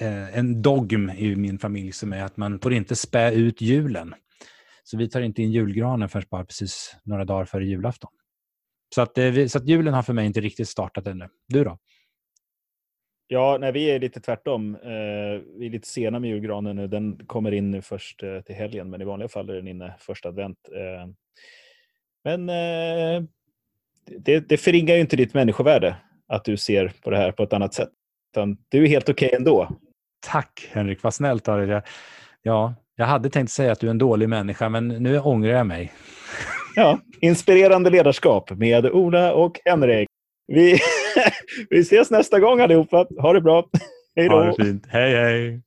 Eh, 0.00 0.38
en 0.38 0.62
dogm 0.62 1.10
i 1.10 1.36
min 1.36 1.58
familj 1.58 1.92
som 1.92 2.12
är 2.12 2.22
att 2.22 2.36
man 2.36 2.60
får 2.60 2.72
inte 2.72 2.96
spä 2.96 3.32
ut 3.32 3.60
julen. 3.60 4.14
Så 4.84 4.96
vi 4.96 5.08
tar 5.08 5.20
inte 5.20 5.42
in 5.42 5.52
julgranen 5.52 6.08
förrän 6.08 6.26
bara 6.30 6.44
precis 6.44 6.96
några 7.04 7.24
dagar 7.24 7.44
före 7.44 7.64
julafton. 7.64 8.10
Så 8.94 9.02
att, 9.02 9.18
eh, 9.18 9.46
så 9.46 9.58
att 9.58 9.68
julen 9.68 9.94
har 9.94 10.02
för 10.02 10.12
mig 10.12 10.26
inte 10.26 10.40
riktigt 10.40 10.68
startat 10.68 11.06
ännu. 11.06 11.28
Du 11.48 11.64
då? 11.64 11.78
Ja, 13.26 13.58
nej, 13.60 13.72
vi 13.72 13.90
är 13.90 14.00
lite 14.00 14.20
tvärtom. 14.20 14.74
Eh, 14.74 15.40
vi 15.58 15.66
är 15.66 15.70
lite 15.70 15.88
sena 15.88 16.18
med 16.18 16.30
julgranen 16.30 16.76
nu. 16.76 16.88
Den 16.88 17.26
kommer 17.26 17.52
in 17.52 17.70
nu 17.70 17.82
först 17.82 18.18
till 18.46 18.54
helgen, 18.54 18.90
men 18.90 19.00
i 19.00 19.04
vanliga 19.04 19.28
fall 19.28 19.50
är 19.50 19.54
den 19.54 19.68
inne 19.68 19.94
första 19.98 20.28
advent. 20.28 20.58
Men 22.24 22.46
det, 24.06 24.48
det 24.48 24.56
förringar 24.56 24.94
ju 24.94 25.00
inte 25.00 25.16
ditt 25.16 25.34
människovärde 25.34 25.96
att 26.28 26.44
du 26.44 26.56
ser 26.56 26.92
på 27.02 27.10
det 27.10 27.16
här 27.16 27.32
på 27.32 27.42
ett 27.42 27.52
annat 27.52 27.74
sätt. 27.74 27.90
Utan 28.32 28.56
du 28.68 28.82
är 28.84 28.88
helt 28.88 29.08
okej 29.08 29.26
okay 29.26 29.36
ändå. 29.36 29.68
Tack 30.26 30.68
Henrik, 30.72 31.02
vad 31.02 31.14
snällt 31.14 31.48
av 31.48 31.66
dig. 31.66 31.82
Ja, 32.42 32.74
jag 32.96 33.06
hade 33.06 33.30
tänkt 33.30 33.50
säga 33.50 33.72
att 33.72 33.80
du 33.80 33.86
är 33.86 33.90
en 33.90 33.98
dålig 33.98 34.28
människa, 34.28 34.68
men 34.68 34.88
nu 34.88 35.20
ångrar 35.20 35.50
jag 35.50 35.66
mig. 35.66 35.92
Ja, 36.76 36.98
inspirerande 37.20 37.90
ledarskap 37.90 38.50
med 38.50 38.86
Ola 38.86 39.34
och 39.34 39.60
Henrik. 39.64 40.08
Vi, 40.46 40.78
vi 41.70 41.80
ses 41.80 42.10
nästa 42.10 42.40
gång 42.40 42.60
allihopa. 42.60 43.06
Ha 43.18 43.32
det 43.32 43.40
bra. 43.40 43.68
Hej 44.16 44.28
då. 44.28 44.36
Ha 44.36 44.44
det 44.44 44.64
fint. 44.64 44.86
Hej, 44.88 45.14
hej. 45.14 45.62